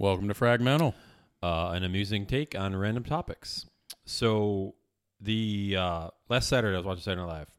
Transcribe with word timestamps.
Welcome 0.00 0.28
to 0.28 0.34
Fragmental. 0.34 0.94
uh, 1.42 1.70
an 1.70 1.82
amusing 1.82 2.24
take 2.24 2.56
on 2.56 2.76
random 2.76 3.02
topics. 3.02 3.66
So 4.04 4.76
the 5.20 5.76
uh, 5.76 6.08
last 6.28 6.48
Saturday 6.48 6.74
I 6.74 6.78
was 6.78 6.86
watching 6.86 7.02
Saturday 7.02 7.22
Night 7.22 7.28
Live, 7.28 7.50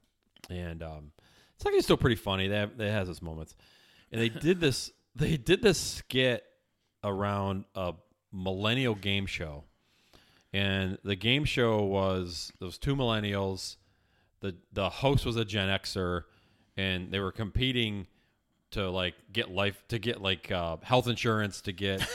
and 0.49 0.81
um, 0.81 1.11
it's 1.55 1.65
actually 1.65 1.81
still 1.81 1.97
pretty 1.97 2.15
funny. 2.15 2.47
They 2.47 2.55
have, 2.55 2.79
it 2.79 2.91
has 2.91 3.09
its 3.09 3.21
moments, 3.21 3.55
and 4.11 4.21
they 4.21 4.29
did 4.29 4.59
this. 4.59 4.91
They 5.15 5.35
did 5.35 5.61
this 5.61 5.77
skit 5.77 6.45
around 7.03 7.65
a 7.75 7.93
millennial 8.31 8.95
game 8.95 9.25
show, 9.25 9.65
and 10.53 10.97
the 11.03 11.15
game 11.15 11.43
show 11.43 11.83
was 11.83 12.53
those 12.61 12.77
two 12.77 12.95
millennials. 12.95 13.75
the 14.39 14.55
The 14.71 14.89
host 14.89 15.25
was 15.25 15.35
a 15.35 15.43
Gen 15.43 15.67
Xer, 15.67 16.23
and 16.77 17.11
they 17.11 17.19
were 17.19 17.33
competing 17.33 18.07
to 18.71 18.89
like 18.89 19.15
get 19.31 19.49
life 19.51 19.81
to 19.89 19.99
get 19.99 20.21
like 20.21 20.51
uh, 20.51 20.77
health 20.81 21.07
insurance 21.07 21.61
to 21.61 21.71
get 21.71 22.07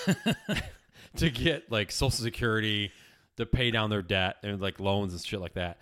to 1.16 1.30
get 1.30 1.70
like 1.70 1.90
social 1.90 2.10
security 2.24 2.92
to 3.36 3.46
pay 3.46 3.70
down 3.70 3.90
their 3.90 4.02
debt 4.02 4.36
and 4.42 4.60
like 4.60 4.78
loans 4.80 5.12
and 5.12 5.22
shit 5.22 5.40
like 5.40 5.54
that. 5.54 5.78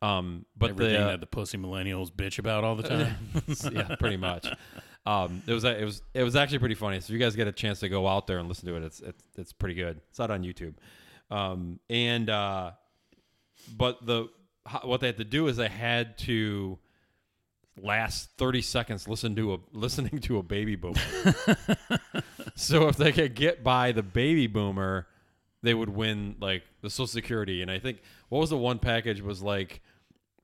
Um 0.00 0.46
but 0.56 0.70
Everything 0.70 0.94
the 0.94 1.00
uh, 1.00 1.10
that 1.12 1.20
the 1.20 1.26
pussy 1.26 1.58
millennials 1.58 2.10
bitch 2.10 2.38
about 2.38 2.64
all 2.64 2.76
the 2.76 2.82
time. 2.88 3.16
yeah 3.72 3.94
pretty 3.96 4.16
much. 4.16 4.46
Um 5.06 5.42
it 5.46 5.52
was 5.52 5.64
it 5.64 5.84
was 5.84 6.02
it 6.14 6.22
was 6.22 6.36
actually 6.36 6.58
pretty 6.58 6.74
funny. 6.74 7.00
So 7.00 7.06
if 7.06 7.10
you 7.10 7.18
guys 7.18 7.36
get 7.36 7.48
a 7.48 7.52
chance 7.52 7.80
to 7.80 7.88
go 7.88 8.06
out 8.06 8.26
there 8.26 8.38
and 8.38 8.48
listen 8.48 8.68
to 8.68 8.76
it 8.76 8.82
it's 8.82 9.00
it's, 9.00 9.24
it's 9.36 9.52
pretty 9.52 9.74
good. 9.74 10.00
It's 10.10 10.20
out 10.20 10.30
on 10.30 10.42
youtube. 10.42 10.74
Um 11.30 11.80
and 11.88 12.28
uh 12.30 12.72
but 13.76 14.04
the 14.04 14.28
what 14.82 15.00
they 15.00 15.08
had 15.08 15.16
to 15.18 15.24
do 15.24 15.48
is 15.48 15.56
they 15.56 15.68
had 15.68 16.18
to 16.18 16.78
last 17.80 18.30
30 18.38 18.62
seconds 18.62 19.08
listen 19.08 19.34
to 19.36 19.54
a 19.54 19.58
listening 19.72 20.18
to 20.20 20.38
a 20.38 20.42
baby 20.42 20.76
boomer. 20.76 21.00
So 22.54 22.86
if 22.88 22.96
they 22.96 23.12
could 23.12 23.34
get 23.34 23.64
by 23.64 23.92
the 23.92 24.02
baby 24.02 24.46
boomer 24.46 25.06
they 25.62 25.72
would 25.72 25.88
win 25.88 26.36
like 26.38 26.64
the 26.82 26.90
social 26.90 27.06
security. 27.06 27.62
And 27.62 27.70
i 27.70 27.78
think 27.78 28.02
what 28.28 28.38
was 28.38 28.50
the 28.50 28.58
one 28.58 28.78
package 28.78 29.22
was 29.22 29.42
like 29.42 29.80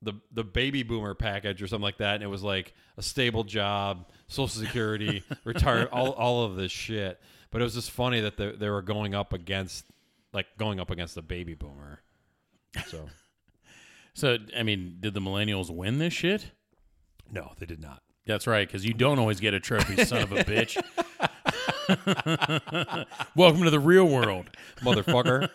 the 0.03 0.15
the 0.33 0.45
baby 0.45 0.83
boomer 0.83 1.15
package 1.15 1.63
or 1.63 1.67
something 1.67 1.83
like 1.83 1.99
that. 1.99 2.15
And 2.15 2.23
it 2.23 2.29
was 2.29 2.43
like 2.43 2.75
a 2.97 3.03
stable 3.03 3.45
job 3.45 4.09
social 4.29 4.49
security 4.49 5.23
retire 5.45 5.89
all, 5.93 6.13
all 6.13 6.45
of 6.45 6.57
this 6.57 6.73
shit. 6.73 7.21
But 7.51 7.61
it 7.61 7.65
was 7.65 7.75
just 7.75 7.91
funny 7.91 8.21
that 8.21 8.37
they, 8.37 8.53
they 8.53 8.71
were 8.71 8.83
going 8.83 9.15
up 9.15 9.33
against 9.33 9.85
like 10.33 10.47
going 10.57 10.81
up 10.81 10.91
against 10.91 11.15
the 11.15 11.23
baby 11.23 11.55
boomer. 11.55 12.03
So. 12.87 13.09
So, 14.15 14.37
I 14.57 14.65
mean, 14.65 14.97
did 14.99 15.15
the 15.15 15.21
millennials 15.21 15.71
win 15.71 15.99
this 15.99 16.13
shit? 16.13 16.51
No 17.31 17.53
they 17.59 17.67
did 17.67 17.81
not 17.81 18.03
That's 18.27 18.47
right, 18.47 18.67
because 18.67 18.85
you 18.85 18.93
don't 18.95 19.19
always 19.19 19.41
get 19.41 19.55
a 19.55 19.61
trophy, 19.61 20.05
son 20.05 20.23
of 20.23 20.33
a 20.33 20.45
bitch. 20.45 20.77
Welcome 23.35 23.63
to 23.65 23.71
the 23.71 23.81
real 23.81 24.07
world. 24.07 24.51
motherfucker 24.83 25.49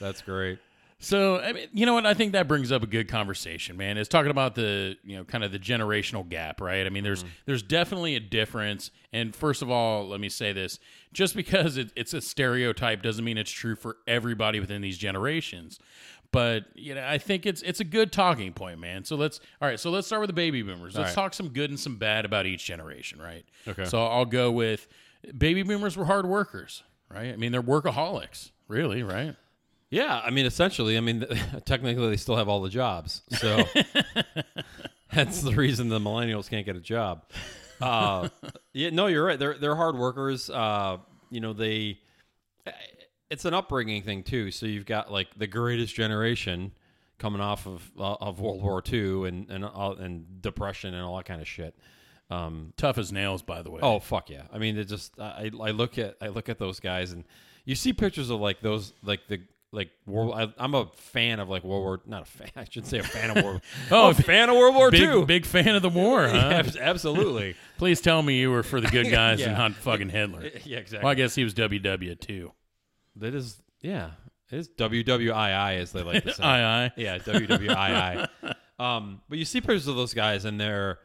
that's 0.00 0.22
great 0.22 0.58
So, 1.00 1.38
I 1.38 1.52
mean, 1.52 1.68
you 1.72 1.86
know 1.86 1.94
what? 1.94 2.06
I 2.06 2.14
think 2.14 2.32
that 2.32 2.48
brings 2.48 2.72
up 2.72 2.82
a 2.82 2.86
good 2.86 3.06
conversation, 3.06 3.76
man. 3.76 3.98
Is 3.98 4.08
talking 4.08 4.32
about 4.32 4.56
the, 4.56 4.96
you 5.04 5.16
know, 5.16 5.22
kind 5.22 5.44
of 5.44 5.52
the 5.52 5.58
generational 5.58 6.28
gap, 6.28 6.60
right? 6.60 6.84
I 6.84 6.90
mean, 6.90 7.04
there's 7.04 7.22
mm. 7.22 7.28
there's 7.46 7.62
definitely 7.62 8.16
a 8.16 8.20
difference. 8.20 8.90
And 9.12 9.34
first 9.34 9.62
of 9.62 9.70
all, 9.70 10.08
let 10.08 10.18
me 10.18 10.28
say 10.28 10.52
this: 10.52 10.80
just 11.12 11.36
because 11.36 11.76
it, 11.76 11.92
it's 11.94 12.14
a 12.14 12.20
stereotype 12.20 13.02
doesn't 13.02 13.24
mean 13.24 13.38
it's 13.38 13.50
true 13.50 13.76
for 13.76 13.98
everybody 14.08 14.58
within 14.58 14.82
these 14.82 14.98
generations. 14.98 15.78
But 16.32 16.64
you 16.74 16.96
know, 16.96 17.06
I 17.06 17.18
think 17.18 17.46
it's 17.46 17.62
it's 17.62 17.78
a 17.78 17.84
good 17.84 18.10
talking 18.10 18.52
point, 18.52 18.80
man. 18.80 19.04
So 19.04 19.14
let's 19.14 19.38
all 19.62 19.68
right. 19.68 19.78
So 19.78 19.90
let's 19.90 20.08
start 20.08 20.20
with 20.20 20.28
the 20.28 20.34
baby 20.34 20.62
boomers. 20.62 20.96
Let's 20.96 21.10
right. 21.10 21.14
talk 21.14 21.32
some 21.32 21.50
good 21.50 21.70
and 21.70 21.78
some 21.78 21.96
bad 21.96 22.24
about 22.24 22.44
each 22.44 22.64
generation, 22.64 23.20
right? 23.20 23.44
Okay. 23.68 23.84
So 23.84 24.04
I'll 24.04 24.24
go 24.24 24.50
with 24.50 24.88
baby 25.36 25.62
boomers 25.62 25.96
were 25.96 26.06
hard 26.06 26.26
workers, 26.26 26.82
right? 27.08 27.32
I 27.32 27.36
mean, 27.36 27.52
they're 27.52 27.62
workaholics, 27.62 28.50
really, 28.66 29.04
right? 29.04 29.36
Yeah, 29.90 30.20
I 30.22 30.30
mean, 30.30 30.44
essentially, 30.46 30.96
I 30.96 31.00
mean, 31.00 31.24
technically, 31.64 32.10
they 32.10 32.16
still 32.16 32.36
have 32.36 32.48
all 32.48 32.60
the 32.60 32.68
jobs, 32.68 33.22
so 33.30 33.64
that's 35.12 35.40
the 35.40 35.54
reason 35.54 35.88
the 35.88 35.98
millennials 35.98 36.50
can't 36.50 36.66
get 36.66 36.76
a 36.76 36.80
job. 36.80 37.24
Uh, 37.80 38.28
yeah, 38.72 38.90
no, 38.90 39.06
you're 39.06 39.24
right. 39.24 39.38
They're 39.38 39.56
they're 39.56 39.76
hard 39.76 39.96
workers. 39.96 40.50
Uh, 40.50 40.98
you 41.30 41.40
know, 41.40 41.52
they. 41.52 42.00
It's 43.30 43.44
an 43.44 43.54
upbringing 43.54 44.02
thing 44.02 44.22
too. 44.22 44.50
So 44.50 44.66
you've 44.66 44.86
got 44.86 45.12
like 45.12 45.28
the 45.36 45.46
greatest 45.46 45.94
generation 45.94 46.72
coming 47.18 47.40
off 47.40 47.66
of 47.66 47.90
uh, 47.98 48.14
of 48.20 48.40
World 48.40 48.62
War 48.62 48.82
II 48.90 49.28
and 49.28 49.50
and 49.50 49.64
uh, 49.64 49.94
and 49.98 50.40
depression 50.40 50.94
and 50.94 51.02
all 51.02 51.16
that 51.16 51.26
kind 51.26 51.40
of 51.40 51.48
shit. 51.48 51.74
Um, 52.30 52.72
Tough 52.76 52.98
as 52.98 53.12
nails, 53.12 53.42
by 53.42 53.62
the 53.62 53.70
way. 53.70 53.80
Oh 53.82 54.00
fuck 54.00 54.28
yeah! 54.30 54.42
I 54.52 54.58
mean, 54.58 54.76
it 54.78 54.84
just 54.84 55.18
I 55.18 55.50
I 55.60 55.70
look 55.70 55.98
at 55.98 56.16
I 56.20 56.28
look 56.28 56.48
at 56.48 56.58
those 56.58 56.80
guys 56.80 57.12
and 57.12 57.24
you 57.64 57.74
see 57.74 57.92
pictures 57.92 58.30
of 58.30 58.40
like 58.40 58.60
those 58.60 58.92
like 59.02 59.26
the 59.28 59.40
like 59.72 59.90
world. 60.06 60.34
I, 60.34 60.52
I'm 60.62 60.74
a 60.74 60.86
fan 60.94 61.40
of 61.40 61.48
like 61.48 61.64
World 61.64 61.82
War. 61.82 62.00
Not 62.06 62.22
a 62.22 62.24
fan. 62.24 62.50
I 62.56 62.64
should 62.68 62.86
say 62.86 62.98
a 62.98 63.02
fan 63.02 63.36
of 63.36 63.44
World. 63.44 63.60
Oh, 63.90 64.06
oh, 64.06 64.10
a 64.10 64.14
fan 64.14 64.48
of 64.48 64.56
World 64.56 64.74
War 64.74 64.90
big 64.90 65.02
II. 65.02 65.24
big 65.24 65.44
fan 65.46 65.74
of 65.74 65.82
the 65.82 65.88
war, 65.88 66.28
huh? 66.28 66.62
Yeah, 66.64 66.70
absolutely. 66.80 67.54
Please 67.76 68.00
tell 68.00 68.22
me 68.22 68.38
you 68.38 68.50
were 68.50 68.62
for 68.62 68.80
the 68.80 68.88
good 68.88 69.10
guys 69.10 69.40
and 69.40 69.56
not 69.56 69.74
fucking 69.74 70.08
Hitler. 70.10 70.50
yeah, 70.64 70.78
exactly. 70.78 71.04
Well, 71.04 71.12
I 71.12 71.14
guess 71.14 71.34
he 71.34 71.44
was 71.44 71.54
WW 71.54 72.18
too. 72.20 72.52
that 73.16 73.34
is 73.34 73.60
yeah. 73.80 74.10
It 74.50 74.56
is 74.58 74.68
WWII 74.70 75.76
as 75.78 75.92
they 75.92 76.02
like 76.02 76.24
to 76.24 76.32
say. 76.32 76.42
Aye. 76.42 76.90
Yeah, 76.96 77.18
WWII. 77.18 78.28
um, 78.78 79.20
but 79.28 79.36
you 79.38 79.44
see 79.44 79.60
pictures 79.60 79.86
of 79.88 79.96
those 79.96 80.14
guys, 80.14 80.46
and 80.46 80.58
they're 80.58 80.98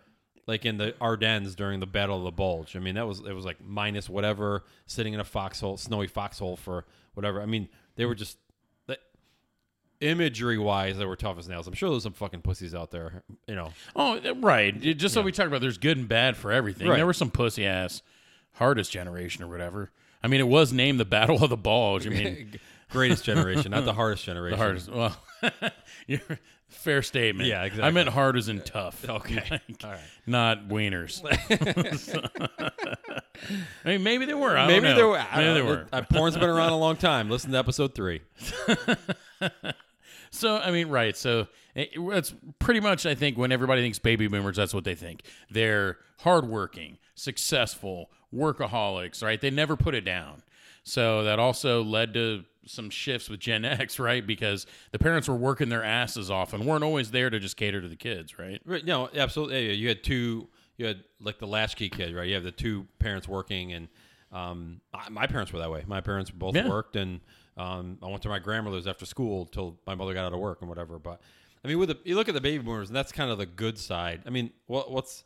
like 0.47 0.65
in 0.65 0.77
the 0.77 0.95
Ardennes 1.01 1.55
during 1.55 1.79
the 1.81 1.85
Battle 1.85 2.17
of 2.19 2.23
the 2.23 2.31
Bulge. 2.31 2.75
I 2.75 2.79
mean, 2.79 2.95
that 2.95 3.05
was 3.07 3.19
it 3.19 3.33
was 3.33 3.43
like 3.45 3.57
minus 3.61 4.09
whatever, 4.09 4.63
sitting 4.85 5.13
in 5.13 5.19
a 5.19 5.25
foxhole, 5.25 5.75
snowy 5.75 6.07
foxhole 6.07 6.55
for 6.55 6.85
whatever. 7.15 7.41
I 7.41 7.45
mean, 7.45 7.67
they 7.95 8.05
were 8.05 8.15
just 8.15 8.37
imagery 10.03 10.57
wise, 10.57 10.97
they 10.97 11.05
were 11.05 11.15
tough 11.15 11.37
as 11.39 11.47
nails. 11.47 11.67
I'm 11.67 11.73
sure 11.73 11.89
there's 11.89 12.03
some 12.03 12.13
fucking 12.13 12.41
pussies 12.41 12.75
out 12.75 12.91
there, 12.91 13.23
you 13.47 13.55
know. 13.55 13.71
Oh, 13.95 14.19
right. 14.35 14.79
Just 14.79 15.13
so 15.13 15.21
we 15.21 15.31
talk 15.31 15.47
about, 15.47 15.61
there's 15.61 15.77
good 15.77 15.97
and 15.97 16.07
bad 16.07 16.35
for 16.37 16.51
everything. 16.51 16.87
Right. 16.87 16.97
There 16.97 17.05
were 17.05 17.13
some 17.13 17.31
pussy 17.31 17.65
ass 17.65 18.01
hardest 18.53 18.91
generation 18.91 19.43
or 19.43 19.47
whatever. 19.47 19.91
I 20.23 20.27
mean, 20.27 20.39
it 20.39 20.47
was 20.47 20.71
named 20.71 20.99
the 20.99 21.05
Battle 21.05 21.43
of 21.43 21.49
the 21.49 21.57
Bulge. 21.57 22.05
I 22.07 22.09
mean, 22.09 22.59
Greatest 22.89 23.23
generation, 23.25 23.71
not 23.71 23.85
the 23.85 23.93
hardest 23.93 24.25
the 24.25 24.31
generation. 24.31 24.57
hardest. 24.59 24.89
Well, 24.91 25.17
fair 26.69 27.01
statement. 27.01 27.49
Yeah, 27.49 27.63
exactly. 27.63 27.87
I 27.87 27.91
meant 27.91 28.09
hard 28.09 28.37
as 28.37 28.49
in 28.49 28.61
tough. 28.61 29.03
Okay. 29.09 29.43
Like, 29.49 29.83
All 29.83 29.89
right. 29.89 29.99
Not 30.27 30.67
wieners. 30.67 31.21
I 33.83 33.89
mean, 33.89 34.03
maybe 34.03 34.25
they 34.25 34.33
were. 34.33 34.55
I 34.55 34.67
Maybe 34.67 34.87
don't 34.87 34.97
they 34.97 35.03
were. 35.03 35.25
Maybe 35.35 35.53
they 35.53 35.61
were. 35.61 35.87
Uh, 35.91 36.01
porn's 36.03 36.37
been 36.37 36.49
around 36.49 36.71
a 36.71 36.77
long 36.77 36.95
time. 36.97 37.29
Listen 37.29 37.51
to 37.51 37.57
episode 37.57 37.95
three. 37.95 38.21
So 40.33 40.57
I 40.57 40.71
mean, 40.71 40.87
right? 40.89 41.15
So 41.15 41.47
it- 41.75 41.91
it's 41.95 42.33
pretty 42.59 42.79
much. 42.79 43.05
I 43.05 43.13
think 43.15 43.37
when 43.37 43.51
everybody 43.51 43.81
thinks 43.81 43.99
baby 43.99 44.27
boomers, 44.27 44.57
that's 44.57 44.73
what 44.73 44.83
they 44.83 44.95
think. 44.95 45.21
They're 45.49 45.97
hardworking, 46.19 46.97
successful, 47.15 48.09
workaholics. 48.33 49.23
Right? 49.23 49.39
They 49.39 49.49
never 49.51 49.75
put 49.75 49.95
it 49.95 50.01
down. 50.05 50.43
So 50.83 51.23
that 51.23 51.39
also 51.39 51.83
led 51.83 52.13
to 52.15 52.43
some 52.65 52.89
shifts 52.89 53.29
with 53.29 53.39
Gen 53.39 53.63
X, 53.63 53.99
right? 54.09 54.25
Because 54.25 54.65
the 54.91 54.99
parents 54.99 55.27
were 55.27 55.35
working 55.35 55.69
their 55.69 55.83
asses 55.83 56.31
off 56.31 56.53
and 56.53 56.65
weren't 56.65 56.83
always 56.83 57.11
there 57.11 57.29
to 57.29 57.39
just 57.39 57.55
cater 57.57 57.81
to 57.81 57.87
the 57.87 57.95
kids, 57.95 58.37
right? 58.39 58.61
Right. 58.65 58.83
No, 58.85 59.09
absolutely. 59.15 59.73
You 59.75 59.87
had 59.89 60.03
two. 60.03 60.49
You 60.77 60.87
had 60.87 61.03
like 61.21 61.37
the 61.37 61.45
latchkey 61.47 61.89
kid, 61.89 62.15
right? 62.15 62.27
You 62.27 62.33
have 62.33 62.43
the 62.43 62.51
two 62.51 62.87
parents 62.97 63.27
working, 63.27 63.73
and 63.73 63.87
um, 64.31 64.81
my 65.11 65.27
parents 65.27 65.53
were 65.53 65.59
that 65.59 65.69
way. 65.71 65.83
My 65.85 66.01
parents 66.01 66.31
both 66.31 66.55
Yeah. 66.55 66.67
worked, 66.67 66.95
and 66.95 67.19
um, 67.57 67.97
I 68.01 68.07
went 68.07 68.21
to 68.23 68.29
my 68.29 68.39
grandmother's 68.39 68.87
after 68.87 69.05
school 69.05 69.45
till 69.45 69.79
my 69.85 69.95
mother 69.95 70.13
got 70.13 70.25
out 70.25 70.33
of 70.33 70.39
work 70.39 70.59
and 70.61 70.69
whatever. 70.69 70.99
But 70.99 71.21
I 71.63 71.67
mean, 71.67 71.79
with 71.79 71.89
the, 71.89 71.97
you 72.03 72.15
look 72.15 72.27
at 72.27 72.33
the 72.33 72.41
baby 72.41 72.63
boomers, 72.63 72.89
and 72.89 72.95
that's 72.95 73.11
kind 73.11 73.31
of 73.31 73.37
the 73.37 73.45
good 73.45 73.77
side. 73.77 74.23
I 74.25 74.29
mean, 74.29 74.51
what 74.67 74.91
what's 74.91 75.23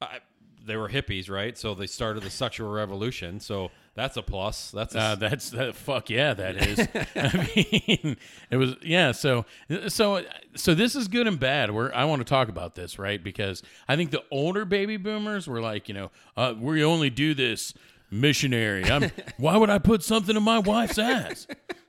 I, 0.00 0.18
they 0.64 0.76
were 0.76 0.88
hippies, 0.88 1.30
right? 1.30 1.56
So 1.56 1.74
they 1.74 1.86
started 1.86 2.22
the 2.22 2.30
sexual 2.30 2.70
revolution. 2.70 3.40
So 3.40 3.70
that's 3.94 4.16
a 4.16 4.22
plus. 4.22 4.70
That's 4.70 4.94
a, 4.94 5.00
Uh, 5.00 5.14
that's 5.14 5.50
that. 5.50 5.74
Fuck 5.74 6.10
yeah, 6.10 6.34
that 6.34 6.56
is. 6.68 6.80
I 7.16 7.50
mean, 7.56 8.16
it 8.50 8.56
was 8.56 8.76
yeah. 8.82 9.12
So 9.12 9.46
so 9.88 10.22
so 10.54 10.74
this 10.74 10.94
is 10.94 11.08
good 11.08 11.26
and 11.26 11.40
bad. 11.40 11.70
Where 11.70 11.94
I 11.96 12.04
want 12.04 12.20
to 12.20 12.24
talk 12.28 12.48
about 12.48 12.74
this, 12.74 12.98
right? 12.98 13.22
Because 13.22 13.62
I 13.88 13.96
think 13.96 14.10
the 14.10 14.22
older 14.30 14.64
baby 14.64 14.96
boomers 14.98 15.46
were 15.48 15.60
like, 15.60 15.88
you 15.88 15.94
know, 15.94 16.10
uh, 16.36 16.54
we 16.58 16.84
only 16.84 17.10
do 17.10 17.34
this 17.34 17.72
missionary. 18.10 18.84
I'm. 18.90 19.10
why 19.38 19.56
would 19.56 19.70
I 19.70 19.78
put 19.78 20.02
something 20.02 20.36
in 20.36 20.42
my 20.42 20.58
wife's 20.58 20.98
ass? 20.98 21.46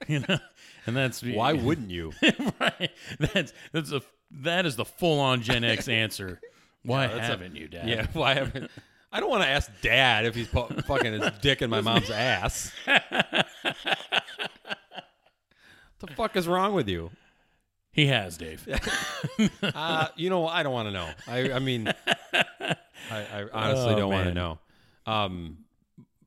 You 0.07 0.19
know, 0.27 0.37
and 0.85 0.95
that's 0.95 1.21
why 1.23 1.53
wouldn't 1.53 1.91
you? 1.91 2.13
right. 2.59 2.91
That's 3.19 3.53
that's 3.71 3.91
a 3.91 4.01
that 4.31 4.65
is 4.65 4.75
the 4.75 4.85
full 4.85 5.19
on 5.19 5.41
Gen 5.41 5.63
X 5.63 5.87
answer. 5.87 6.39
Why 6.83 7.07
that's 7.07 7.19
a- 7.19 7.23
haven't 7.23 7.55
you, 7.55 7.67
Dad? 7.67 7.87
yeah. 7.89 8.07
Why 8.13 8.33
haven't? 8.35 8.71
I 9.11 9.19
don't 9.19 9.29
want 9.29 9.41
to 9.43 9.49
ask 9.49 9.71
Dad 9.81 10.25
if 10.25 10.35
he's 10.35 10.47
pu- 10.47 10.67
fucking 10.83 11.13
his 11.19 11.31
dick 11.41 11.61
in 11.63 11.69
my 11.71 11.81
mom's 11.81 12.11
ass. 12.11 12.71
the 15.99 16.07
fuck 16.15 16.35
is 16.35 16.47
wrong 16.47 16.73
with 16.73 16.87
you? 16.87 17.11
he 17.91 18.05
has, 18.07 18.37
Dave. 18.37 18.65
Uh, 19.61 20.07
you 20.15 20.29
know, 20.29 20.47
I 20.47 20.63
don't 20.63 20.73
want 20.73 20.87
to 20.87 20.91
know. 20.91 21.09
I, 21.27 21.51
I 21.53 21.59
mean, 21.59 21.87
I, 22.33 22.75
I 23.11 23.45
honestly 23.51 23.93
Oh, 23.93 23.97
don't 23.97 24.11
want 24.11 24.27
to 24.27 24.33
man. 24.33 24.33
know. 24.35 24.59
Um, 25.05 25.57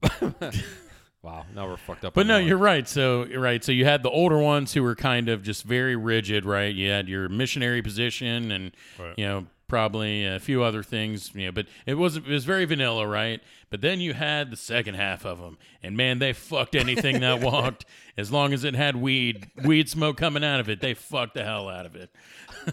wow, 1.22 1.44
now 1.54 1.68
we're 1.68 1.76
fucked 1.76 2.04
up. 2.04 2.14
But 2.14 2.26
no, 2.26 2.38
you're 2.38 2.56
right. 2.58 2.86
So 2.88 3.24
you're 3.24 3.40
right. 3.40 3.62
So 3.62 3.72
you 3.72 3.84
had 3.84 4.02
the 4.02 4.10
older 4.10 4.38
ones 4.38 4.72
who 4.72 4.82
were 4.82 4.94
kind 4.96 5.28
of 5.28 5.42
just 5.42 5.64
very 5.64 5.96
rigid, 5.96 6.44
right? 6.44 6.74
You 6.74 6.90
had 6.90 7.08
your 7.08 7.28
missionary 7.28 7.82
position, 7.82 8.50
and 8.50 8.72
Right. 8.98 9.14
you 9.16 9.24
know 9.26 9.46
probably 9.72 10.26
a 10.26 10.38
few 10.38 10.62
other 10.62 10.82
things, 10.82 11.30
you 11.34 11.46
know. 11.46 11.52
But 11.52 11.66
it 11.86 11.94
was 11.94 12.16
it 12.18 12.26
was 12.26 12.44
very 12.44 12.66
vanilla, 12.66 13.06
right? 13.06 13.40
But 13.70 13.80
then 13.80 14.00
you 14.02 14.12
had 14.12 14.50
the 14.50 14.56
second 14.56 14.96
half 14.96 15.24
of 15.24 15.38
them, 15.38 15.56
and 15.82 15.96
man, 15.96 16.18
they 16.18 16.34
fucked 16.34 16.74
anything 16.74 17.20
that 17.20 17.40
walked. 17.52 17.86
As 18.18 18.30
long 18.30 18.52
as 18.52 18.64
it 18.64 18.74
had 18.74 18.96
weed, 18.96 19.50
weed 19.64 19.88
smoke 19.88 20.18
coming 20.18 20.44
out 20.44 20.60
of 20.60 20.68
it, 20.68 20.80
they 20.82 20.92
fucked 20.92 21.32
the 21.32 21.42
hell 21.44 21.70
out 21.70 21.86
of 21.86 21.96
it. 21.96 22.10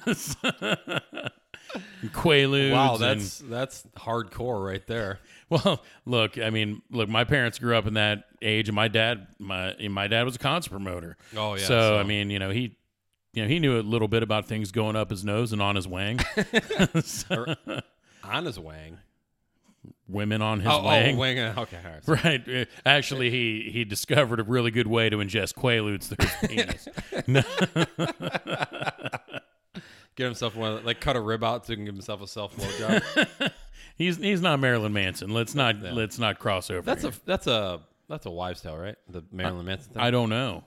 Quaaludes. 2.07 2.71
Wow, 2.71 2.93
and- 2.95 3.01
that's 3.21 3.39
that's 3.39 3.83
hardcore 3.95 4.65
right 4.65 4.85
there. 4.87 5.19
well, 5.49 5.81
look, 6.05 6.37
I 6.37 6.49
mean, 6.49 6.81
look, 6.91 7.07
my 7.09 7.23
parents 7.23 7.59
grew 7.59 7.75
up 7.77 7.85
in 7.87 7.93
that 7.93 8.25
age, 8.41 8.67
and 8.69 8.75
my 8.75 8.87
dad, 8.87 9.27
my 9.39 9.73
my 9.89 10.07
dad 10.07 10.23
was 10.23 10.35
a 10.35 10.39
concert 10.39 10.71
promoter. 10.71 11.15
Oh, 11.37 11.53
yeah, 11.55 11.61
So, 11.61 11.67
so- 11.79 11.97
I 11.99 12.03
mean, 12.03 12.29
you 12.29 12.39
know, 12.39 12.49
he, 12.49 12.75
you 13.33 13.43
know, 13.43 13.47
he 13.47 13.59
knew 13.59 13.79
a 13.79 13.81
little 13.81 14.07
bit 14.07 14.23
about 14.23 14.45
things 14.47 14.71
going 14.71 14.95
up 14.95 15.09
his 15.09 15.23
nose 15.23 15.53
and 15.53 15.61
on 15.61 15.75
his 15.75 15.87
wang. 15.87 16.19
So- 17.03 17.55
On 18.23 18.45
his 18.45 18.59
wang. 18.59 18.97
women 20.07 20.41
on 20.41 20.59
his 20.59 20.69
oh, 20.71 20.83
wang. 20.83 21.15
oh, 21.15 21.19
wang. 21.19 21.39
Okay, 21.39 21.77
right. 22.07 22.23
Right. 22.23 22.49
Uh, 22.49 22.65
Actually, 22.85 23.29
he 23.29 23.69
he 23.71 23.85
discovered 23.85 24.39
a 24.39 24.43
really 24.43 24.71
good 24.71 24.87
way 24.87 25.09
to 25.09 25.17
ingest 25.17 25.53
quaaludes 25.55 26.07
through 26.07 26.25
his 26.47 26.49
penis. 26.49 26.87
Get 30.15 30.25
himself 30.25 30.55
one, 30.55 30.83
like 30.83 30.99
cut 30.99 31.15
a 31.15 31.21
rib 31.21 31.43
out 31.45 31.65
so 31.65 31.71
he 31.71 31.77
can 31.77 31.85
give 31.85 31.93
himself 31.93 32.21
a 32.21 32.27
self 32.27 32.53
blowjob. 32.57 33.51
he's 33.95 34.17
he's 34.17 34.41
not 34.41 34.59
Marilyn 34.59 34.91
Manson. 34.91 35.29
Let's 35.29 35.55
not 35.55 35.81
let's 35.81 36.19
not 36.19 36.39
cross 36.39 36.69
over. 36.69 36.81
that's 36.81 37.03
here. 37.03 37.11
a 37.11 37.25
that's 37.25 37.47
a 37.47 37.79
that's 38.09 38.25
a 38.25 38.31
wives' 38.31 38.61
tale, 38.61 38.75
right? 38.77 38.95
The 39.07 39.23
Marilyn 39.31 39.65
Manson 39.65 39.93
thing. 39.93 40.01
I 40.01 40.11
don't 40.11 40.29
know. 40.29 40.65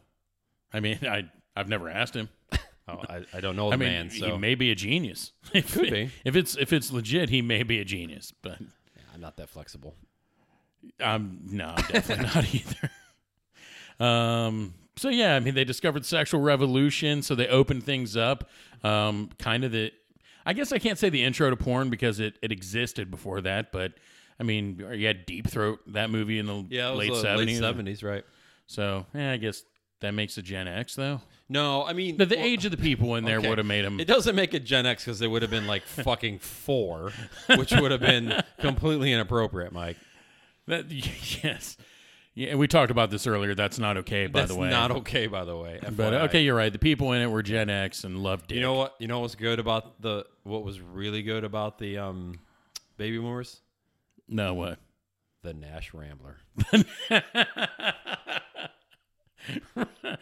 I 0.73 0.81
mean, 0.81 1.01
I 1.03 1.25
I've 1.57 1.69
never 1.69 1.89
asked 1.89 2.15
him. 2.15 2.29
oh, 2.89 3.01
I, 3.09 3.25
I 3.35 3.41
don't 3.41 3.57
know 3.57 3.69
the 3.69 3.75
I 3.75 3.77
mean, 3.77 3.89
man, 3.89 4.11
so 4.11 4.33
he 4.33 4.39
may 4.39 4.55
be 4.55 4.71
a 4.71 4.75
genius. 4.75 5.33
If, 5.55 5.73
Could 5.75 5.91
be. 5.91 6.11
If 6.25 6.35
it's 6.37 6.57
if 6.57 6.73
it's 6.73 6.91
legit, 6.93 7.29
he 7.29 7.43
may 7.43 7.63
be 7.63 7.79
a 7.81 7.85
genius. 7.85 8.33
But 8.43 8.59
I'm 9.15 9.21
not 9.21 9.37
that 9.37 9.49
flexible. 9.51 9.95
I'm 10.99 11.41
no, 11.45 11.69
I'm 11.77 11.85
definitely 11.89 12.25
not 12.35 12.55
either. 12.55 12.91
Um. 14.01 14.75
So 14.97 15.09
yeah, 15.09 15.37
I 15.37 15.41
mean, 15.41 15.55
they 15.55 15.65
discovered 15.65 16.05
sexual 16.05 16.41
revolution, 16.41 17.23
so 17.23 17.35
they 17.35 17.49
opened 17.49 17.85
things 17.85 18.17
up. 18.17 18.49
Um. 18.83 19.31
Kind 19.39 19.65
of 19.65 19.73
the, 19.73 19.93
I 20.47 20.53
guess 20.53 20.73
I 20.73 20.79
can't 20.79 20.99
say 20.99 21.09
the 21.09 21.23
intro 21.23 21.51
to 21.51 21.57
porn 21.57 21.91
because 21.91 22.19
it 22.21 22.39
it 22.43 22.53
existed 22.53 23.11
before 23.11 23.41
that, 23.43 23.73
but. 23.73 23.93
I 24.41 24.45
mean, 24.45 24.83
you 24.95 25.07
had 25.07 25.25
Deep 25.25 25.47
Throat, 25.47 25.81
that 25.89 26.11
movie 26.11 26.41
in 26.41 26.47
the 26.47 26.67
Yeah, 26.69 26.89
late 26.89 27.15
seventies. 27.15 27.61
late 27.61 27.65
seventies, 27.65 28.03
right? 28.03 28.25
So, 28.67 29.07
yeah, 29.15 29.31
I 29.31 29.37
guess 29.37 29.63
that 30.01 30.13
makes 30.13 30.37
a 30.37 30.43
Gen 30.43 30.67
X, 30.67 30.97
though. 30.97 31.21
No, 31.53 31.85
I 31.85 31.93
mean 31.93 32.17
The, 32.17 32.25
the 32.25 32.37
well, 32.37 32.45
age 32.45 32.65
of 32.65 32.71
the 32.71 32.79
people 32.79 33.15
in 33.17 33.25
there 33.25 33.39
okay. 33.39 33.49
would 33.49 33.59
have 33.59 33.67
made 33.67 33.85
them. 33.85 34.01
It 34.01 34.07
doesn't 34.07 34.35
make 34.35 34.55
it 34.55 34.65
Gen 34.65 34.87
X 34.87 35.05
because 35.05 35.19
they 35.19 35.27
would 35.27 35.43
have 35.43 35.51
been 35.51 35.67
like 35.67 35.83
fucking 35.87 36.39
four, 36.39 37.13
which 37.57 37.73
would 37.73 37.91
have 37.91 38.01
been 38.01 38.43
completely 38.59 39.13
inappropriate, 39.13 39.73
Mike. 39.73 39.99
That, 40.67 40.91
yes. 41.45 41.77
Yeah, 42.35 42.49
and 42.49 42.59
we 42.59 42.67
talked 42.67 42.91
about 42.91 43.11
this 43.11 43.27
earlier. 43.27 43.55
That's 43.55 43.79
not 43.79 43.99
okay, 43.99 44.27
by 44.27 44.41
That's 44.41 44.53
the 44.53 44.59
way. 44.59 44.71
not 44.71 44.91
okay, 44.91 45.27
by 45.27 45.45
the 45.45 45.55
way. 45.55 45.79
But 45.95 46.15
okay, 46.15 46.43
you're 46.43 46.57
right. 46.57 46.73
The 46.73 46.79
people 46.79 47.13
in 47.13 47.21
it 47.21 47.31
were 47.31 47.43
Gen 47.43 47.69
X 47.69 48.05
and 48.05 48.17
loved 48.19 48.47
dick. 48.47 48.57
You 48.57 48.63
know 48.63 48.73
what? 48.73 48.95
You 48.99 49.07
know 49.07 49.21
what's 49.21 49.35
good 49.35 49.59
about 49.59 50.01
the 50.01 50.25
what 50.43 50.65
was 50.65 50.81
really 50.81 51.23
good 51.23 51.45
about 51.45 51.79
the 51.79 51.99
um 51.99 52.41
baby 52.97 53.19
boomers? 53.19 53.61
No, 54.27 54.55
what? 54.55 54.79
The 55.43 55.53
Nash 55.53 55.93
Rambler. 55.93 56.39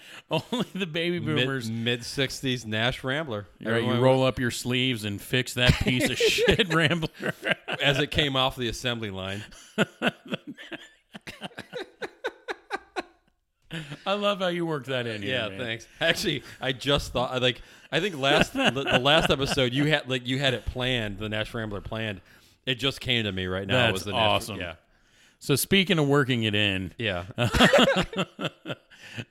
Only 0.31 0.67
the 0.75 0.87
baby 0.87 1.19
boomers. 1.19 1.71
Mid 1.71 2.05
sixties 2.05 2.65
Nash 2.67 3.03
Rambler. 3.05 3.47
Right, 3.65 3.83
you 3.83 3.95
roll 3.95 4.25
up 4.25 4.39
your 4.39 4.51
sleeves 4.51 5.05
and 5.05 5.21
fix 5.21 5.55
that 5.55 5.73
piece 5.75 6.09
of 6.09 6.17
shit 6.19 6.73
rambler. 6.73 7.09
as 7.83 7.99
it 7.99 8.11
came 8.11 8.37
off 8.37 8.57
the 8.57 8.69
assembly 8.69 9.11
line. 9.11 9.43
I 14.05 14.15
love 14.15 14.41
how 14.41 14.49
you 14.49 14.67
work 14.67 14.87
that 14.87 15.07
in. 15.07 15.23
Here, 15.23 15.37
Yeah, 15.37 15.49
man. 15.51 15.59
thanks. 15.59 15.87
Actually, 16.01 16.43
I 16.61 16.73
just 16.73 17.13
thought 17.13 17.31
I 17.31 17.39
like 17.39 17.63
I 17.93 18.01
think 18.01 18.19
last 18.19 18.53
the, 18.53 18.71
the 18.71 18.99
last 18.99 19.31
episode 19.31 19.73
you 19.73 19.85
had 19.87 20.09
like 20.09 20.27
you 20.27 20.39
had 20.41 20.55
it 20.55 20.67
planned, 20.67 21.19
the 21.19 21.29
Nash 21.29 21.55
Rambler 21.55 21.81
planned. 21.81 22.21
It 22.67 22.75
just 22.77 23.01
came 23.01 23.25
to 23.25 23.33
me 23.33 23.47
right 23.47 23.67
now. 23.67 23.83
That's 23.87 23.93
was 23.93 24.05
the 24.05 24.13
Nash, 24.13 24.21
awesome. 24.29 24.59
Yeah, 24.59 24.75
So 25.41 25.57
speaking 25.57 25.99
of 25.99 26.07
working 26.07 26.45
it 26.45 26.55
in, 26.55 26.93
yeah. 26.99 27.25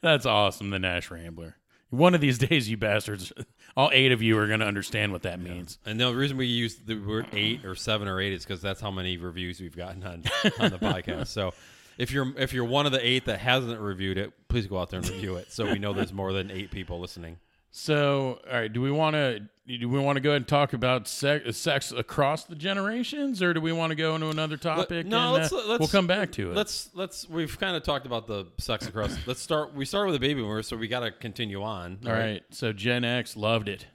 that's 0.01 0.25
awesome. 0.25 0.71
The 0.71 0.79
Nash 0.79 1.09
Rambler. 1.11 1.55
One 1.91 2.13
of 2.13 2.21
these 2.21 2.37
days, 2.37 2.69
you 2.69 2.77
bastards, 2.77 3.31
all 3.77 3.89
eight 3.93 4.11
of 4.11 4.21
you 4.21 4.37
are 4.37 4.47
going 4.47 4.59
to 4.59 4.65
understand 4.65 5.11
what 5.11 5.21
that 5.23 5.39
means. 5.39 5.79
And 5.85 5.99
the 5.99 6.13
reason 6.13 6.37
we 6.37 6.45
use 6.47 6.75
the 6.75 6.95
word 6.95 7.27
eight 7.33 7.63
or 7.63 7.75
seven 7.75 8.07
or 8.07 8.19
eight 8.19 8.33
is 8.33 8.43
because 8.43 8.61
that's 8.61 8.81
how 8.81 8.91
many 8.91 9.17
reviews 9.17 9.59
we've 9.59 9.75
gotten 9.75 10.03
on 10.03 10.23
on 10.59 10.71
the 10.71 10.79
podcast. 10.79 11.27
So 11.27 11.53
if 11.97 12.11
you're 12.11 12.31
if 12.37 12.53
you're 12.53 12.65
one 12.65 12.85
of 12.85 12.91
the 12.91 13.05
eight 13.05 13.25
that 13.25 13.39
hasn't 13.39 13.79
reviewed 13.79 14.17
it, 14.17 14.33
please 14.47 14.67
go 14.67 14.79
out 14.79 14.89
there 14.89 14.99
and 14.99 15.09
review 15.09 15.35
it, 15.35 15.51
so 15.51 15.65
we 15.65 15.79
know 15.79 15.93
there's 15.93 16.13
more 16.13 16.33
than 16.33 16.49
eight 16.51 16.71
people 16.71 16.99
listening. 16.99 17.37
So, 17.71 18.39
all 18.47 18.53
right, 18.59 18.71
do 18.71 18.81
we 18.81 18.91
want 18.91 19.13
to 19.15 19.41
do 19.67 19.87
we 19.87 19.99
want 19.99 20.15
to 20.15 20.19
go 20.19 20.31
ahead 20.31 20.37
and 20.41 20.47
talk 20.47 20.73
about 20.73 21.07
sex, 21.07 21.55
sex 21.55 21.91
across 21.91 22.45
the 22.45 22.55
generations, 22.55 23.43
or 23.43 23.53
do 23.53 23.61
we 23.61 23.71
want 23.71 23.91
to 23.91 23.95
go 23.95 24.15
into 24.15 24.29
another 24.29 24.57
topic? 24.57 25.05
no, 25.05 25.19
and, 25.25 25.33
let's- 25.33 25.53
uh, 25.53 25.63
let's- 25.67 25.79
we'll 25.79 25.87
come 25.87 26.07
back 26.07 26.31
to 26.33 26.49
it. 26.51 26.55
Let's 26.55 26.89
let's 26.95 27.29
we've 27.29 27.59
kind 27.59 27.75
of 27.77 27.83
talked 27.83 28.07
about 28.07 28.25
the 28.25 28.47
sex 28.57 28.87
across. 28.87 29.15
let's 29.27 29.39
start. 29.41 29.75
We 29.75 29.85
started 29.85 30.11
with 30.11 30.19
the 30.19 30.27
baby 30.27 30.41
boomers, 30.41 30.67
so 30.67 30.75
we 30.77 30.87
got 30.87 31.01
to 31.01 31.11
continue 31.11 31.61
on. 31.61 31.99
All 32.07 32.11
right. 32.11 32.41
So 32.49 32.73
Gen 32.73 33.03
X 33.05 33.37
loved 33.37 33.69
it. 33.69 33.85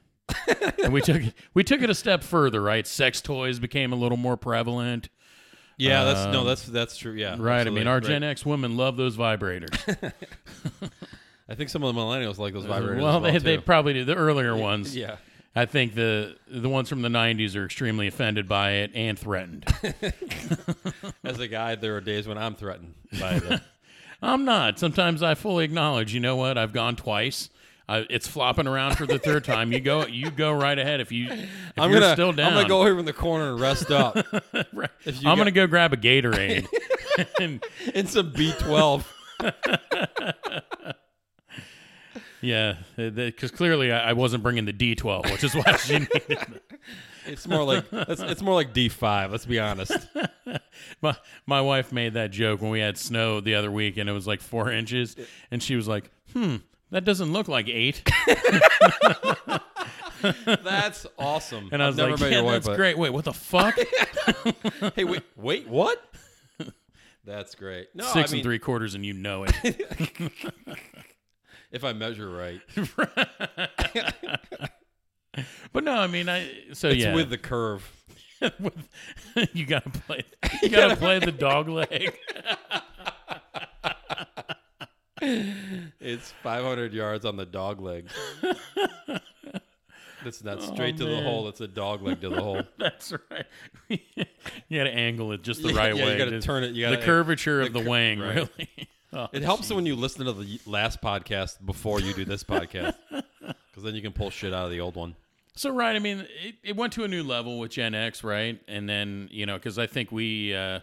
and 0.83 0.93
we 0.93 1.01
took 1.03 1.23
it 1.23 1.35
we 1.53 1.65
took 1.65 1.83
it 1.83 1.91
a 1.91 1.95
step 1.95 2.23
further, 2.23 2.63
right? 2.63 2.87
Sex 2.87 3.21
toys 3.21 3.59
became 3.59 3.93
a 3.93 3.97
little 3.97 4.17
more 4.17 4.37
prevalent. 4.37 5.09
Yeah, 5.77 6.05
that's 6.05 6.33
no, 6.33 6.41
Um, 6.43 6.47
that's 6.47 6.65
that's 6.67 6.97
true. 6.97 7.13
Yeah, 7.15 7.35
Right. 7.37 7.67
I 7.67 7.71
mean, 7.71 7.89
our 7.89 7.97
Right. 7.97 8.05
Gen 8.05 8.23
X 8.23 8.47
women 8.47 8.77
love 8.77 8.97
those 8.97 9.17
vibrators. 9.17 9.75
I 11.49 11.55
think 11.55 11.69
some 11.71 11.83
of 11.83 11.95
the 11.95 12.01
millennials 12.01 12.39
like 12.39 12.55
those 12.55 12.65
vibrators. 12.65 13.01
well, 13.03 13.17
as 13.17 13.23
well 13.23 13.33
they, 13.33 13.39
they 13.39 13.59
probably 13.59 13.93
do. 13.93 14.05
The 14.05 14.15
earlier 14.15 14.57
ones. 14.57 14.97
yeah. 14.97 15.17
I 15.57 15.67
think 15.67 15.95
the 15.95 16.37
the 16.49 16.69
ones 16.69 16.89
from 16.89 17.03
the 17.03 17.09
90s 17.09 17.55
are 17.55 17.65
extremely 17.65 18.09
offended 18.09 18.49
by 18.49 18.73
it 18.73 18.91
and 18.95 19.17
threatened. 19.19 19.65
As 21.25 21.39
a 21.39 21.47
guy, 21.47 21.75
there 21.77 21.95
are 21.97 22.01
days 22.01 22.27
when 22.27 22.39
I'm 22.39 22.55
threatened 22.57 22.95
by 23.21 23.39
the. 23.39 23.61
I'm 24.23 24.45
not. 24.45 24.79
Sometimes 24.79 25.23
I 25.23 25.35
fully 25.35 25.65
acknowledge, 25.65 26.13
you 26.15 26.21
know 26.21 26.35
what? 26.37 26.59
I've 26.59 26.73
gone 26.73 26.97
twice. 26.97 27.51
I, 27.89 28.07
it's 28.09 28.27
flopping 28.27 28.67
around 28.67 28.97
for 28.97 29.07
the 29.07 29.19
third 29.19 29.45
time. 29.45 29.71
You 29.71 29.79
go, 29.79 30.07
you 30.07 30.31
go 30.31 30.51
right 30.53 30.79
ahead. 30.79 31.01
If 31.01 31.13
you, 31.13 31.29
if 31.31 31.49
I'm 31.77 31.91
you're 31.91 32.01
gonna 32.01 32.15
still 32.15 32.33
down, 32.33 32.49
I'm 32.55 32.55
gonna 32.55 32.69
go 32.69 32.81
over 32.81 32.99
in 32.99 33.05
the 33.05 33.13
corner 33.13 33.51
and 33.53 33.61
rest 33.61 33.91
up 33.91 34.17
Right. 34.73 34.89
if 35.05 35.23
you 35.23 35.29
I'm 35.29 35.37
got- 35.37 35.39
gonna 35.39 35.51
go 35.51 35.67
grab 35.67 35.93
a 35.93 35.97
Gatorade. 35.99 36.67
and 37.39 37.63
in 37.95 38.07
some 38.07 38.33
B12. 38.33 39.05
Yeah, 42.45 42.77
because 42.97 43.51
clearly 43.51 43.91
I, 43.91 44.13
wasn't 44.13 44.43
bringing 44.43 44.67
the 44.67 44.73
D12, 44.73 45.31
which 45.33 45.43
is 45.45 45.55
why 45.55 45.77
she 45.77 45.99
needed. 45.99 46.39
It's 47.27 47.49
more 47.49 47.65
like 47.65 47.87
it's, 47.91 48.21
it's 48.21 48.43
more 48.43 48.53
like 48.53 48.75
D5. 48.75 49.31
Let's 49.31 49.47
be 49.47 49.59
honest. 49.59 49.97
My 51.01 51.17
my 51.47 51.63
wife 51.63 51.91
made 51.91 52.13
that 52.13 52.31
joke 52.33 52.61
when 52.61 52.71
we 52.71 52.81
had 52.81 52.99
snow 52.99 53.41
the 53.41 53.55
other 53.55 53.71
week, 53.71 53.97
and 53.97 54.11
it 54.11 54.13
was 54.13 54.27
like 54.27 54.43
four 54.43 54.71
inches, 54.71 55.17
and 55.51 55.63
she 55.63 55.75
was 55.75 55.89
like, 55.89 56.11
"Hmm, 56.35 56.57
that 56.91 57.07
doesn't 57.07 57.33
look 57.33 57.49
like 57.49 57.67
eight. 57.71 58.07
That's 60.45 61.07
awesome. 61.19 61.71
And 61.73 61.83
I 61.83 61.87
was 61.87 61.97
never 61.97 62.11
like, 62.19 62.31
"Yeah, 62.31 62.43
wife, 62.43 62.53
that's 62.57 62.67
but- 62.67 62.77
great. 62.77 62.99
Wait, 62.99 63.11
what 63.11 63.25
the 63.25 63.33
fuck? 63.33 63.79
Hey, 64.95 65.05
wait, 65.05 65.23
wait, 65.35 65.67
what? 65.67 66.05
That's 67.25 67.55
great. 67.55 67.89
No, 67.95 68.05
Six 68.05 68.17
I 68.17 68.33
mean, 68.35 68.41
and 68.41 68.43
three 68.45 68.59
quarters, 68.59 68.95
and 68.95 69.03
you 69.03 69.15
know 69.15 69.47
it." 69.49 70.83
If 71.75 71.85
I 71.85 71.93
measure 71.93 72.29
right, 72.31 72.61
But 75.73 75.83
no, 75.85 75.93
I 75.93 76.07
mean, 76.07 76.29
I 76.29 76.49
so 76.73 76.89
it's 76.89 76.99
yeah, 77.03 77.15
with 77.15 77.29
the 77.31 77.39
curve. 77.39 77.91
With- 78.61 78.89
you 79.53 79.67
gotta 79.67 79.91
play. 79.91 80.23
You 80.63 80.69
gotta 80.69 80.97
play 80.97 81.19
the 81.19 81.33
dog 81.33 81.69
leg. 81.69 82.17
It's 85.21 86.33
500 86.43 86.93
yards 86.93 87.25
on 87.25 87.37
the 87.37 87.47
dog 87.47 87.81
leg. 87.81 88.09
It's 90.27 90.43
not 90.45 90.59
oh, 90.59 90.75
straight 90.75 90.97
to 90.99 91.05
the 91.05 91.11
Oh, 91.11 91.15
man. 91.17 91.25
hole. 91.25 91.49
It's 91.49 91.61
a 91.61 91.69
dog 91.69 92.03
leg 92.03 92.21
to 92.23 92.29
the 92.31 92.41
hole. 92.43 92.63
That's 92.79 93.13
right. 93.31 93.47
you 93.89 93.99
gotta 94.79 94.91
angle 94.95 95.33
it 95.33 95.43
just 95.43 95.63
the 95.63 95.73
Yeah, 95.73 95.79
right 95.79 95.97
yeah, 95.97 96.05
way. 96.05 96.13
you 96.13 96.19
gotta 96.19 96.31
Just 96.33 96.47
turn 96.47 96.65
it. 96.65 96.75
You 96.75 96.87
the 96.89 96.95
gotta, 96.97 97.07
curvature 97.07 97.61
of 97.63 97.73
the 97.73 97.79
the 97.81 97.85
cur- 97.85 97.91
wing, 97.91 98.19
right. 98.21 98.35
really. 98.37 98.89
Oh, 99.15 99.29
It 99.33 99.43
helps 99.43 99.73
when 99.73 99.87
you 99.87 99.95
listen 99.97 100.25
to 100.27 100.33
the 100.33 100.61
last 100.67 101.01
podcast 101.01 101.65
before 101.65 102.01
you 102.01 102.13
do 102.15 102.25
this 102.25 102.43
podcast, 102.43 102.95
because 103.11 103.83
then 103.83 103.95
you 103.95 104.03
can 104.03 104.13
pull 104.13 104.31
shit 104.31 104.53
out 104.53 104.65
of 104.65 104.71
the 104.71 104.81
old 104.81 104.97
one. 104.97 105.15
So 105.57 105.71
right, 105.71 105.95
I 105.95 106.01
mean, 106.01 106.27
it, 106.43 106.57
it 106.65 106.77
went 106.77 106.93
to 106.95 107.05
a 107.05 107.09
new 107.09 107.23
level 107.23 107.61
with 107.61 107.71
Gen 107.71 107.95
X, 107.95 108.25
right? 108.25 108.61
And 108.67 108.89
then 108.89 109.29
you 109.31 109.47
know, 109.47 109.55
because 109.55 109.79
I 109.79 109.87
think 109.87 110.11
we, 110.11 110.53
uh, 110.55 110.81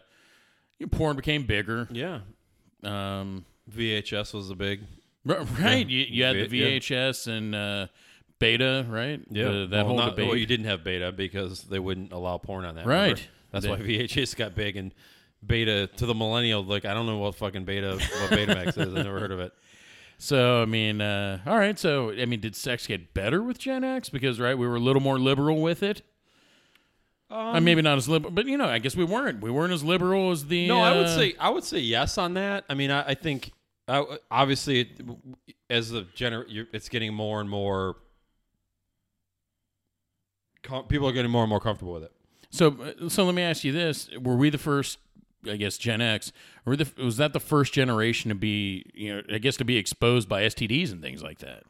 porn 0.92 1.18
became 1.18 1.46
bigger. 1.46 1.88
Yeah. 1.92 2.20
Um, 2.84 3.46
VHS 3.70 4.34
was 4.34 4.50
a 4.50 4.56
big. 4.56 4.82
right. 5.26 5.88
You, 5.88 6.06
you 6.10 6.24
had 6.24 6.36
the 6.38 6.48
V- 6.48 6.58
yeah. 6.60 6.80
VHS 6.80 7.28
and 7.28 7.54
uh, 7.54 7.88
Beta, 8.40 8.86
right? 8.90 9.22
The- 9.32 9.68
that 9.70 9.72
well, 9.72 9.86
whole 9.88 9.98
not, 9.98 10.10
debate. 10.12 10.28
Well, 10.30 10.38
you 10.38 10.46
didn't 10.46 10.66
have 10.68 10.84
beta 10.84 11.12
because 11.12 11.64
they 11.64 11.80
wouldn't 11.80 12.12
allow 12.12 12.38
porn 12.38 12.66
on 12.66 12.76
that. 12.76 12.86
Right. 12.86 13.02
remember? 13.02 13.22
That's 13.52 13.66
They- 13.66 13.72
why 13.72 13.78
VHS 13.78 14.36
got 14.36 14.56
big 14.56 14.78
and 14.78 14.94
beta 15.46 15.88
to 15.88 16.06
the 16.06 16.16
millennial. 16.16 16.64
Like 16.64 16.86
I 16.86 16.94
don't 16.94 17.06
know 17.06 17.18
what 17.18 17.36
fucking 17.36 17.66
beta 17.66 17.92
what 17.94 18.30
Betamax 18.32 18.68
is. 18.70 18.78
I've 18.78 18.94
never 18.94 19.20
heard 19.20 19.32
of 19.32 19.40
it. 19.40 19.54
So 20.18 20.62
I 20.62 20.66
mean, 20.66 21.02
uh, 21.02 21.40
all 21.46 21.58
right. 21.58 21.78
So 21.80 22.12
I 22.12 22.26
mean, 22.26 22.40
did 22.40 22.56
sex 22.56 22.86
get 22.88 23.14
better 23.14 23.42
with 23.42 23.58
Gen 23.58 23.84
X? 23.84 24.10
Because 24.10 24.40
right, 24.40 24.58
we 24.58 24.68
were 24.68 24.76
a 24.76 24.80
little 24.80 25.02
more 25.02 25.18
liberal 25.20 25.62
with 25.62 25.82
it. 25.84 26.04
Uh, 27.30 27.54
Um, 27.56 27.64
maybe 27.64 27.82
not 27.82 27.98
as 27.98 28.10
liberal, 28.10 28.32
but 28.32 28.46
you 28.46 28.58
know, 28.58 28.68
I 28.68 28.78
guess 28.80 28.96
we 28.96 29.06
weren't. 29.06 29.42
We 29.42 29.50
weren't 29.52 29.72
as 29.74 29.84
liberal 29.84 30.32
as 30.32 30.46
the. 30.46 30.68
No, 30.68 30.80
I 30.80 30.92
would 30.96 31.06
uh, 31.06 31.16
say 31.16 31.34
I 31.40 31.50
would 31.50 31.64
say 31.64 31.80
yes 31.80 32.18
on 32.18 32.34
that. 32.36 32.66
I 32.70 32.74
mean, 32.74 32.92
I, 32.92 33.10
I 33.10 33.14
think 33.14 33.52
uh, 33.88 34.04
obviously 34.30 34.82
it, 34.82 35.02
as 35.70 35.90
the 35.92 36.04
gener, 36.16 36.44
it's 36.74 36.90
getting 36.90 37.14
more 37.14 37.40
and 37.40 37.50
more. 37.50 37.96
Com- 40.64 40.86
people 40.86 41.08
are 41.08 41.14
getting 41.14 41.32
more 41.32 41.44
and 41.44 41.50
more 41.50 41.60
comfortable 41.60 41.94
with 41.94 42.04
it. 42.04 42.12
So, 42.52 42.76
uh, 43.04 43.10
so 43.10 43.24
let 43.24 43.34
me 43.34 43.42
ask 43.42 43.64
you 43.64 43.72
this: 43.72 44.10
Were 44.22 44.36
we 44.36 44.50
the 44.50 44.58
first? 44.58 45.00
I 45.50 45.56
guess 45.58 45.78
Gen 45.78 46.02
X. 46.02 46.32
Were 46.66 46.76
the, 46.76 46.88
was 47.04 47.18
that 47.18 47.34
the 47.34 47.40
first 47.40 47.74
generation 47.74 48.30
to 48.30 48.36
be, 48.36 48.86
you 48.94 49.16
know, 49.16 49.22
I 49.34 49.38
guess 49.38 49.58
to 49.58 49.66
be 49.66 49.78
exposed 49.78 50.28
by 50.30 50.44
STDs 50.44 50.92
and 50.92 51.02
things 51.02 51.24
like 51.24 51.40
that? 51.40 51.64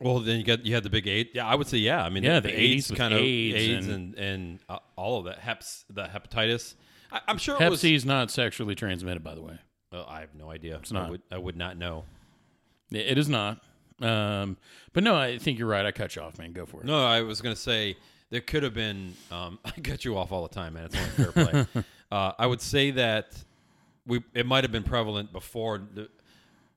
Well, 0.00 0.20
then 0.20 0.38
you 0.38 0.44
got 0.44 0.64
you 0.64 0.74
had 0.74 0.84
the 0.84 0.90
big 0.90 1.06
eight. 1.08 1.32
Yeah, 1.34 1.46
I 1.46 1.54
would 1.56 1.66
say 1.66 1.78
yeah. 1.78 2.04
I 2.04 2.08
mean, 2.08 2.22
Yeah, 2.22 2.38
the, 2.40 2.48
the 2.48 2.60
AIDS 2.60 2.90
80s 2.90 2.96
kind 2.96 3.14
of 3.14 3.20
AIDS 3.20 3.56
AIDS 3.56 3.86
and- 3.88 4.14
and 4.14 4.18
and, 4.18 4.58
uh, 4.68 4.78
all 4.96 5.18
of 5.18 5.24
that 5.24 5.40
heps 5.40 5.84
the 5.90 6.04
hepatitis. 6.04 6.74
I, 7.10 7.20
I'm 7.26 7.38
sure 7.38 7.56
it 7.56 7.60
Hep. 7.62 7.74
C 7.76 7.94
is 7.94 8.04
not 8.04 8.30
sexually 8.30 8.74
transmitted, 8.74 9.24
by 9.24 9.34
the 9.34 9.42
way. 9.42 9.58
Well, 9.90 10.06
I 10.08 10.20
have 10.20 10.34
no 10.34 10.50
idea. 10.50 10.76
It's 10.76 10.92
not. 10.92 11.06
I 11.06 11.10
would, 11.10 11.22
I 11.32 11.38
would 11.38 11.56
not 11.56 11.76
know. 11.78 12.04
It 12.92 13.18
is 13.18 13.28
not. 13.28 13.60
Um, 14.00 14.56
but 14.92 15.02
no, 15.02 15.16
I 15.16 15.38
think 15.38 15.58
you're 15.58 15.66
right. 15.68 15.84
I 15.84 15.90
cut 15.90 16.14
you 16.14 16.22
off, 16.22 16.38
man. 16.38 16.52
Go 16.52 16.64
for 16.66 16.80
it. 16.80 16.86
No, 16.86 17.04
I 17.04 17.22
was 17.22 17.40
going 17.40 17.54
to 17.54 17.60
say 17.60 17.96
there 18.30 18.40
could 18.42 18.62
have 18.62 18.74
been. 18.74 19.14
Um, 19.32 19.58
I 19.64 19.72
cut 19.80 20.04
you 20.04 20.16
off 20.16 20.30
all 20.30 20.42
the 20.46 20.54
time, 20.54 20.74
man. 20.74 20.84
It's 20.84 20.96
only 20.96 21.32
fair 21.32 21.32
play. 21.72 21.84
uh, 22.10 22.32
I 22.38 22.46
would 22.46 22.60
say 22.60 22.90
that 22.92 23.32
we 24.06 24.22
it 24.34 24.46
might 24.46 24.64
have 24.64 24.72
been 24.72 24.82
prevalent 24.84 25.32
before, 25.32 25.78
the, 25.94 26.08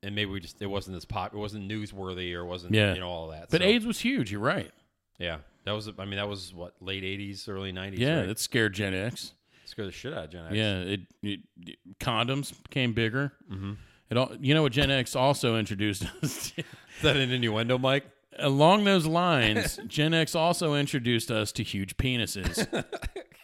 and 0.04 0.16
maybe 0.16 0.32
we 0.32 0.40
just 0.40 0.62
it 0.62 0.68
wasn't 0.68 0.98
as 0.98 1.06
pop. 1.06 1.34
It 1.34 1.38
wasn't 1.38 1.70
newsworthy 1.72 2.34
or 2.34 2.46
wasn't 2.46 2.74
Yeah. 2.74 2.94
you 2.94 3.00
know 3.00 3.10
all 3.10 3.30
that. 3.30 3.50
But 3.50 3.62
So, 3.62 3.68
AIDS 3.68 3.86
was 3.86 4.00
huge. 4.00 4.32
You're 4.32 4.42
right. 4.42 4.72
yeah, 5.20 5.38
that 5.66 5.72
was. 5.72 5.88
I 5.98 6.06
mean, 6.06 6.18
that 6.18 6.28
was 6.28 6.54
what 6.54 6.74
late 6.82 7.04
'80s, 7.04 7.48
early 7.48 7.72
'90s. 7.72 7.98
Yeah, 8.00 8.18
right? 8.20 8.28
that 8.28 8.40
scared 8.40 8.74
Gen 8.74 8.94
X. 8.94 9.34
scared 9.66 9.88
the 9.88 9.92
shit 9.94 10.14
out 10.14 10.26
of 10.26 10.30
Gen 10.32 10.46
X. 10.48 10.56
Yeah, 10.56 10.78
it, 10.80 11.00
it, 11.24 11.40
it- 11.66 11.80
condoms 12.00 12.52
became 12.64 12.94
bigger. 12.94 13.32
Mm-hmm. 13.52 13.74
It 14.10 14.18
all, 14.18 14.32
you 14.42 14.54
know 14.54 14.62
what 14.64 14.74
Gen 14.74 14.92
X 14.92 15.16
also 15.16 15.58
introduced 15.58 16.04
us 16.24 16.52
to? 16.52 16.62
Is 16.62 17.02
that 17.04 17.16
an 17.16 17.32
innuendo, 17.32 17.78
Mike? 17.78 18.04
Along 18.40 18.84
those 18.84 19.06
lines, 19.06 19.80
Gen 19.88 20.14
X 20.14 20.36
also 20.36 20.76
introduced 20.76 21.32
us 21.32 21.52
to 21.54 21.64
huge 21.64 21.98
penises. 21.98 22.68
and 22.74 22.86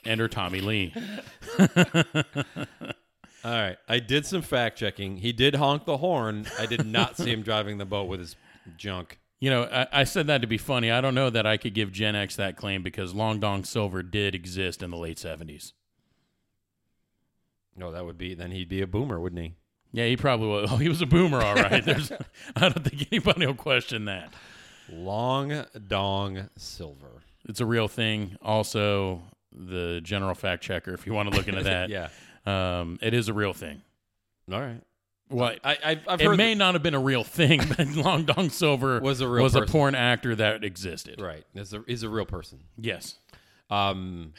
Enter 0.05 0.27
Tommy 0.27 0.61
Lee. 0.61 0.93
All 3.43 3.53
right, 3.53 3.77
I 3.87 3.99
did 3.99 4.25
some 4.25 4.41
fact 4.41 4.77
checking. 4.77 5.17
He 5.17 5.31
did 5.31 5.55
honk 5.55 5.85
the 5.85 5.97
horn. 5.97 6.47
I 6.57 6.65
did 6.65 6.85
not 6.85 7.17
see 7.17 7.31
him 7.31 7.43
driving 7.43 7.77
the 7.77 7.85
boat 7.85 8.07
with 8.07 8.19
his 8.19 8.35
junk. 8.77 9.19
You 9.39 9.49
know, 9.49 9.63
I, 9.63 9.87
I 9.91 10.03
said 10.05 10.27
that 10.27 10.41
to 10.41 10.47
be 10.47 10.57
funny. 10.57 10.89
I 10.91 11.01
don't 11.01 11.13
know 11.15 11.29
that 11.29 11.45
I 11.45 11.57
could 11.57 11.73
give 11.73 11.91
Gen 11.91 12.15
X 12.15 12.35
that 12.37 12.57
claim 12.57 12.81
because 12.81 13.13
Long 13.13 13.39
Dong 13.39 13.63
Silver 13.63 14.01
did 14.01 14.33
exist 14.33 14.81
in 14.81 14.89
the 14.89 14.97
late 14.97 15.17
70s. 15.17 15.73
No, 17.75 17.91
that 17.91 18.05
would 18.05 18.17
be 18.17 18.33
then 18.33 18.51
he'd 18.51 18.69
be 18.69 18.81
a 18.81 18.87
boomer, 18.87 19.19
wouldn't 19.19 19.41
he? 19.41 19.53
Yeah, 19.91 20.05
he 20.07 20.17
probably 20.17 20.47
was. 20.47 20.71
Oh, 20.71 20.77
he 20.77 20.89
was 20.89 21.01
a 21.01 21.05
boomer, 21.05 21.41
all 21.41 21.55
right. 21.55 21.85
There's, 21.85 22.11
I 22.55 22.69
don't 22.69 22.83
think 22.83 23.07
anybody 23.11 23.45
will 23.45 23.53
question 23.53 24.05
that. 24.05 24.33
Long 24.89 25.65
dong 25.87 26.49
silver. 26.57 27.23
It's 27.47 27.61
a 27.61 27.65
real 27.65 27.87
thing. 27.87 28.37
Also, 28.41 29.21
the 29.51 30.01
general 30.03 30.35
fact 30.35 30.63
checker, 30.63 30.93
if 30.93 31.05
you 31.07 31.13
want 31.13 31.31
to 31.31 31.37
look 31.37 31.47
into 31.47 31.63
that, 31.63 31.89
yeah. 31.89 32.09
um, 32.45 32.99
it 33.01 33.13
is 33.13 33.27
a 33.29 33.33
real 33.33 33.53
thing. 33.53 33.81
All 34.51 34.59
right. 34.59 34.81
Well, 35.29 35.55
I, 35.63 35.99
I've 36.07 36.21
it 36.21 36.25
heard 36.27 36.37
may 36.37 36.55
not 36.55 36.73
have 36.75 36.83
been 36.83 36.93
a 36.93 36.99
real 36.99 37.23
thing, 37.25 37.61
but 37.75 37.85
Long 37.95 38.23
Dong 38.23 38.49
Silver 38.49 39.01
Was 39.01 39.19
a 39.19 39.27
real 39.27 39.43
was 39.43 39.55
a 39.55 39.63
porn 39.63 39.93
actor 39.93 40.35
that 40.35 40.63
existed. 40.63 41.19
right. 41.19 41.43
Is 41.53 41.73
a 41.73 41.83
is 41.85 42.03
a 42.03 42.09
real 42.09 42.25
person. 42.25 42.59
Yes. 42.77 43.15
Um. 43.69 44.33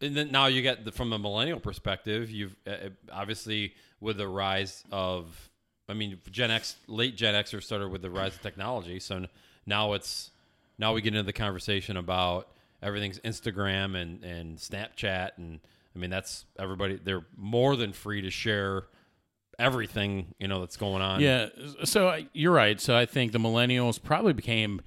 And 0.00 0.16
then 0.16 0.32
now 0.32 0.46
you 0.46 0.60
get 0.60 0.84
the, 0.84 0.92
from 0.92 1.12
a 1.12 1.18
millennial 1.18 1.60
perspective, 1.60 2.30
you've 2.30 2.56
uh, 2.66 2.90
obviously 3.12 3.74
with 4.00 4.18
the 4.18 4.28
rise 4.28 4.84
of, 4.92 5.50
I 5.88 5.94
mean, 5.94 6.18
Gen 6.30 6.50
X, 6.50 6.76
late 6.86 7.16
Gen 7.16 7.34
Xers 7.34 7.64
started 7.64 7.88
with 7.88 8.02
the 8.02 8.10
rise 8.10 8.34
of 8.34 8.40
technology. 8.42 9.00
So 9.00 9.26
now 9.66 9.92
it's 9.92 10.30
now 10.78 10.92
we 10.94 11.02
get 11.02 11.14
into 11.14 11.24
the 11.24 11.32
conversation 11.32 11.96
about 11.96 12.48
everything's 12.82 13.18
Instagram 13.20 13.96
and 14.00 14.24
and 14.24 14.58
Snapchat, 14.58 15.30
and 15.36 15.60
I 15.94 15.98
mean 15.98 16.10
that's 16.10 16.46
everybody. 16.58 16.98
They're 17.02 17.24
more 17.36 17.76
than 17.76 17.92
free 17.92 18.22
to 18.22 18.30
share 18.30 18.84
everything 19.58 20.34
you 20.38 20.48
know 20.48 20.60
that's 20.60 20.76
going 20.76 21.02
on. 21.02 21.20
Yeah. 21.20 21.48
So 21.84 22.08
I- 22.08 22.28
you're 22.32 22.52
right. 22.52 22.80
So 22.80 22.96
I 22.96 23.06
think 23.06 23.32
the 23.32 23.38
millennials 23.38 24.02
probably 24.02 24.32
became 24.32 24.80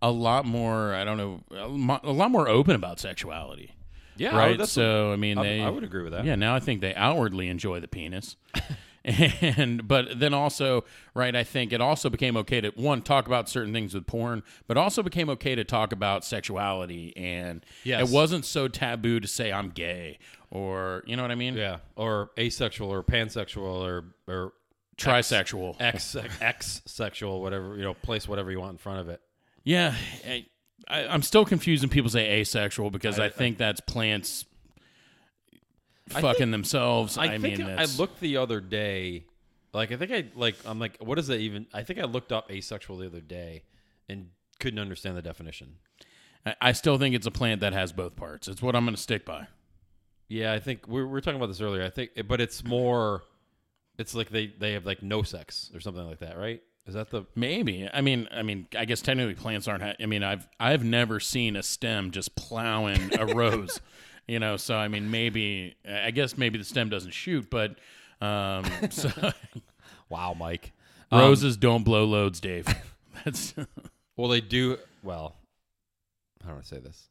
a 0.00 0.10
lot 0.10 0.44
more, 0.46 0.94
I 0.94 1.04
don't 1.04 1.16
know, 1.18 1.40
a 1.50 2.12
lot 2.12 2.30
more 2.30 2.48
open 2.48 2.74
about 2.74 3.00
sexuality. 3.00 3.74
yeah. 4.16 4.36
right. 4.36 4.66
So 4.66 5.12
I 5.12 5.16
mean, 5.16 5.38
I, 5.38 5.42
they. 5.42 5.60
I 5.60 5.68
would 5.70 5.84
agree 5.84 6.02
with 6.02 6.12
that. 6.12 6.24
Yeah. 6.24 6.36
Now 6.36 6.54
I 6.54 6.60
think 6.60 6.80
they 6.80 6.94
outwardly 6.94 7.48
enjoy 7.48 7.80
the 7.80 7.88
penis. 7.88 8.36
and 9.42 9.88
but 9.88 10.20
then 10.20 10.34
also 10.34 10.84
right 11.14 11.34
i 11.34 11.42
think 11.42 11.72
it 11.72 11.80
also 11.80 12.10
became 12.10 12.36
okay 12.36 12.60
to 12.60 12.70
one 12.76 13.00
talk 13.00 13.26
about 13.26 13.48
certain 13.48 13.72
things 13.72 13.94
with 13.94 14.06
porn 14.06 14.42
but 14.66 14.76
also 14.76 15.02
became 15.02 15.30
okay 15.30 15.54
to 15.54 15.64
talk 15.64 15.92
about 15.92 16.24
sexuality. 16.24 17.16
And 17.16 17.64
Yes. 17.84 18.08
it 18.08 18.12
wasn't 18.12 18.44
so 18.44 18.68
taboo 18.68 19.20
to 19.20 19.26
say 19.28 19.50
i'm 19.52 19.70
gay 19.70 20.18
or 20.50 21.02
you 21.06 21.16
know 21.16 21.22
what 21.22 21.30
i 21.30 21.34
mean? 21.36 21.54
Yeah, 21.54 21.78
or 21.96 22.30
asexual 22.38 22.90
or 22.92 23.02
pansexual 23.02 23.80
or 23.86 24.04
or 24.26 24.52
trisexual. 24.96 25.76
X 25.80 26.16
X 26.40 26.82
sexual, 26.86 27.40
whatever 27.40 27.76
you 27.76 27.82
know, 27.82 27.94
place 27.94 28.26
whatever 28.28 28.50
you 28.50 28.58
want 28.60 28.72
in 28.72 28.78
front 28.78 29.00
of 29.00 29.08
it. 29.08 29.20
Yeah, 29.64 29.94
I, 30.26 30.46
I, 30.88 31.06
I'm 31.06 31.22
still 31.22 31.44
confused 31.44 31.82
when 31.82 31.90
people 31.90 32.10
say 32.10 32.40
asexual 32.40 32.90
because 32.90 33.18
I, 33.18 33.26
I- 33.26 33.28
think 33.30 33.58
that's 33.58 33.80
plants 33.80 34.44
I 34.44 34.47
fucking 36.12 36.38
think- 36.38 36.50
themselves. 36.50 37.18
I, 37.18 37.24
I, 37.24 37.38
think 37.38 37.58
mean, 37.58 37.68
I 37.68 37.84
looked 37.98 38.20
the 38.20 38.36
other 38.36 38.60
day, 38.60 39.24
like 39.72 39.92
I 39.92 39.96
think 39.96 40.12
I 40.12 40.24
like 40.34 40.56
I'm 40.64 40.78
like, 40.78 40.96
what 41.00 41.18
is 41.18 41.26
that 41.28 41.40
even? 41.40 41.66
I 41.72 41.82
think 41.82 41.98
I 41.98 42.04
looked 42.04 42.32
up 42.32 42.50
asexual 42.50 42.98
the 42.98 43.06
other 43.06 43.20
day 43.20 43.64
and 44.08 44.28
couldn't 44.60 44.78
understand 44.78 45.16
the 45.16 45.22
definition. 45.22 45.76
I, 46.44 46.54
I 46.60 46.72
still 46.72 46.98
think 46.98 47.14
it's 47.14 47.26
a 47.26 47.30
plant 47.30 47.60
that 47.60 47.72
has 47.72 47.92
both 47.92 48.16
parts. 48.16 48.48
It's 48.48 48.62
what 48.62 48.74
I'm 48.74 48.84
going 48.84 48.96
to 48.96 49.00
stick 49.00 49.24
by. 49.24 49.46
Yeah, 50.28 50.52
I 50.52 50.58
think 50.60 50.86
we 50.86 51.02
we 51.02 51.08
were 51.08 51.20
talking 51.20 51.38
about 51.38 51.46
this 51.46 51.60
earlier. 51.60 51.82
I 51.84 51.90
think, 51.90 52.10
but 52.26 52.40
it's 52.40 52.62
more, 52.62 53.22
it's 53.98 54.14
like 54.14 54.28
they 54.30 54.52
they 54.58 54.72
have 54.72 54.84
like 54.84 55.02
no 55.02 55.22
sex 55.22 55.70
or 55.74 55.80
something 55.80 56.06
like 56.06 56.18
that, 56.20 56.36
right? 56.38 56.62
Is 56.86 56.94
that 56.94 57.10
the 57.10 57.24
Maybe. 57.34 57.88
I 57.92 58.00
mean, 58.00 58.28
I 58.32 58.42
mean, 58.42 58.66
I 58.76 58.86
guess 58.86 59.02
technically 59.02 59.34
plants 59.34 59.68
aren't. 59.68 59.82
Ha- 59.82 59.94
I 60.00 60.06
mean, 60.06 60.22
I've 60.22 60.48
I've 60.58 60.84
never 60.84 61.20
seen 61.20 61.54
a 61.54 61.62
stem 61.62 62.10
just 62.10 62.34
plowing 62.34 63.10
a 63.18 63.26
rose. 63.34 63.80
You 64.28 64.38
know, 64.38 64.58
so 64.58 64.76
I 64.76 64.88
mean, 64.88 65.10
maybe 65.10 65.74
I 65.90 66.10
guess 66.10 66.36
maybe 66.36 66.58
the 66.58 66.64
stem 66.64 66.90
doesn't 66.90 67.12
shoot, 67.12 67.48
but 67.48 67.76
um, 68.20 68.64
so, 68.90 69.10
wow, 70.10 70.34
Mike? 70.38 70.72
Um, 71.10 71.20
roses 71.22 71.56
don't 71.56 71.82
blow 71.82 72.04
loads, 72.04 72.38
Dave. 72.38 72.66
That's 73.24 73.54
well, 74.16 74.28
they 74.28 74.42
do. 74.42 74.76
Well, 75.02 75.34
how 76.44 76.52
do 76.52 76.58
I 76.58 76.62
say 76.62 76.78
this? 76.78 77.08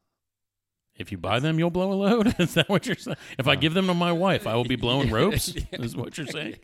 If 0.96 1.12
you 1.12 1.18
buy 1.18 1.40
them, 1.40 1.60
you'll 1.60 1.70
blow 1.70 1.92
a 1.92 1.94
load. 1.94 2.36
Is 2.40 2.56
that 2.56 2.70
what 2.70 2.88
you're 2.88 2.96
saying? 2.96 3.18
If 3.38 3.48
I 3.48 3.56
give 3.56 3.74
them 3.76 3.86
to 3.88 3.94
my 3.94 4.12
wife, 4.12 4.48
I 4.48 4.56
will 4.56 4.64
be 4.64 4.76
blowing 4.76 5.12
ropes. 5.12 5.54
Is 5.72 5.96
what 5.96 6.18
you're 6.18 6.26
saying? 6.26 6.56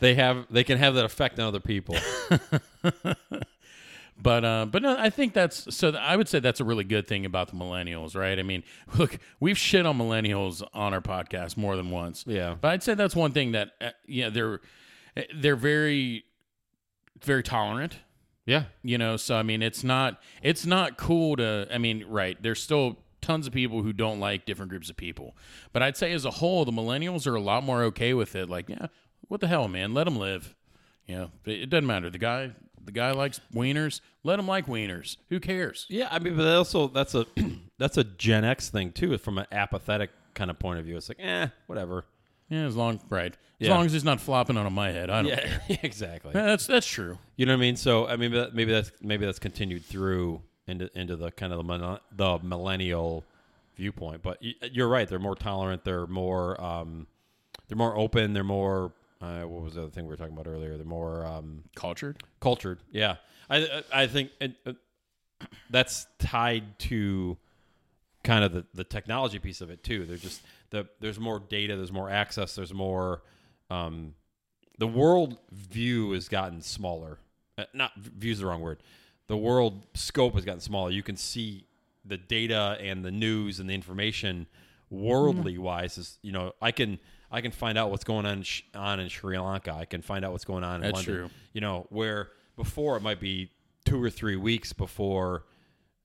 They 0.00 0.14
have 0.14 0.46
they 0.50 0.64
can 0.64 0.78
have 0.78 0.94
that 0.94 1.04
effect 1.04 1.38
on 1.38 1.46
other 1.46 1.60
people. 1.60 1.96
But 4.22 4.44
uh, 4.44 4.66
but 4.66 4.82
no, 4.82 4.96
I 4.96 5.10
think 5.10 5.32
that's 5.32 5.74
so. 5.74 5.90
th- 5.90 6.02
I 6.02 6.16
would 6.16 6.28
say 6.28 6.38
that's 6.38 6.60
a 6.60 6.64
really 6.64 6.84
good 6.84 7.08
thing 7.08 7.26
about 7.26 7.48
the 7.48 7.56
millennials, 7.56 8.14
right? 8.14 8.38
I 8.38 8.42
mean, 8.42 8.62
look, 8.96 9.18
we've 9.40 9.58
shit 9.58 9.84
on 9.84 9.98
millennials 9.98 10.62
on 10.72 10.94
our 10.94 11.00
podcast 11.00 11.56
more 11.56 11.74
than 11.76 11.90
once. 11.90 12.24
Yeah. 12.26 12.54
but 12.60 12.68
I'd 12.68 12.82
say 12.82 12.94
that's 12.94 13.16
one 13.16 13.32
thing 13.32 13.52
that 13.52 13.72
uh, 13.80 13.90
yeah 14.06 14.28
they're 14.30 14.60
they're 15.34 15.56
very 15.56 16.24
very 17.20 17.42
tolerant. 17.42 17.98
Yeah. 18.44 18.64
you 18.82 18.98
know 18.98 19.16
so 19.16 19.36
i 19.36 19.44
mean 19.44 19.62
it's 19.62 19.84
not 19.84 20.20
it's 20.42 20.66
not 20.66 20.96
cool 20.96 21.36
to 21.36 21.68
i 21.70 21.78
mean 21.78 22.04
right 22.08 22.36
there's 22.42 22.60
still 22.60 22.98
tons 23.20 23.46
of 23.46 23.52
people 23.52 23.82
who 23.84 23.92
don't 23.92 24.18
like 24.18 24.46
different 24.46 24.68
groups 24.70 24.90
of 24.90 24.96
people 24.96 25.36
but 25.72 25.80
i'd 25.80 25.96
say 25.96 26.10
as 26.12 26.24
a 26.24 26.30
whole 26.32 26.64
the 26.64 26.72
millennials 26.72 27.24
are 27.28 27.36
a 27.36 27.40
lot 27.40 27.62
more 27.62 27.84
okay 27.84 28.14
with 28.14 28.34
it 28.34 28.50
like 28.50 28.68
yeah 28.68 28.86
what 29.28 29.40
the 29.40 29.46
hell 29.46 29.68
man 29.68 29.94
let 29.94 30.04
them 30.04 30.16
live 30.16 30.56
you 31.06 31.14
know 31.14 31.30
it 31.46 31.70
doesn't 31.70 31.86
matter 31.86 32.10
the 32.10 32.18
guy 32.18 32.50
the 32.84 32.92
guy 32.92 33.12
likes 33.12 33.40
wieners 33.54 34.00
let 34.24 34.38
him 34.38 34.46
like 34.46 34.66
wieners 34.66 35.16
who 35.28 35.38
cares 35.40 35.86
Yeah, 35.88 36.08
I 36.10 36.18
mean, 36.18 36.36
but 36.36 36.46
also 36.46 36.88
that's 36.88 37.14
a 37.14 37.26
that's 37.78 37.96
a 37.96 38.04
Gen 38.04 38.44
X 38.44 38.70
thing 38.70 38.92
too, 38.92 39.16
from 39.18 39.38
an 39.38 39.46
apathetic 39.52 40.10
kind 40.34 40.50
of 40.50 40.58
point 40.58 40.78
of 40.78 40.84
view. 40.84 40.96
It's 40.96 41.08
like, 41.08 41.18
eh, 41.20 41.48
whatever. 41.66 42.04
Yeah, 42.48 42.64
as 42.64 42.76
long 42.76 43.00
right. 43.08 43.32
As 43.60 43.68
Yeah. 43.68 43.74
long 43.74 43.86
as 43.86 43.92
he's 43.92 44.04
not 44.04 44.20
flopping 44.20 44.56
on 44.56 44.70
my 44.72 44.90
head, 44.90 45.08
I 45.10 45.22
don't 45.22 45.32
care. 45.32 45.62
Yeah, 45.68 45.76
exactly. 45.82 46.32
Yeah, 46.34 46.46
That's 46.46 46.66
that's 46.66 46.86
true. 46.86 47.18
You 47.36 47.46
know 47.46 47.52
what 47.52 47.58
I 47.58 47.60
mean? 47.60 47.76
So 47.76 48.06
I 48.06 48.16
mean, 48.16 48.32
that, 48.32 48.54
maybe 48.54 48.72
that's 48.72 48.92
maybe 49.00 49.24
that's 49.26 49.38
continued 49.38 49.84
through 49.84 50.42
into 50.66 50.90
into 50.98 51.16
the 51.16 51.30
kind 51.30 51.52
of 51.52 51.66
the 51.66 52.00
the 52.14 52.38
millennial 52.44 53.24
viewpoint. 53.76 54.22
But 54.22 54.38
you're 54.42 54.88
right; 54.88 55.08
they're 55.08 55.18
more 55.18 55.34
tolerant. 55.36 55.84
They're 55.84 56.06
more 56.06 56.60
um, 56.62 57.06
they're 57.68 57.78
more 57.78 57.96
open. 57.96 58.32
They're 58.32 58.44
more 58.44 58.92
uh, 59.22 59.42
what 59.42 59.62
was 59.62 59.74
the 59.74 59.82
other 59.82 59.90
thing 59.90 60.04
we 60.04 60.10
were 60.10 60.16
talking 60.16 60.32
about 60.34 60.46
earlier? 60.46 60.76
They're 60.76 60.84
more 60.84 61.24
um, 61.24 61.62
Cultured. 61.76 62.22
cultured. 62.40 62.80
Yeah, 62.90 63.16
I 63.48 63.56
I 63.92 64.02
I 64.02 64.06
think 64.06 64.30
it, 64.40 64.56
uh, 64.66 64.72
that's 65.70 66.06
tied 66.18 66.78
to 66.80 67.36
kind 68.24 68.44
of 68.44 68.52
the, 68.52 68.64
the 68.74 68.84
technology 68.84 69.38
piece 69.38 69.60
of 69.60 69.70
it 69.70 69.82
too. 69.82 70.04
There's 70.06 70.22
just 70.22 70.42
the 70.70 70.88
there's 71.00 71.18
more 71.20 71.40
data, 71.40 71.76
there's 71.76 71.92
more 71.92 72.10
access, 72.10 72.54
there's 72.54 72.74
more 72.74 73.22
um, 73.70 74.14
the 74.78 74.86
world 74.86 75.38
view 75.50 76.12
has 76.12 76.28
gotten 76.28 76.60
smaller. 76.60 77.18
Uh, 77.58 77.64
not 77.74 77.92
view 77.96 78.32
is 78.32 78.38
the 78.40 78.46
wrong 78.46 78.60
word. 78.60 78.82
The 79.28 79.36
world 79.36 79.82
scope 79.94 80.34
has 80.34 80.44
gotten 80.44 80.60
smaller. 80.60 80.90
You 80.90 81.02
can 81.02 81.16
see 81.16 81.66
the 82.04 82.16
data 82.16 82.76
and 82.80 83.04
the 83.04 83.10
news 83.12 83.60
and 83.60 83.68
the 83.70 83.74
information 83.74 84.46
worldly 84.90 85.56
wise 85.56 85.96
is 85.96 86.18
you 86.22 86.32
know 86.32 86.52
I 86.60 86.70
can 86.72 86.98
I 87.32 87.40
can 87.40 87.50
find 87.50 87.78
out 87.78 87.90
what's 87.90 88.04
going 88.04 88.26
on 88.26 88.42
sh- 88.42 88.62
on 88.74 89.00
in 89.00 89.08
Sri 89.08 89.38
Lanka. 89.38 89.72
I 89.72 89.86
can 89.86 90.02
find 90.02 90.24
out 90.24 90.32
what's 90.32 90.44
going 90.44 90.62
on 90.64 90.76
in 90.76 90.80
That's 90.82 90.94
London. 90.96 91.14
true. 91.14 91.30
You 91.54 91.60
know 91.62 91.86
where 91.88 92.28
before 92.56 92.96
it 92.96 93.02
might 93.02 93.18
be 93.20 93.50
two 93.84 94.00
or 94.02 94.10
three 94.10 94.36
weeks 94.36 94.72
before 94.72 95.44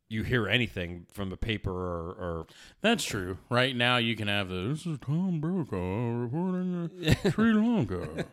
you 0.10 0.24
hear 0.24 0.48
anything 0.48 1.06
from 1.12 1.30
the 1.30 1.36
paper 1.36 1.70
or, 1.72 2.10
or 2.12 2.48
That's 2.82 3.04
true. 3.04 3.38
Right 3.50 3.76
now, 3.76 3.98
you 3.98 4.16
can 4.16 4.30
have 4.30 4.48
the 4.48 4.70
this 4.70 4.86
is 4.86 4.98
Tom 5.00 5.42
Brokaw 5.42 6.22
reporting 6.22 6.90
to 7.22 7.32
Sri 7.32 7.52
Lanka. 7.54 8.26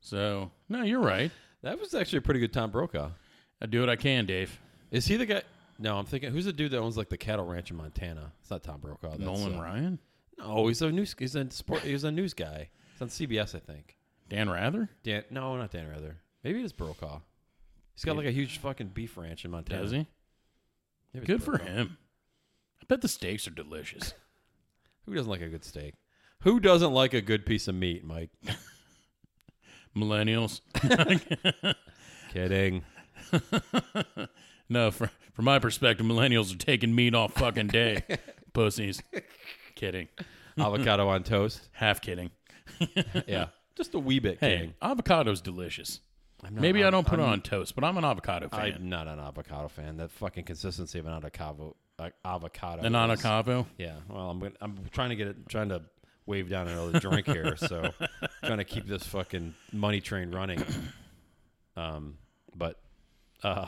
So 0.00 0.50
no, 0.68 0.82
you're 0.82 1.00
right. 1.00 1.30
that 1.62 1.80
was 1.80 1.94
actually 1.94 2.18
a 2.18 2.22
pretty 2.22 2.40
good 2.40 2.52
Tom 2.52 2.70
Brokaw. 2.70 3.10
I 3.62 3.66
do 3.66 3.80
what 3.80 3.88
I 3.90 3.96
can, 3.96 4.26
Dave. 4.26 4.58
Is 4.90 5.06
he 5.06 5.16
the 5.16 5.26
guy? 5.26 5.42
No, 5.78 5.96
I'm 5.96 6.04
thinking 6.04 6.30
who's 6.32 6.44
the 6.44 6.52
dude 6.52 6.72
that 6.72 6.78
owns 6.78 6.96
like 6.98 7.08
the 7.08 7.16
cattle 7.16 7.46
ranch 7.46 7.70
in 7.70 7.76
Montana? 7.78 8.32
It's 8.40 8.50
not 8.50 8.62
Tom 8.62 8.80
Brokaw. 8.80 9.10
That's, 9.10 9.20
Nolan 9.20 9.58
uh, 9.58 9.62
Ryan, 9.62 9.98
No, 10.42 10.66
he's 10.68 10.80
a 10.82 10.90
news. 10.90 11.14
He's 11.18 11.34
a 11.34 11.50
sport. 11.50 11.82
He's 11.82 12.04
a 12.04 12.10
news 12.10 12.34
guy. 12.34 12.70
It's 12.92 13.02
on 13.02 13.08
CBS, 13.08 13.54
I 13.54 13.58
think. 13.58 13.96
Dan 14.28 14.48
Rather. 14.48 14.88
Dan, 15.02 15.24
no, 15.30 15.56
not 15.56 15.70
Dan 15.70 15.88
Rather. 15.88 16.16
Maybe 16.44 16.60
it's 16.62 16.72
Brokaw. 16.72 17.20
He's 17.94 18.04
got 18.04 18.16
like 18.16 18.26
a 18.26 18.30
huge 18.30 18.58
fucking 18.58 18.88
beef 18.88 19.16
ranch 19.16 19.44
in 19.44 19.50
Montana. 19.50 19.82
Does 19.82 19.90
he? 19.90 20.06
Maybe 21.12 21.24
it's 21.24 21.26
Good 21.26 21.42
for 21.42 21.58
Brokaw. 21.58 21.72
him. 21.72 21.98
I 22.82 22.86
bet 22.88 23.00
the 23.02 23.08
steaks 23.08 23.46
are 23.46 23.50
delicious. 23.52 24.14
Who 25.06 25.14
doesn't 25.14 25.30
like 25.30 25.42
a 25.42 25.48
good 25.48 25.64
steak? 25.64 25.94
Who 26.42 26.60
doesn't 26.60 26.92
like 26.92 27.12
a 27.12 27.20
good 27.20 27.44
piece 27.44 27.68
of 27.68 27.74
meat, 27.74 28.04
Mike? 28.04 28.30
Millennials. 29.96 30.60
Kidding. 32.32 32.84
No, 34.68 34.90
for, 34.92 35.10
from 35.32 35.44
my 35.46 35.58
perspective, 35.58 36.06
millennials 36.06 36.54
are 36.54 36.58
taking 36.58 36.94
meat 36.94 37.14
all 37.14 37.28
fucking 37.28 37.66
day. 37.68 38.04
Pussies. 38.52 39.02
Kidding. 39.80 40.08
Avocado 40.58 41.08
on 41.08 41.22
toast. 41.22 41.68
Half 41.72 42.02
kidding. 42.02 42.30
Yeah, 43.26 43.46
just 43.76 43.94
a 43.94 43.98
wee 43.98 44.18
bit 44.18 44.38
Hey, 44.40 44.56
kidding. 44.56 44.74
avocado's 44.82 45.40
delicious. 45.40 46.00
I'm 46.44 46.54
not- 46.54 46.60
Maybe 46.60 46.84
I 46.84 46.90
don't 46.90 47.06
put 47.06 47.18
it 47.18 47.22
I'm- 47.22 47.32
on 47.32 47.40
toast, 47.40 47.74
but 47.74 47.82
I'm 47.82 47.96
an 47.96 48.04
avocado 48.04 48.48
fan. 48.48 48.74
I'm 48.74 48.88
not 48.90 49.08
an 49.08 49.18
avocado 49.18 49.68
fan. 49.68 49.96
That 49.96 50.10
fucking 50.12 50.44
consistency 50.44 50.98
of 50.98 51.06
an 51.06 51.12
avocado. 51.14 51.76
Uh, 51.98 52.10
avocado. 52.24 52.82
An 52.82 52.94
is- 52.94 52.94
avocado. 52.94 53.66
Yeah. 53.78 53.96
Well, 54.08 54.30
I'm 54.30 54.38
gonna, 54.38 54.52
I'm 54.60 54.78
trying 54.92 55.10
to 55.10 55.16
get 55.16 55.28
it, 55.28 55.48
trying 55.48 55.70
to 55.70 55.82
wave 56.26 56.48
down 56.50 56.68
another 56.68 57.00
drink 57.00 57.26
here. 57.26 57.56
So 57.56 57.90
trying 58.44 58.58
to 58.58 58.64
keep 58.64 58.86
this 58.86 59.02
fucking 59.04 59.54
money 59.72 60.00
train 60.00 60.30
running. 60.30 60.62
Um, 61.76 62.18
but 62.54 62.78
uh, 63.42 63.66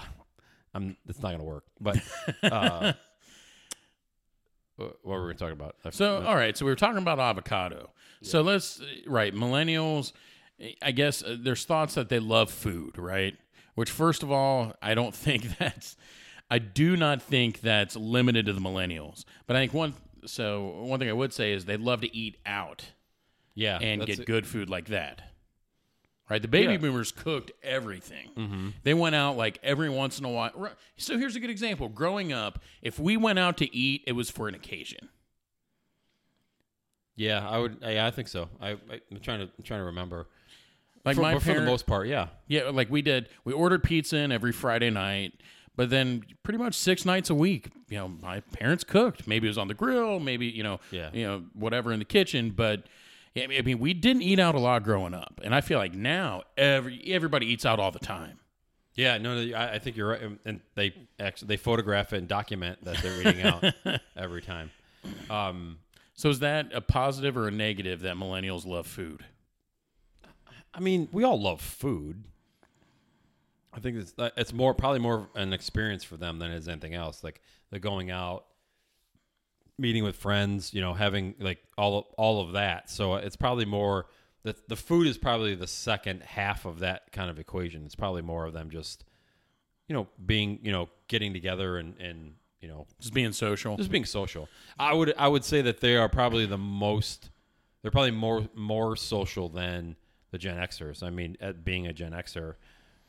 I'm. 0.74 0.96
It's 1.08 1.20
not 1.22 1.32
gonna 1.32 1.44
work. 1.44 1.64
But 1.80 1.98
uh, 2.42 2.92
what 5.02 5.14
were 5.18 5.26
we 5.26 5.34
talking 5.34 5.52
about? 5.52 5.76
So, 5.90 6.22
all 6.22 6.34
right. 6.34 6.56
So 6.56 6.64
we 6.64 6.72
were 6.72 6.76
talking 6.76 6.98
about 6.98 7.18
avocado. 7.18 7.90
So 8.22 8.42
let's 8.42 8.80
right. 9.06 9.34
Millennials, 9.34 10.12
I 10.80 10.92
guess 10.92 11.22
uh, 11.22 11.36
there's 11.38 11.64
thoughts 11.64 11.94
that 11.94 12.08
they 12.08 12.18
love 12.20 12.50
food, 12.50 12.98
right? 12.98 13.36
Which, 13.74 13.90
first 13.90 14.22
of 14.22 14.30
all, 14.30 14.74
I 14.80 14.94
don't 14.94 15.14
think 15.14 15.58
that's. 15.58 15.96
I 16.50 16.58
do 16.58 16.96
not 16.96 17.22
think 17.22 17.60
that's 17.60 17.96
limited 17.96 18.46
to 18.46 18.52
the 18.52 18.60
millennials. 18.60 19.24
But 19.46 19.56
I 19.56 19.60
think 19.60 19.74
one. 19.74 19.94
So 20.24 20.82
one 20.84 21.00
thing 21.00 21.08
I 21.08 21.14
would 21.14 21.32
say 21.32 21.52
is 21.52 21.64
they 21.64 21.76
love 21.76 22.02
to 22.02 22.16
eat 22.16 22.36
out 22.46 22.84
yeah, 23.54 23.78
and 23.80 24.04
get 24.06 24.20
it. 24.20 24.26
good 24.26 24.46
food 24.46 24.70
like 24.70 24.86
that. 24.88 25.31
Right, 26.30 26.40
the 26.40 26.48
baby 26.48 26.72
Yeah. 26.72 26.78
boomers 26.78 27.12
cooked 27.12 27.50
everything. 27.62 28.30
Mm-hmm. 28.36 28.68
They 28.84 28.94
went 28.94 29.14
out 29.14 29.36
like 29.36 29.58
every 29.62 29.90
once 29.90 30.18
in 30.18 30.24
a 30.24 30.30
while. 30.30 30.70
So 30.96 31.18
here's 31.18 31.36
a 31.36 31.40
good 31.40 31.50
example. 31.50 31.88
Growing 31.88 32.32
up, 32.32 32.60
if 32.80 32.98
we 32.98 33.16
went 33.18 33.38
out 33.38 33.56
to 33.58 33.76
eat, 33.76 34.02
it 34.06 34.12
was 34.12 34.30
for 34.30 34.48
an 34.48 34.54
occasion. 34.54 35.08
Yeah, 37.16 37.46
I 37.46 37.58
would. 37.58 37.78
Yeah, 37.82 38.06
I 38.06 38.10
think 38.10 38.28
so. 38.28 38.48
I, 38.60 38.70
I 38.70 38.76
I'm 39.10 39.20
trying 39.20 39.40
to 39.40 39.44
I'm 39.44 39.64
trying 39.64 39.80
to 39.80 39.84
remember. 39.86 40.28
Like 41.04 41.16
for, 41.16 41.22
my 41.22 41.34
but 41.34 41.42
for 41.42 41.52
the 41.54 41.60
most 41.62 41.86
part, 41.86 42.06
yeah. 42.06 42.28
Yeah, 42.46 42.70
like 42.70 42.88
we 42.90 43.02
did. 43.02 43.28
We 43.44 43.52
ordered 43.52 43.82
pizza 43.82 44.16
in 44.18 44.30
every 44.32 44.52
Friday 44.52 44.88
night, 44.88 45.32
but 45.76 45.90
then 45.90 46.22
pretty 46.44 46.58
much 46.58 46.74
six 46.74 47.04
nights 47.04 47.28
a 47.28 47.34
week, 47.34 47.70
you 47.90 47.98
know, 47.98 48.08
my 48.08 48.40
parents 48.40 48.84
cooked. 48.84 49.26
Maybe 49.26 49.48
it 49.48 49.50
was 49.50 49.58
on 49.58 49.68
the 49.68 49.74
grill, 49.74 50.20
maybe 50.20 50.46
you 50.46 50.62
know, 50.62 50.78
Yeah. 50.92 51.10
you 51.12 51.24
know, 51.26 51.44
whatever 51.54 51.92
in 51.92 51.98
the 51.98 52.04
kitchen. 52.04 52.50
But 52.50 52.84
I 53.36 53.62
mean, 53.62 53.78
we 53.78 53.94
didn't 53.94 54.22
eat 54.22 54.38
out 54.38 54.54
a 54.54 54.58
lot 54.60 54.82
growing 54.84 55.14
up, 55.14 55.40
and 55.42 55.54
I 55.54 55.60
feel 55.62 55.78
like 55.78 55.94
now 55.94 56.42
every 56.56 57.02
everybody 57.12 57.46
eats 57.46 57.64
out 57.64 57.80
all 57.80 57.90
the 57.90 57.98
time. 57.98 58.38
Yeah, 58.94 59.16
no, 59.16 59.42
no, 59.42 59.56
I, 59.56 59.74
I 59.74 59.78
think 59.78 59.96
you're 59.96 60.08
right, 60.10 60.20
and- 60.44 60.60
they 60.74 60.92
actually 61.18 61.48
they 61.48 61.56
photograph 61.56 62.12
it 62.12 62.18
and 62.18 62.28
document 62.28 62.84
that 62.84 62.98
they're 62.98 63.20
eating 63.22 63.42
out 63.42 63.64
every 64.16 64.42
time. 64.42 64.70
Um, 65.30 65.78
So 66.14 66.28
is 66.28 66.40
that 66.40 66.72
a 66.74 66.80
positive 66.82 67.36
or 67.38 67.48
a 67.48 67.50
negative 67.50 68.00
that 68.00 68.16
millennials 68.16 68.66
love 68.66 68.86
food? 68.86 69.24
I 70.74 70.80
mean, 70.80 71.08
we 71.10 71.24
all 71.24 71.40
love 71.40 71.60
food. 71.62 72.24
I 73.72 73.80
think 73.80 73.96
it's 73.96 74.12
uh, 74.18 74.28
it's 74.36 74.52
more 74.52 74.74
probably 74.74 74.98
more 75.00 75.30
an 75.34 75.54
experience 75.54 76.04
for 76.04 76.18
them 76.18 76.38
than 76.38 76.50
it 76.50 76.56
is 76.56 76.68
anything 76.68 76.92
else. 76.94 77.24
Like 77.24 77.40
the 77.70 77.78
going 77.78 78.10
out, 78.10 78.44
meeting 79.78 80.04
with 80.04 80.16
friends, 80.16 80.72
you 80.74 80.80
know, 80.80 80.94
having 80.94 81.34
like 81.38 81.58
all 81.78 81.98
of, 81.98 82.04
all 82.18 82.40
of 82.40 82.52
that. 82.52 82.90
So 82.90 83.14
it's 83.14 83.36
probably 83.36 83.64
more 83.64 84.06
the 84.44 84.54
the 84.68 84.76
food 84.76 85.06
is 85.06 85.18
probably 85.18 85.54
the 85.54 85.66
second 85.66 86.22
half 86.22 86.64
of 86.64 86.80
that 86.80 87.12
kind 87.12 87.30
of 87.30 87.38
equation. 87.38 87.84
It's 87.84 87.94
probably 87.94 88.22
more 88.22 88.44
of 88.44 88.52
them 88.52 88.70
just 88.70 89.04
you 89.88 89.94
know 89.94 90.08
being 90.24 90.58
you 90.62 90.72
know 90.72 90.88
getting 91.08 91.32
together 91.32 91.76
and 91.78 91.98
and 92.00 92.34
you 92.60 92.68
know 92.68 92.86
Just 93.00 93.14
being 93.14 93.32
social. 93.32 93.76
just 93.76 93.90
being 93.90 94.04
social. 94.04 94.48
I 94.78 94.94
would 94.94 95.14
I 95.18 95.28
would 95.28 95.44
say 95.44 95.62
that 95.62 95.80
they 95.80 95.96
are 95.96 96.08
probably 96.08 96.46
the 96.46 96.58
most. 96.58 97.30
They're 97.82 97.90
probably 97.90 98.12
more 98.12 98.48
more 98.54 98.94
social 98.96 99.48
than 99.48 99.96
the 100.30 100.38
Gen 100.38 100.56
Xers. 100.56 101.02
I 101.02 101.10
mean, 101.10 101.36
at 101.40 101.64
being 101.64 101.86
a 101.88 101.92
Gen 101.92 102.12
Xer, 102.12 102.54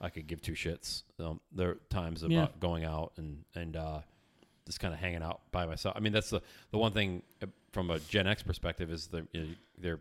I 0.01 0.09
could 0.09 0.27
give 0.27 0.41
two 0.41 0.53
shits. 0.53 1.03
Um, 1.19 1.39
there 1.51 1.69
are 1.69 1.77
times 1.89 2.23
about 2.23 2.31
Yeah. 2.33 2.47
going 2.59 2.83
out 2.83 3.13
and 3.17 3.43
and 3.55 3.75
uh, 3.77 3.99
just 4.65 4.79
kind 4.79 4.93
of 4.93 4.99
hanging 4.99 5.23
out 5.23 5.41
by 5.51 5.65
myself. 5.65 5.95
I 5.97 5.99
mean, 5.99 6.13
that's 6.13 6.29
the 6.29 6.41
the 6.71 6.77
one 6.77 6.91
thing 6.93 7.21
uh, 7.41 7.47
from 7.71 7.89
a 7.89 7.99
Gen 7.99 8.27
X 8.27 8.43
perspective 8.43 8.91
is 8.91 9.07
they're 9.07 9.27
you 9.33 9.41
know, 9.41 9.47
they're 9.77 9.99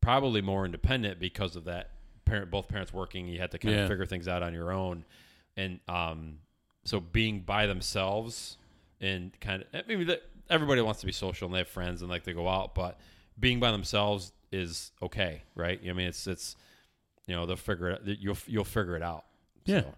probably 0.00 0.40
more 0.40 0.64
independent 0.64 1.18
because 1.20 1.56
of 1.56 1.64
that. 1.64 1.90
Parent, 2.24 2.50
both 2.50 2.68
parents 2.68 2.92
working, 2.92 3.26
you 3.26 3.38
had 3.38 3.50
to 3.52 3.58
kind 3.58 3.74
Yeah. 3.74 3.82
of 3.82 3.88
figure 3.88 4.04
things 4.06 4.28
out 4.28 4.42
on 4.42 4.52
your 4.52 4.70
own, 4.70 5.04
and 5.56 5.80
um, 5.88 6.38
so 6.84 7.00
being 7.00 7.40
by 7.40 7.66
themselves 7.66 8.58
and 9.00 9.38
kind 9.40 9.64
of 9.72 9.86
maybe 9.88 10.04
that 10.04 10.22
everybody 10.50 10.80
wants 10.82 11.00
to 11.00 11.06
be 11.06 11.12
social 11.12 11.46
and 11.46 11.54
they 11.54 11.58
have 11.58 11.68
friends 11.68 12.02
and 12.02 12.10
like 12.10 12.24
to 12.24 12.34
go 12.34 12.46
out, 12.48 12.74
but 12.74 12.98
being 13.40 13.60
by 13.60 13.70
themselves 13.70 14.32
is 14.52 14.92
okay, 15.00 15.42
right? 15.54 15.80
I 15.88 15.92
mean, 15.94 16.06
it's 16.08 16.26
it's 16.26 16.56
you 17.26 17.34
know 17.34 17.46
they'll 17.46 17.56
figure 17.56 17.88
it. 17.90 18.02
You'll 18.04 18.36
you'll 18.46 18.64
figure 18.64 18.96
it 18.96 19.02
out. 19.02 19.24
Yeah. 19.64 19.82
So, 19.82 19.94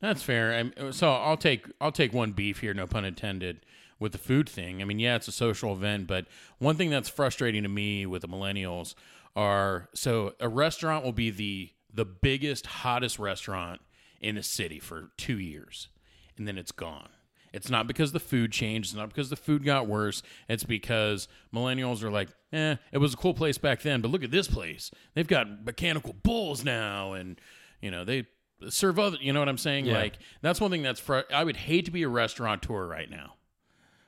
That's 0.00 0.22
fair. 0.22 0.54
I'm, 0.54 0.92
so 0.92 1.12
I'll 1.12 1.36
take 1.36 1.66
I'll 1.80 1.92
take 1.92 2.12
one 2.12 2.32
beef 2.32 2.60
here, 2.60 2.74
no 2.74 2.86
pun 2.86 3.04
intended, 3.04 3.60
with 3.98 4.12
the 4.12 4.18
food 4.18 4.48
thing. 4.48 4.80
I 4.80 4.84
mean, 4.84 4.98
yeah, 4.98 5.16
it's 5.16 5.28
a 5.28 5.32
social 5.32 5.72
event, 5.72 6.06
but 6.06 6.26
one 6.58 6.76
thing 6.76 6.90
that's 6.90 7.08
frustrating 7.08 7.64
to 7.64 7.68
me 7.68 8.06
with 8.06 8.22
the 8.22 8.28
millennials 8.28 8.94
are 9.34 9.88
so 9.94 10.34
a 10.40 10.48
restaurant 10.48 11.04
will 11.04 11.12
be 11.12 11.30
the 11.30 11.70
the 11.92 12.04
biggest, 12.04 12.66
hottest 12.66 13.18
restaurant 13.18 13.80
in 14.20 14.36
the 14.36 14.42
city 14.42 14.78
for 14.78 15.10
two 15.16 15.38
years, 15.38 15.88
and 16.36 16.46
then 16.46 16.58
it's 16.58 16.72
gone. 16.72 17.10
It's 17.52 17.70
not 17.70 17.86
because 17.86 18.12
the 18.12 18.20
food 18.20 18.52
changed. 18.52 18.90
It's 18.90 18.96
not 18.96 19.08
because 19.08 19.30
the 19.30 19.36
food 19.36 19.64
got 19.64 19.86
worse. 19.86 20.22
It's 20.48 20.64
because 20.64 21.28
millennials 21.52 22.02
are 22.02 22.10
like, 22.10 22.28
eh, 22.52 22.76
it 22.92 22.98
was 22.98 23.14
a 23.14 23.16
cool 23.16 23.32
place 23.32 23.56
back 23.56 23.80
then, 23.80 24.02
but 24.02 24.10
look 24.10 24.22
at 24.22 24.30
this 24.30 24.48
place. 24.48 24.90
They've 25.14 25.26
got 25.26 25.64
mechanical 25.64 26.12
bulls 26.12 26.62
now, 26.62 27.14
and 27.14 27.40
you 27.80 27.90
know 27.90 28.04
they 28.04 28.26
serve 28.68 28.98
other. 28.98 29.18
You 29.20 29.32
know 29.32 29.40
what 29.40 29.48
I'm 29.48 29.58
saying? 29.58 29.86
Yeah. 29.86 29.94
Like 29.98 30.18
that's 30.42 30.60
one 30.60 30.70
thing 30.70 30.82
that's. 30.82 31.00
Fr- 31.00 31.20
I 31.32 31.44
would 31.44 31.56
hate 31.56 31.84
to 31.86 31.90
be 31.90 32.02
a 32.02 32.08
restaurateur 32.08 32.86
right 32.86 33.10
now 33.10 33.34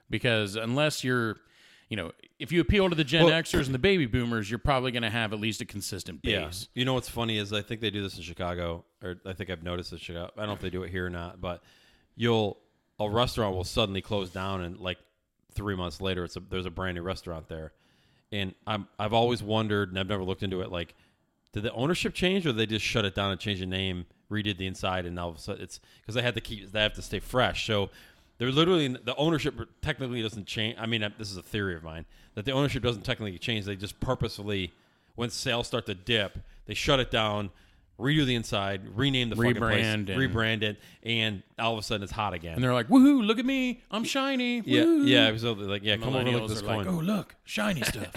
because 0.08 0.56
unless 0.56 1.04
you're, 1.04 1.36
you 1.88 1.96
know, 1.96 2.12
if 2.38 2.52
you 2.52 2.60
appeal 2.60 2.88
to 2.88 2.94
the 2.94 3.04
Gen 3.04 3.24
Well- 3.24 3.42
Xers 3.42 3.66
and 3.66 3.74
the 3.74 3.78
baby 3.78 4.06
boomers, 4.06 4.50
you're 4.50 4.58
probably 4.58 4.90
going 4.92 5.02
to 5.02 5.10
have 5.10 5.32
at 5.32 5.40
least 5.40 5.60
a 5.60 5.64
consistent 5.64 6.20
Yeah. 6.22 6.46
base. 6.46 6.68
You 6.74 6.84
know 6.84 6.94
what's 6.94 7.08
funny 7.08 7.36
is 7.38 7.52
I 7.52 7.62
think 7.62 7.80
they 7.80 7.90
do 7.90 8.02
this 8.02 8.16
in 8.16 8.22
Chicago, 8.22 8.84
or 9.02 9.16
I 9.24 9.32
think 9.32 9.50
I've 9.50 9.62
noticed 9.62 9.92
in 9.92 9.98
Chicago. 9.98 10.30
I 10.36 10.40
don't 10.40 10.48
know 10.48 10.54
if 10.54 10.60
they 10.60 10.70
do 10.70 10.82
it 10.82 10.90
here 10.90 11.06
or 11.06 11.10
not, 11.10 11.40
but 11.40 11.62
you'll 12.16 12.58
a 12.98 13.08
restaurant 13.08 13.54
will 13.56 13.64
suddenly 13.64 14.02
close 14.02 14.30
down, 14.30 14.60
and 14.62 14.78
like 14.78 14.98
three 15.52 15.74
months 15.74 16.00
later, 16.00 16.22
it's 16.24 16.36
a, 16.36 16.40
there's 16.40 16.66
a 16.66 16.70
brand 16.70 16.96
new 16.96 17.02
restaurant 17.02 17.48
there. 17.48 17.72
And 18.32 18.54
I'm 18.66 18.86
I've 18.98 19.12
always 19.12 19.42
wondered, 19.42 19.88
and 19.88 19.98
I've 19.98 20.06
never 20.08 20.22
looked 20.22 20.42
into 20.42 20.60
it. 20.60 20.70
Like, 20.70 20.94
did 21.52 21.62
the 21.64 21.72
ownership 21.72 22.14
change, 22.14 22.46
or 22.46 22.52
they 22.52 22.66
just 22.66 22.84
shut 22.84 23.04
it 23.04 23.14
down 23.14 23.32
and 23.32 23.40
changed 23.40 23.62
the 23.62 23.66
name, 23.66 24.06
redid 24.30 24.56
the 24.58 24.66
inside, 24.66 25.06
and 25.06 25.16
now 25.16 25.24
all 25.24 25.30
of 25.30 25.36
a 25.36 25.40
sudden 25.40 25.62
it's 25.62 25.80
because 26.00 26.14
they 26.14 26.22
had 26.22 26.34
to 26.34 26.40
keep 26.40 26.70
they 26.72 26.80
have 26.82 26.94
to 26.94 27.02
stay 27.02 27.18
fresh. 27.20 27.66
So 27.66 27.90
they're 28.38 28.50
literally 28.50 28.88
the 28.88 29.14
ownership 29.16 29.54
technically 29.82 30.22
doesn't 30.22 30.46
change. 30.46 30.76
I 30.78 30.86
mean, 30.86 31.02
uh, 31.02 31.10
this 31.18 31.30
is 31.30 31.36
a 31.36 31.42
theory 31.42 31.74
of 31.74 31.82
mine 31.82 32.06
that 32.34 32.44
the 32.44 32.52
ownership 32.52 32.82
doesn't 32.82 33.02
technically 33.02 33.38
change. 33.38 33.64
They 33.66 33.76
just 33.76 34.00
purposefully, 34.00 34.72
when 35.14 35.30
sales 35.30 35.66
start 35.66 35.86
to 35.86 35.94
dip, 35.94 36.38
they 36.66 36.74
shut 36.74 37.00
it 37.00 37.10
down, 37.10 37.50
redo 37.98 38.24
the 38.24 38.34
inside, 38.34 38.82
rename 38.96 39.28
the 39.28 39.36
fucking 39.36 39.56
place, 39.56 39.84
Rebrand 39.84 40.08
and- 40.08 40.08
rebrand 40.08 40.62
it, 40.62 40.78
and 41.02 41.42
all 41.58 41.74
of 41.74 41.78
a 41.78 41.82
sudden 41.82 42.02
it's 42.02 42.12
hot 42.12 42.32
again. 42.32 42.54
And 42.54 42.64
they're 42.64 42.72
like, 42.72 42.88
"Woohoo! 42.88 43.26
Look 43.26 43.38
at 43.38 43.44
me! 43.44 43.82
I'm 43.90 44.04
shiny!" 44.04 44.62
yeah, 44.64 44.84
woo." 44.84 45.04
yeah. 45.04 45.36
So 45.36 45.54
they're 45.54 45.66
like, 45.68 45.82
yeah, 45.82 45.96
come 45.96 46.14
over 46.16 46.30
look 46.30 46.42
at 46.44 46.48
this 46.48 46.62
are 46.62 46.76
like, 46.76 46.86
"Oh, 46.86 46.92
look, 46.92 47.34
shiny 47.44 47.82
stuff." 47.92 48.14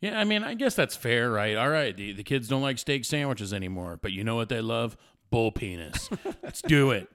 Yeah, 0.00 0.18
I 0.18 0.24
mean, 0.24 0.44
I 0.44 0.54
guess 0.54 0.74
that's 0.74 0.94
fair, 0.96 1.30
right? 1.30 1.56
All 1.56 1.68
right, 1.70 1.96
the, 1.96 2.12
the 2.12 2.22
kids 2.22 2.48
don't 2.48 2.62
like 2.62 2.78
steak 2.78 3.04
sandwiches 3.04 3.52
anymore, 3.52 3.98
but 4.00 4.12
you 4.12 4.24
know 4.24 4.36
what 4.36 4.48
they 4.48 4.60
love? 4.60 4.96
Bull 5.30 5.52
penis. 5.52 6.08
Let's 6.42 6.62
do 6.62 6.90
it. 6.90 7.08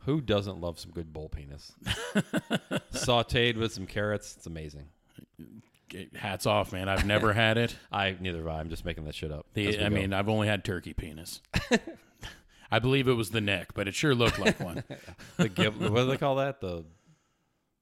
Who 0.00 0.20
doesn't 0.20 0.60
love 0.60 0.78
some 0.78 0.90
good 0.90 1.12
bull 1.12 1.28
penis? 1.28 1.72
Sauteed 2.92 3.56
with 3.56 3.72
some 3.72 3.86
carrots, 3.86 4.34
it's 4.36 4.46
amazing. 4.46 4.88
Hats 6.14 6.44
off, 6.46 6.72
man. 6.72 6.88
I've 6.88 7.06
never 7.06 7.32
had 7.34 7.56
it. 7.56 7.76
I 7.92 8.16
neither 8.20 8.38
have 8.38 8.48
I. 8.48 8.60
I'm 8.60 8.68
just 8.68 8.84
making 8.84 9.04
that 9.04 9.14
shit 9.14 9.32
up. 9.32 9.46
The, 9.54 9.78
I 9.78 9.88
go. 9.88 9.94
mean, 9.94 10.12
I've 10.12 10.28
only 10.28 10.48
had 10.48 10.64
turkey 10.64 10.92
penis. 10.92 11.40
I 12.70 12.80
believe 12.80 13.06
it 13.08 13.12
was 13.12 13.30
the 13.30 13.40
neck, 13.40 13.68
but 13.74 13.86
it 13.88 13.94
sure 13.94 14.14
looked 14.14 14.38
like 14.38 14.58
one. 14.58 14.82
the 15.36 15.48
gib- 15.48 15.76
what 15.80 15.94
do 15.94 16.06
they 16.06 16.16
call 16.16 16.36
that? 16.36 16.60
The 16.60 16.84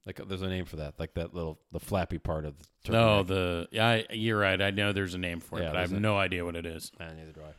like, 0.06 0.20
there's 0.28 0.42
a 0.42 0.48
name 0.48 0.64
for 0.64 0.76
that, 0.76 0.94
like 0.98 1.14
that 1.14 1.34
little 1.34 1.58
the 1.72 1.80
flappy 1.80 2.18
part 2.18 2.44
of 2.44 2.58
the 2.58 2.64
turkey. 2.84 2.92
No, 2.98 3.18
neck. 3.18 3.26
the 3.28 3.68
yeah, 3.70 3.86
I, 3.88 4.06
you're 4.10 4.38
right. 4.38 4.60
I 4.60 4.70
know 4.70 4.92
there's 4.92 5.14
a 5.14 5.18
name 5.18 5.40
for 5.40 5.58
it, 5.58 5.62
Yeah, 5.62 5.68
but 5.70 5.76
I 5.76 5.80
have 5.82 5.92
a- 5.92 6.00
no 6.00 6.16
idea 6.18 6.44
what 6.44 6.56
it 6.56 6.66
is. 6.66 6.90
Eh, 7.00 7.04
neither 7.16 7.32
do 7.32 7.40
I. 7.40 7.52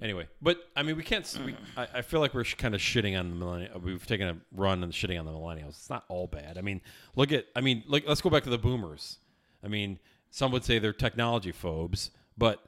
Anyway, 0.00 0.28
but 0.40 0.58
I 0.76 0.84
mean, 0.84 0.96
we 0.96 1.02
can't. 1.02 1.24
s- 1.24 1.38
We, 1.44 1.56
I, 1.76 1.88
I 1.96 2.02
feel 2.02 2.20
like 2.20 2.32
we're 2.32 2.44
sh- 2.44 2.54
kind 2.54 2.74
of 2.74 2.80
shitting 2.80 3.18
on 3.18 3.30
the 3.30 3.44
millennials. 3.44 3.82
We've 3.82 4.06
taken 4.06 4.28
a 4.28 4.36
run 4.52 4.84
and 4.84 4.92
shitting 4.92 5.18
on 5.18 5.26
the 5.26 5.32
millennials. 5.32 5.70
It's 5.70 5.90
not 5.90 6.04
all 6.08 6.28
bad. 6.28 6.56
I 6.56 6.60
mean, 6.60 6.80
look 7.16 7.32
at. 7.32 7.46
I 7.56 7.60
mean, 7.60 7.82
like 7.88 8.06
let's 8.06 8.20
go 8.20 8.30
back 8.30 8.44
to 8.44 8.50
the 8.50 8.58
boomers. 8.58 9.18
I 9.64 9.66
mean, 9.68 9.98
some 10.30 10.52
would 10.52 10.64
say 10.64 10.78
they're 10.78 10.92
technology 10.92 11.50
phobes, 11.50 12.12
but 12.38 12.62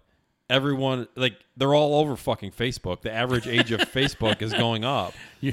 everyone 0.49 1.07
like 1.15 1.35
they're 1.57 1.75
all 1.75 1.95
over 2.01 2.17
fucking 2.17 2.51
Facebook. 2.51 3.03
The 3.03 3.13
average 3.13 3.47
age 3.47 3.71
of 3.71 3.81
Facebook 3.93 4.43
is 4.43 4.53
going 4.53 4.85
up. 4.85 5.15
You, 5.41 5.53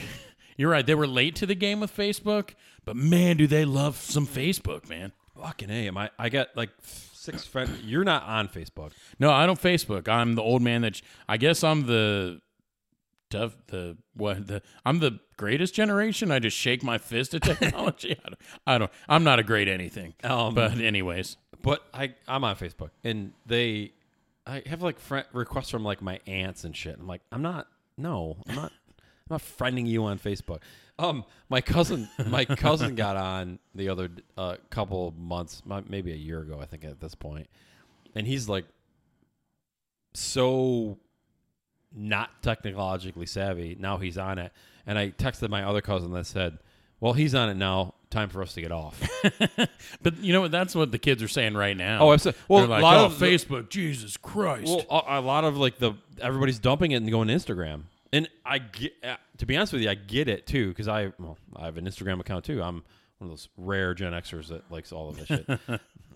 you're 0.58 0.72
right. 0.72 0.86
They 0.86 0.96
were 0.96 1.06
late 1.08 1.36
to 1.38 1.46
the 1.46 1.54
game 1.54 1.80
with 1.80 1.96
Facebook, 1.96 2.56
but 2.88 2.96
man, 2.96 3.36
do 3.36 3.48
they 3.48 3.66
love 3.66 3.98
some 3.98 4.26
Facebook, 4.26 4.88
man. 4.88 5.12
Fucking 5.38 5.70
a, 5.70 5.88
am 5.90 5.98
I? 5.98 6.10
I 6.18 6.30
got 6.30 6.56
like 6.56 6.70
six 6.82 7.44
friends. 7.44 7.82
You're 7.84 8.06
not 8.06 8.24
on 8.24 8.48
Facebook. 8.48 8.94
No, 9.20 9.30
I 9.30 9.46
don't 9.46 9.62
Facebook. 9.62 10.08
I'm 10.08 10.36
the 10.36 10.42
old 10.42 10.62
man 10.62 10.84
that 10.84 11.02
I 11.28 11.36
guess 11.36 11.66
I'm 11.66 11.86
the 11.86 12.40
tough 13.30 13.58
the 13.68 13.98
what 14.14 14.48
the 14.48 14.62
I'm 14.86 15.00
the 15.00 15.20
greatest 15.36 15.76
generation. 15.76 16.32
I 16.32 16.40
just 16.40 16.56
shake 16.56 16.82
my 16.82 16.98
fist 16.98 17.34
at 17.34 17.42
technology. 17.44 18.18
I, 18.24 18.30
don't, 18.30 18.42
I 18.66 18.78
don't. 18.78 18.92
I'm 19.10 19.26
not 19.26 19.40
a 19.40 19.44
great 19.44 19.68
anything. 19.68 20.14
Um, 20.24 20.56
but 20.56 20.78
anyways, 20.80 21.36
But 21.62 21.86
I 21.94 22.14
I'm 22.26 22.46
on 22.46 22.56
Facebook 22.56 22.92
and 23.04 23.34
they 23.46 23.92
I 24.46 24.64
have 24.66 24.82
like 24.82 24.98
friend 24.98 25.26
requests 25.34 25.72
from 25.72 25.84
like 25.84 26.02
my 26.02 26.22
aunts 26.26 26.64
and 26.64 26.74
shit. 26.74 26.98
I'm 26.98 27.06
like, 27.06 27.22
I'm 27.34 27.42
not 27.42 27.68
no, 27.98 28.38
I'm 28.48 28.56
not 28.56 28.72
I'm 28.72 29.32
not 29.32 29.42
friending 29.42 29.88
you 29.88 30.06
on 30.06 30.20
Facebook. 30.20 30.62
Um 31.00 31.26
my 31.50 31.62
cousin 31.62 32.10
my 32.28 32.46
cousin 32.64 32.96
got 32.96 33.18
on 33.18 33.60
the 33.76 33.90
other 33.90 34.10
uh, 34.38 34.56
couple 34.70 35.14
months, 35.18 35.62
maybe 35.88 36.12
a 36.12 36.16
year 36.16 36.40
ago, 36.42 36.60
I 36.62 36.66
think 36.66 36.84
at 36.84 37.00
this. 37.00 37.16
And 38.16 38.26
he's 38.26 38.50
like 38.50 38.66
so 40.14 40.98
not 41.96 42.42
technologically 42.42 43.26
savvy. 43.26 43.76
Now 43.80 43.98
he's 43.98 44.18
on 44.18 44.40
it. 44.40 44.52
And 44.86 44.98
I 44.98 45.10
texted 45.10 45.50
my 45.50 45.64
other 45.64 45.82
cousin 45.82 46.12
that 46.14 46.26
said, 46.26 46.60
"Well, 47.00 47.14
he's 47.14 47.36
on 47.36 47.50
it 47.50 47.56
now. 47.56 47.96
Time 48.10 48.30
for 48.30 48.42
us 48.42 48.54
to 48.54 48.62
get 48.62 48.72
off." 48.72 49.02
but 50.02 50.18
you 50.22 50.32
know 50.32 50.42
what? 50.42 50.52
That's 50.52 50.76
what 50.76 50.92
the 50.92 50.98
kids 50.98 51.22
are 51.22 51.28
saying 51.28 51.56
right 51.56 51.76
now. 51.76 52.00
Oh, 52.02 52.14
absolutely. 52.14 52.42
Well, 52.48 52.60
They're 52.62 52.70
like, 52.70 52.82
a 52.82 52.84
lot 52.84 52.98
oh, 52.98 53.06
of 53.06 53.20
the- 53.20 53.26
Facebook. 53.26 53.70
Jesus 53.70 54.16
Christ. 54.16 54.68
Well, 54.68 55.04
a, 55.08 55.20
a 55.20 55.22
lot 55.22 55.44
of 55.44 55.58
like 55.58 55.78
the 55.78 55.94
everybody's 56.22 56.60
dumping 56.60 56.92
it 56.92 56.98
and 56.98 57.12
going 57.12 57.28
to 57.28 57.34
Instagram, 57.34 57.84
and 58.14 58.30
I 58.46 58.60
get 58.60 58.94
to 59.38 59.46
be 59.46 59.56
honest 59.56 59.74
with 59.74 59.82
you, 59.82 59.90
I 59.90 59.96
get 59.96 60.28
it 60.28 60.48
too 60.48 60.70
because 60.70 60.88
I 60.88 61.12
well 61.20 61.38
I 61.56 61.66
have 61.66 61.78
an 61.78 61.86
Instagram 61.86 62.20
account 62.20 62.46
too. 62.46 62.62
I'm 62.62 62.84
one 63.18 63.30
of 63.30 63.30
those 63.30 63.50
rare 63.58 63.94
Gen 63.94 64.14
Xers 64.14 64.48
that 64.50 64.70
likes 64.72 64.92
all 64.92 65.10
of 65.10 65.18
this 65.18 65.28
shit. 65.28 65.48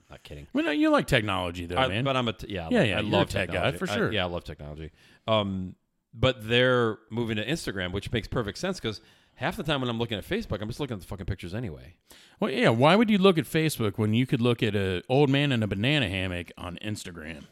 Not 0.09 0.23
kidding. 0.23 0.45
well, 0.53 0.65
no, 0.65 0.71
you 0.71 0.89
like 0.89 1.07
technology 1.07 1.65
though, 1.65 1.77
I- 1.77 1.87
man. 1.87 2.03
but 2.03 2.17
I'm 2.17 2.27
a 2.27 2.33
t- 2.33 2.47
yeah 2.49 2.67
Yeah, 2.69 2.81
I, 2.81 2.83
yeah, 2.83 2.97
I 2.97 3.01
love 3.01 3.29
tech 3.29 3.47
guy, 3.47 3.53
technology. 3.53 3.77
for 3.77 3.89
I- 3.89 3.95
sure. 3.95 4.11
yeah, 4.11 4.23
I 4.23 4.27
love 4.27 4.43
technology. 4.43 4.91
Um, 5.27 5.75
but 6.13 6.47
they're 6.47 6.97
moving 7.09 7.37
to 7.37 7.45
Instagram, 7.45 7.93
which 7.93 8.11
makes 8.11 8.27
perfect 8.27 8.57
sense 8.57 8.79
because 8.79 8.99
half 9.35 9.55
the 9.55 9.63
time 9.63 9.79
when 9.79 9.89
I'm 9.89 9.97
looking 9.97 10.17
at 10.17 10.27
Facebook, 10.27 10.61
I'm 10.61 10.67
just 10.67 10.81
looking 10.81 10.95
at 10.95 10.99
the 11.01 11.07
fucking 11.07 11.25
pictures 11.27 11.53
anyway. 11.55 11.95
well, 12.41 12.51
yeah. 12.51 12.67
Why 12.69 12.95
would 12.97 13.09
you 13.09 13.17
look 13.17 13.37
at 13.37 13.45
Facebook 13.45 13.97
when 13.97 14.13
you 14.13 14.25
could 14.27 14.41
look 14.41 14.61
at 14.61 14.75
a 14.75 15.01
old 15.07 15.29
man 15.29 15.53
in 15.53 15.63
a 15.63 15.67
banana 15.67 16.09
hammock 16.09 16.51
on 16.57 16.77
Instagram? 16.83 17.43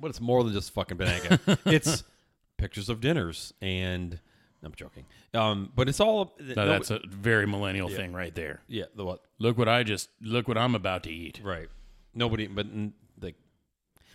But 0.00 0.08
it's 0.08 0.20
more 0.20 0.44
than 0.44 0.52
just 0.52 0.70
fucking 0.72 0.98
banana. 0.98 1.40
it's 1.64 2.04
pictures 2.58 2.88
of 2.90 3.00
dinners 3.00 3.54
and. 3.62 4.20
I'm 4.62 4.74
joking. 4.74 5.04
Um, 5.34 5.70
but 5.74 5.88
it's 5.88 6.00
all. 6.00 6.36
No, 6.40 6.66
that's 6.66 6.90
a 6.90 7.00
very 7.08 7.46
millennial 7.46 7.88
thing 7.88 8.12
right 8.12 8.34
there. 8.34 8.62
yeah. 8.66 8.84
The 8.94 9.04
what? 9.04 9.20
Look 9.38 9.56
what 9.58 9.68
I 9.68 9.82
just 9.84 10.08
look 10.20 10.48
what 10.48 10.58
I'm 10.58 10.74
about 10.74 11.04
to 11.04 11.10
eat. 11.10 11.40
Right. 11.44 11.68
Nobody, 12.14 12.46
but 12.48 12.66
like, 13.20 13.36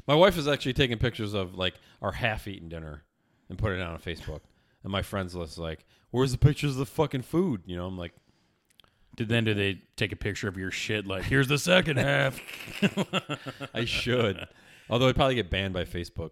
my 0.08 0.16
wife 0.16 0.38
is 0.38 0.48
actually 0.48 0.74
taking 0.74 0.98
pictures 0.98 1.34
of 1.34 1.56
like 1.56 1.76
our 2.02 2.12
half-eaten 2.12 2.68
dinner 2.68 3.04
and 3.50 3.58
putting 3.58 3.80
it 3.80 3.84
on 3.84 3.98
Facebook. 4.00 4.42
And 4.84 4.92
my 4.92 5.02
friends 5.02 5.34
list 5.34 5.54
is 5.54 5.60
like, 5.60 5.86
"Where's 6.12 6.34
the 6.34 6.38
pictures 6.38 6.72
of 6.72 6.78
the 6.78 6.86
fucking 6.86 7.22
food?" 7.22 7.62
You 7.66 7.78
know, 7.78 7.86
I'm 7.88 7.98
like, 7.98 8.12
Did 9.16 9.30
then 9.30 9.46
do 9.46 9.54
they 9.54 9.82
take 9.96 10.12
a 10.12 10.18
picture 10.18 10.50
of 10.50 10.58
your 10.58 10.72
shit 10.72 11.08
like 11.08 11.24
here's 11.24 11.48
the 11.48 11.58
second 11.58 11.98
half? 12.00 12.38
I 13.74 13.86
should. 13.86 14.46
Although 14.90 15.08
I'd 15.08 15.16
probably 15.16 15.36
get 15.36 15.50
banned 15.50 15.74
by 15.74 15.86
Facebook. 15.86 16.32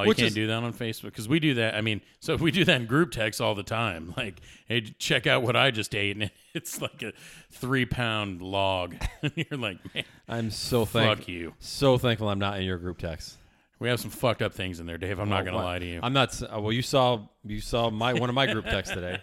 Oh, 0.00 0.02
you 0.04 0.08
Which 0.08 0.18
can't 0.18 0.28
is- 0.28 0.34
do 0.34 0.46
that 0.48 0.62
on 0.62 0.72
Facebook 0.72 1.04
because 1.04 1.28
we 1.28 1.40
do 1.40 1.54
that. 1.54 1.74
I 1.74 1.80
mean, 1.80 2.00
so 2.20 2.36
we 2.36 2.50
do 2.50 2.64
that 2.64 2.80
in 2.80 2.86
group 2.86 3.10
text 3.12 3.40
all 3.40 3.54
the 3.54 3.62
time. 3.62 4.14
Like, 4.16 4.40
hey, 4.66 4.80
check 4.98 5.26
out 5.26 5.42
what 5.42 5.56
I 5.56 5.70
just 5.70 5.94
ate, 5.94 6.16
and 6.16 6.30
it's 6.54 6.80
like 6.82 7.02
a 7.02 7.12
three 7.50 7.86
pound 7.86 8.42
log. 8.42 8.96
and 9.22 9.32
you're 9.36 9.58
like, 9.58 9.78
man, 9.94 10.04
I'm 10.28 10.50
so 10.50 10.84
fuck 10.84 11.02
thankful. 11.02 11.32
you. 11.34 11.54
So 11.58 11.96
thankful 11.98 12.28
I'm 12.28 12.38
not 12.38 12.58
in 12.58 12.64
your 12.64 12.78
group 12.78 12.98
text. 12.98 13.36
We 13.78 13.88
have 13.88 13.98
some 13.98 14.10
fucked 14.10 14.42
up 14.42 14.52
things 14.52 14.78
in 14.78 14.84
there, 14.86 14.98
Dave. 14.98 15.18
I'm 15.18 15.30
not 15.30 15.40
Oh, 15.42 15.44
gonna 15.46 15.56
what? 15.56 15.64
lie 15.64 15.78
to 15.78 15.86
you. 15.86 16.00
I'm 16.02 16.12
not. 16.12 16.40
uh, 16.42 16.60
Well, 16.60 16.72
you 16.72 16.82
saw 16.82 17.20
you 17.44 17.60
saw 17.62 17.88
my 17.88 18.12
one 18.12 18.28
of 18.28 18.34
my 18.34 18.46
group 18.46 18.66
texts 18.66 18.94
today. 18.94 19.18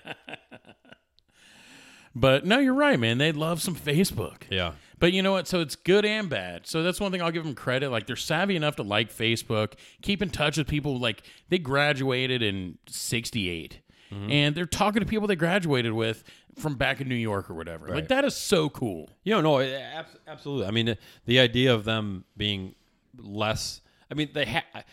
But 2.19 2.45
no, 2.45 2.59
you're 2.59 2.73
right, 2.73 2.99
man. 2.99 3.17
They 3.19 3.31
love 3.31 3.61
some 3.61 3.75
Facebook. 3.75 4.43
Yeah. 4.49 4.71
But 4.99 5.13
you 5.13 5.21
know 5.21 5.33
what? 5.33 5.47
So 5.47 5.61
it's 5.61 5.75
good 5.75 6.03
and 6.05 6.27
bad. 6.29 6.65
So 6.65 6.81
that's 6.81 6.99
one 6.99 7.11
thing 7.11 7.21
I'll 7.21 7.31
give 7.31 7.43
them 7.43 7.53
credit. 7.53 7.91
Like 7.91 8.07
they're 8.07 8.15
savvy 8.15 8.55
enough 8.55 8.77
to 8.77 8.83
like 8.83 9.13
Facebook, 9.13 9.73
keep 10.01 10.21
in 10.23 10.29
touch 10.31 10.57
with 10.57 10.67
people. 10.67 10.97
Like 10.99 11.21
they 11.49 11.59
graduated 11.59 12.41
in 12.41 12.77
'68, 12.87 13.81
Mm-hmm. 14.11 14.31
and 14.31 14.55
they're 14.55 14.65
talking 14.65 15.01
to 15.01 15.05
people 15.05 15.27
they 15.27 15.35
graduated 15.35 15.91
with 15.91 16.23
from 16.57 16.75
back 16.75 17.01
in 17.01 17.09
New 17.09 17.15
York 17.15 17.49
or 17.49 17.55
whatever. 17.55 17.89
Like 17.89 18.07
that 18.07 18.23
is 18.23 18.37
so 18.37 18.69
cool. 18.69 19.09
You 19.25 19.33
know, 19.39 19.41
no, 19.59 19.79
absolutely. 20.25 20.65
I 20.65 20.71
mean, 20.71 20.95
the 21.25 21.39
idea 21.39 21.73
of 21.73 21.83
them 21.83 22.23
being 22.37 22.73
less. 23.17 23.81
I 24.09 24.13
mean, 24.13 24.29
they. 24.33 24.45
Ha- 24.45 24.83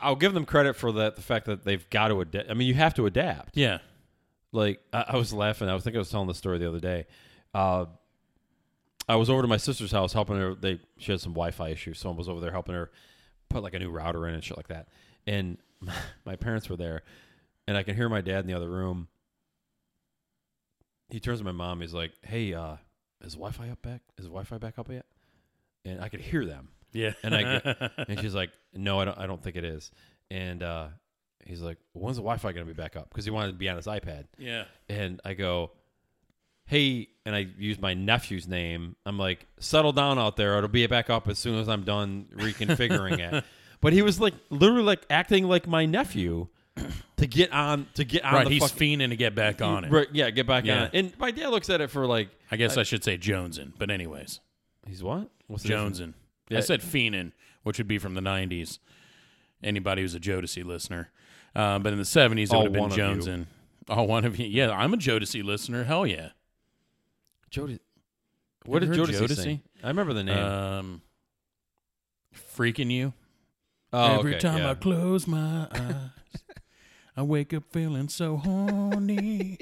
I'll 0.00 0.16
give 0.16 0.32
them 0.32 0.46
credit 0.46 0.74
for 0.74 0.90
that. 0.92 1.16
The 1.16 1.22
fact 1.22 1.44
that 1.46 1.64
they've 1.64 1.88
got 1.90 2.08
to 2.08 2.22
adapt. 2.22 2.50
I 2.50 2.54
mean, 2.54 2.66
you 2.66 2.72
have 2.74 2.94
to 2.94 3.04
adapt. 3.04 3.56
Yeah. 3.58 3.78
Like 4.52 4.80
I, 4.92 5.04
I 5.08 5.16
was 5.16 5.32
laughing. 5.32 5.68
I 5.68 5.74
was 5.74 5.82
thinking 5.84 5.98
I 5.98 6.00
was 6.00 6.10
telling 6.10 6.28
the 6.28 6.34
story 6.34 6.58
the 6.58 6.68
other 6.68 6.80
day. 6.80 7.06
Uh, 7.54 7.86
I 9.08 9.16
was 9.16 9.28
over 9.28 9.42
to 9.42 9.48
my 9.48 9.56
sister's 9.56 9.92
house 9.92 10.12
helping 10.12 10.36
her. 10.36 10.54
They 10.54 10.78
she 10.98 11.12
had 11.12 11.20
some 11.20 11.32
Wi-Fi 11.32 11.70
issues. 11.70 11.98
Someone 11.98 12.18
was 12.18 12.28
over 12.28 12.40
there 12.40 12.52
helping 12.52 12.74
her 12.74 12.90
put 13.48 13.62
like 13.62 13.74
a 13.74 13.78
new 13.78 13.90
router 13.90 14.26
in 14.28 14.34
and 14.34 14.44
shit 14.44 14.56
like 14.56 14.68
that. 14.68 14.88
And 15.26 15.58
my 16.24 16.36
parents 16.36 16.68
were 16.68 16.76
there, 16.76 17.02
and 17.66 17.76
I 17.76 17.82
can 17.82 17.96
hear 17.96 18.08
my 18.08 18.20
dad 18.20 18.40
in 18.40 18.46
the 18.46 18.54
other 18.54 18.68
room. 18.70 19.08
He 21.08 21.20
turns 21.20 21.40
to 21.40 21.44
my 21.44 21.52
mom. 21.52 21.80
He's 21.80 21.94
like, 21.94 22.12
"Hey, 22.22 22.54
uh, 22.54 22.76
is 23.22 23.34
Wi-Fi 23.34 23.70
up 23.70 23.82
back? 23.82 24.02
Is 24.18 24.26
Wi-Fi 24.26 24.58
back 24.58 24.78
up 24.78 24.90
yet?" 24.90 25.06
And 25.84 26.00
I 26.00 26.08
could 26.08 26.20
hear 26.20 26.44
them. 26.44 26.68
Yeah. 26.92 27.12
And 27.22 27.34
I 27.34 27.90
and 28.08 28.20
she's 28.20 28.34
like, 28.34 28.50
"No, 28.74 29.00
I 29.00 29.04
don't. 29.04 29.18
I 29.18 29.26
don't 29.26 29.42
think 29.42 29.56
it 29.56 29.64
is." 29.64 29.90
And 30.30 30.62
uh, 30.62 30.88
he's 31.46 31.60
like, 31.62 31.78
"When's 31.92 32.16
the 32.16 32.22
Wi-Fi 32.22 32.52
going 32.52 32.66
to 32.66 32.72
be 32.72 32.76
back 32.80 32.96
up?" 32.96 33.08
Because 33.10 33.24
he 33.24 33.30
wanted 33.30 33.52
to 33.52 33.58
be 33.58 33.68
on 33.68 33.76
his 33.76 33.86
iPad. 33.86 34.24
yeah. 34.38 34.64
And 34.88 35.20
I 35.24 35.34
go, 35.34 35.70
hey, 36.66 37.08
and 37.26 37.34
I 37.34 37.46
use 37.58 37.80
my 37.80 37.94
nephew's 37.94 38.46
name. 38.48 38.96
I'm 39.04 39.18
like, 39.18 39.46
settle 39.58 39.92
down 39.92 40.18
out 40.18 40.36
there. 40.36 40.56
It'll 40.56 40.68
be 40.68 40.86
back 40.86 41.10
up 41.10 41.28
as 41.28 41.38
soon 41.38 41.58
as 41.58 41.68
I'm 41.68 41.82
done 41.84 42.26
reconfiguring 42.36 43.18
it. 43.18 43.44
But 43.80 43.92
he 43.92 44.00
was 44.02 44.20
like 44.20 44.34
literally 44.48 44.84
like 44.84 45.04
acting 45.10 45.48
like 45.48 45.66
my 45.66 45.86
nephew 45.86 46.46
to 47.16 47.26
get 47.26 47.52
on 47.52 47.88
to 47.94 48.04
get 48.04 48.22
on 48.24 48.32
Right, 48.32 48.44
the 48.46 48.50
he's 48.52 48.62
fuck- 48.62 48.78
fiending 48.78 49.08
to 49.08 49.16
get 49.16 49.34
back 49.34 49.60
on 49.60 49.84
it. 49.84 49.90
Right, 49.90 50.06
yeah, 50.12 50.30
get 50.30 50.46
back 50.46 50.64
Yeah. 50.64 50.76
on 50.76 50.82
it. 50.84 50.90
And 50.94 51.18
my 51.18 51.32
dad 51.32 51.48
looks 51.48 51.68
at 51.68 51.80
it 51.80 51.90
for 51.90 52.06
like, 52.06 52.28
I 52.52 52.54
guess 52.56 52.76
I, 52.76 52.84
should 52.84 53.02
say 53.02 53.18
Jonesin, 53.18 53.72
but 53.76 53.90
anyways, 53.90 54.38
he's 54.86 55.02
what? 55.02 55.30
What's 55.48 55.64
the 55.64 55.70
difference? 55.70 55.98
Jonesin. 55.98 56.14
Yeah. 56.48 56.58
I 56.58 56.60
said 56.60 56.80
fiending, 56.80 57.32
which 57.64 57.78
would 57.78 57.88
be 57.88 57.98
from 57.98 58.14
the 58.14 58.20
'90s. 58.20 58.78
Anybody 59.64 60.02
who's 60.02 60.14
a 60.14 60.20
Jodeci 60.20 60.64
listener, 60.64 61.10
uh, 61.54 61.78
but 61.78 61.92
in 61.92 61.98
the 61.98 62.04
'70s 62.04 62.44
it 62.44 62.52
All 62.52 62.62
would 62.62 62.66
have 62.66 62.72
been 62.72 62.82
one 62.82 62.92
of 62.92 62.96
you. 62.98 63.04
Jonesin. 63.04 63.46
Oh, 63.88 64.02
one 64.04 64.24
of 64.24 64.38
you. 64.38 64.46
Yeah, 64.46 64.70
I'm 64.70 64.94
a 64.94 64.96
Jodeci 64.96 65.42
listener. 65.42 65.84
Hell 65.84 66.06
yeah. 66.06 66.30
Jody. 67.50 67.80
What 68.64 68.78
did 68.80 68.90
Ever 68.90 68.98
heard 69.00 69.08
Jodeci, 69.08 69.20
Jodeci? 69.26 69.36
sing? 69.42 69.60
I 69.82 69.88
remember 69.88 70.12
the 70.14 70.22
name. 70.24 70.38
Um, 70.38 71.02
freaking 72.56 72.90
you. 72.90 73.12
oh, 73.92 74.18
Every 74.20 74.32
okay, 74.36 74.40
time 74.40 74.58
yeah. 74.58 74.70
I 74.70 74.74
close 74.74 75.26
my 75.26 75.66
eyes, 75.72 76.44
I 77.16 77.22
wake 77.22 77.52
up 77.52 77.64
feeling 77.72 78.08
so 78.08 78.36
horny. 78.36 79.58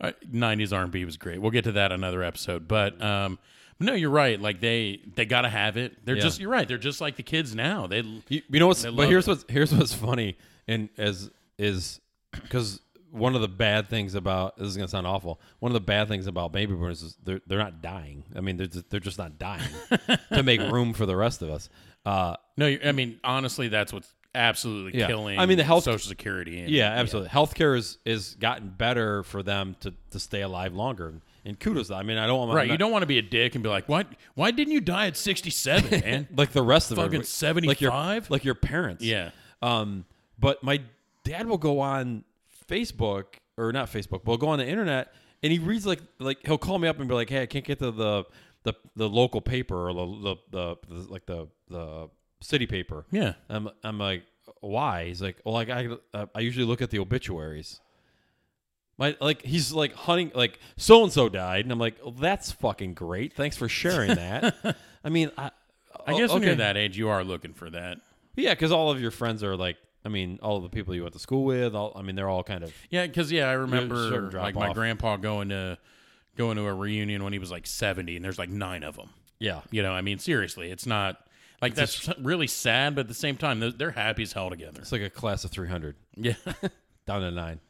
Uh, 0.00 0.12
90s 0.30 0.76
R&B 0.76 1.04
was 1.04 1.16
great. 1.16 1.40
We'll 1.40 1.50
get 1.50 1.64
to 1.64 1.72
that 1.72 1.90
another 1.92 2.22
episode, 2.22 2.66
but 2.68 3.00
um, 3.02 3.38
no, 3.78 3.92
you're 3.94 4.10
right. 4.10 4.40
Like 4.40 4.60
they 4.60 5.00
they 5.14 5.24
got 5.26 5.42
to 5.42 5.48
have 5.48 5.76
it. 5.76 6.04
They're 6.04 6.16
Yeah. 6.16 6.22
just 6.22 6.40
you're 6.40 6.50
right. 6.50 6.66
They're 6.66 6.78
just 6.78 7.00
like 7.00 7.16
the 7.16 7.22
kids 7.22 7.54
now. 7.54 7.86
They 7.86 8.00
You, 8.28 8.42
you 8.48 8.60
know 8.60 8.68
what's 8.68 8.82
They 8.82 8.88
but 8.90 8.96
love 9.02 9.08
here's 9.10 9.26
it. 9.26 9.30
what's 9.30 9.44
here's 9.48 9.74
what's 9.74 9.92
funny 9.94 10.36
and 10.68 10.88
as 10.98 11.30
is 11.58 12.00
because 12.32 12.80
one 13.10 13.34
of 13.34 13.40
the 13.40 13.48
bad 13.48 13.88
things 13.88 14.14
about 14.14 14.58
this 14.58 14.68
is 14.68 14.76
gonna 14.76 14.88
sound 14.88 15.06
awful. 15.06 15.40
One 15.60 15.70
of 15.70 15.74
the 15.74 15.80
bad 15.80 16.08
things 16.08 16.26
about 16.26 16.52
baby 16.52 16.72
boomers 16.74 17.02
is 17.02 17.16
they're 17.22 17.40
they're 17.46 17.58
not 17.58 17.80
dying. 17.82 18.24
I 18.34 18.40
mean 18.40 18.56
they're 18.56 18.66
just, 18.66 18.90
they're 18.90 19.00
just 19.00 19.18
not 19.18 19.38
dying 19.38 19.68
to 20.32 20.42
make 20.42 20.60
room 20.60 20.92
for 20.92 21.06
the 21.06 21.16
rest 21.16 21.42
of 21.42 21.50
us. 21.50 21.68
Uh, 22.04 22.36
no, 22.56 22.66
you 22.66 22.78
I 22.84 22.92
mean 22.92 23.18
honestly, 23.24 23.68
that's 23.68 23.92
what's 23.92 24.12
absolutely 24.34 25.00
Yeah. 25.00 25.06
killing. 25.06 25.38
I 25.38 25.46
mean, 25.46 25.56
the 25.56 25.64
health- 25.64 25.84
Social 25.84 26.06
Security. 26.08 26.60
And, 26.60 26.68
yeah, 26.70 26.90
absolutely. 26.90 27.30
Healthcare 27.30 27.76
is 27.76 27.98
is 28.04 28.34
gotten 28.34 28.68
better 28.68 29.22
for 29.22 29.42
them 29.42 29.76
to 29.80 29.94
to 30.10 30.18
stay 30.18 30.42
alive 30.42 30.74
longer. 30.74 31.14
And 31.46 31.58
kudos. 31.58 31.90
I 31.90 32.02
mean 32.02 32.18
I 32.18 32.26
don't 32.26 32.38
want 32.38 32.54
Right, 32.56 32.68
you 32.68 32.76
don't 32.76 32.90
want 32.92 33.02
to 33.02 33.06
be 33.06 33.18
a 33.18 33.22
dick 33.22 33.54
and 33.54 33.62
be 33.62 33.70
like, 33.70 33.88
"Why? 33.88 34.04
Why 34.34 34.50
didn't 34.50 34.72
you 34.74 34.80
die 34.80 35.06
at 35.06 35.16
67, 35.16 36.00
man?" 36.04 36.28
like 36.36 36.50
the 36.52 36.62
rest 36.62 36.90
of 36.90 36.96
Fucking 36.96 37.22
everybody. 37.22 37.68
like 37.68 37.80
your 37.80 37.90
75? 37.92 38.30
like 38.30 38.44
your 38.44 38.54
parents. 38.56 39.04
yeah, 39.04 39.30
Um, 39.62 40.04
but 40.38 40.62
my 40.62 40.82
dad 41.24 41.46
will 41.46 41.58
go 41.58 41.78
on 41.80 42.24
Facebook 42.68 43.24
or 43.56 43.72
not 43.72 43.88
Facebook, 43.90 44.22
but 44.24 44.32
he'll 44.32 44.36
go 44.38 44.48
on 44.48 44.58
the 44.58 44.66
internet 44.66 45.12
and 45.42 45.52
he 45.52 45.58
reads 45.58 45.86
like 45.86 46.00
like 46.18 46.38
he'll 46.44 46.58
call 46.58 46.78
me 46.78 46.88
up 46.88 46.98
and 46.98 47.08
be 47.08 47.14
like, 47.14 47.30
"Hey, 47.30 47.42
I 47.42 47.46
can't 47.46 47.64
get 47.64 47.78
to 47.78 47.90
the 47.90 48.24
the, 48.64 48.74
the 48.96 49.08
local 49.08 49.40
paper 49.40 49.88
or 49.88 49.94
the, 49.94 50.06
the, 50.06 50.36
the, 50.50 50.76
the 50.88 51.12
like 51.12 51.26
the 51.26 51.46
the 51.68 52.08
city 52.40 52.66
paper." 52.66 53.06
yeah. 53.12 53.34
I'm 53.48 53.68
I'm 53.84 53.98
like, 53.98 54.24
"Why?" 54.60 55.04
He's 55.06 55.22
like, 55.22 55.36
"Well, 55.44 55.54
like 55.54 55.70
I 55.70 55.88
uh, 56.12 56.26
I 56.34 56.40
usually 56.40 56.66
look 56.66 56.82
at 56.82 56.90
the 56.90 56.98
obituaries." 56.98 57.80
My 58.98 59.16
like 59.20 59.42
he's 59.42 59.72
like 59.72 59.92
hunting 59.94 60.32
like 60.34 60.58
so 60.76 61.02
and 61.02 61.12
so 61.12 61.28
died, 61.28 61.64
and 61.64 61.72
I'm 61.72 61.78
like, 61.78 61.96
well, 62.02 62.12
"That's 62.12 62.52
fucking 62.52 62.94
great. 62.94 63.34
Thanks 63.34 63.56
for 63.56 63.68
sharing 63.68 64.14
that." 64.14 64.54
I 65.04 65.08
mean, 65.10 65.30
I, 65.36 65.50
I 66.06 66.16
guess 66.18 66.32
when 66.32 66.42
you're 66.42 66.52
okay. 66.52 66.58
that 66.58 66.76
age, 66.76 66.96
you 66.96 67.08
are 67.08 67.22
looking 67.22 67.52
for 67.52 67.68
that. 67.70 67.98
Yeah, 68.36 68.54
because 68.54 68.72
all 68.72 68.90
of 68.90 69.00
your 69.00 69.10
friends 69.10 69.42
are 69.42 69.56
like, 69.56 69.76
I 70.04 70.08
mean, 70.08 70.38
all 70.42 70.56
of 70.56 70.62
the 70.62 70.68
people 70.68 70.94
you 70.94 71.02
went 71.02 71.14
to 71.14 71.18
school 71.18 71.44
with, 71.44 71.74
all, 71.74 71.92
I 71.96 72.02
mean, 72.02 72.16
they're 72.16 72.28
all 72.28 72.42
kind 72.42 72.62
of. 72.62 72.72
Yeah, 72.90 73.06
because 73.06 73.30
yeah, 73.32 73.48
I 73.48 73.52
remember 73.52 74.30
like 74.30 74.54
my 74.54 74.68
off. 74.68 74.74
grandpa 74.74 75.16
going 75.16 75.50
to 75.50 75.78
going 76.36 76.56
to 76.56 76.66
a 76.66 76.74
reunion 76.74 77.22
when 77.24 77.32
he 77.32 77.38
was 77.38 77.50
like 77.50 77.66
seventy, 77.66 78.16
and 78.16 78.24
there's 78.24 78.38
like 78.38 78.50
nine 78.50 78.82
of 78.82 78.96
them. 78.96 79.10
Yeah. 79.38 79.60
You 79.70 79.82
know, 79.82 79.92
I 79.92 80.00
mean, 80.00 80.18
seriously, 80.18 80.70
it's 80.70 80.86
not 80.86 81.18
like 81.60 81.74
that's 81.74 82.08
really 82.20 82.46
sad, 82.46 82.94
but 82.94 83.02
at 83.02 83.08
the 83.08 83.14
same 83.14 83.36
time, 83.36 83.60
they're, 83.60 83.70
they're 83.70 83.90
happy 83.90 84.22
as 84.22 84.32
hell 84.32 84.50
together. 84.50 84.80
It's 84.80 84.92
like 84.92 85.02
a 85.02 85.10
class 85.10 85.44
of 85.44 85.50
300, 85.50 85.96
Yeah. 86.16 86.34
down 87.06 87.20
to 87.20 87.30
nine. 87.30 87.60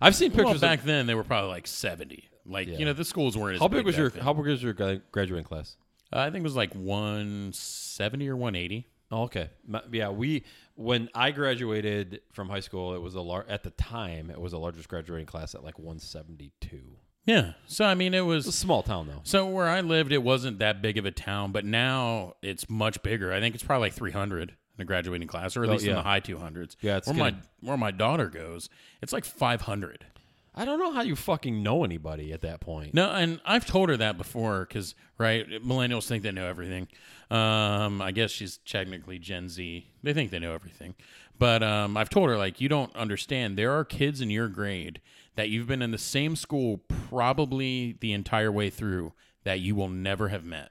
I've 0.00 0.14
seen 0.14 0.32
well, 0.32 0.44
pictures. 0.46 0.60
back 0.60 0.80
of, 0.80 0.84
then 0.84 1.06
they 1.06 1.14
were 1.14 1.24
probably 1.24 1.50
like 1.50 1.66
seventy. 1.66 2.28
Like 2.44 2.68
Yeah. 2.68 2.78
you 2.78 2.84
know, 2.84 2.92
the 2.92 3.04
schools 3.04 3.36
weren't. 3.36 3.54
As 3.56 3.60
how 3.60 3.68
big 3.68 3.84
was 3.84 3.96
your 3.96 4.10
then. 4.10 4.22
How 4.22 4.32
big 4.32 4.46
was 4.46 4.62
your 4.62 4.72
graduating 4.72 5.44
class? 5.44 5.76
Uh, 6.12 6.18
I 6.20 6.24
think 6.30 6.40
it 6.40 6.44
was 6.44 6.56
like 6.56 6.74
one 6.74 7.52
seventy 7.52 8.28
or 8.28 8.36
one 8.36 8.54
eighty. 8.54 8.86
Oh, 9.10 9.24
okay. 9.24 9.50
Yeah, 9.92 10.08
we 10.08 10.44
when 10.74 11.10
I 11.14 11.32
graduated 11.32 12.22
from 12.32 12.48
high 12.48 12.60
school, 12.60 12.94
it 12.94 13.02
was 13.02 13.14
a 13.14 13.20
lar- 13.20 13.44
at 13.48 13.62
the 13.62 13.70
time 13.70 14.30
it 14.30 14.40
was 14.40 14.52
the 14.52 14.58
largest 14.58 14.88
graduating 14.88 15.26
class 15.26 15.54
at 15.54 15.62
like 15.62 15.78
172. 15.78 16.80
Yeah. 17.26 17.52
So 17.66 17.84
I 17.84 17.94
mean, 17.94 18.14
it 18.14 18.22
was, 18.22 18.46
a 18.46 18.48
was. 18.48 18.54
small 18.58 18.82
town 18.82 19.06
though. 19.06 19.20
So 19.22 19.46
where 19.46 19.68
I 19.68 19.80
lived, 19.82 20.12
it 20.12 20.22
wasn't 20.22 20.58
that 20.60 20.80
big 20.82 20.96
of 20.98 21.04
a 21.04 21.10
town, 21.10 21.52
but 21.52 21.64
now 21.64 22.34
it's 22.42 22.68
much 22.68 23.02
bigger. 23.02 23.32
I 23.32 23.38
think 23.40 23.54
it's 23.54 23.62
probably 23.62 23.86
like 23.86 23.92
300 23.94 24.56
in 24.78 24.82
a 24.82 24.84
graduating 24.84 25.28
class, 25.28 25.56
or 25.56 25.64
at 25.64 25.68
Oh, 25.68 25.72
least 25.72 25.84
in 25.86 25.94
the 25.94 26.02
high 26.02 26.20
200s. 26.20 26.76
Yeah, 26.80 26.96
it's 26.98 27.06
where 27.06 27.16
my 27.16 27.34
where 27.60 27.76
my 27.76 27.90
daughter 27.90 28.28
goes, 28.28 28.68
it's 29.02 29.12
like 29.12 29.24
500. 29.24 30.06
I 30.54 30.66
don't 30.66 30.78
know 30.78 30.92
how 30.92 31.00
you 31.00 31.16
fucking 31.16 31.62
know 31.62 31.82
anybody 31.82 32.30
at 32.32 32.42
that 32.42 32.60
point. 32.60 32.92
No, 32.92 33.10
and 33.10 33.40
I've 33.46 33.64
told 33.66 33.88
her 33.88 33.96
that 33.96 34.18
before 34.18 34.66
because 34.68 34.94
right, 35.16 35.48
millennials 35.64 36.06
think 36.06 36.22
they 36.22 36.30
know 36.32 36.46
everything. 36.46 36.88
Um, 37.30 38.02
I 38.02 38.10
guess 38.12 38.30
she's 38.30 38.58
technically 38.58 39.18
Gen 39.18 39.48
Z. 39.48 39.86
They 40.02 40.12
think 40.12 40.30
they 40.30 40.38
know 40.38 40.52
everything, 40.54 40.94
but 41.38 41.62
um, 41.62 41.96
I've 41.96 42.10
told 42.10 42.28
her 42.28 42.36
like 42.36 42.60
you 42.60 42.68
don't 42.68 42.94
understand. 42.94 43.56
There 43.56 43.72
are 43.72 43.84
kids 43.84 44.20
in 44.20 44.28
your 44.28 44.48
grade 44.48 45.00
that 45.36 45.48
you've 45.48 45.66
been 45.66 45.80
in 45.80 45.90
the 45.90 45.96
same 45.98 46.36
school 46.36 46.82
probably 47.08 47.96
the 48.00 48.12
entire 48.12 48.52
way 48.52 48.68
through 48.68 49.12
that 49.44 49.60
you 49.60 49.74
will 49.74 49.88
never 49.88 50.28
have 50.28 50.44
met. 50.44 50.70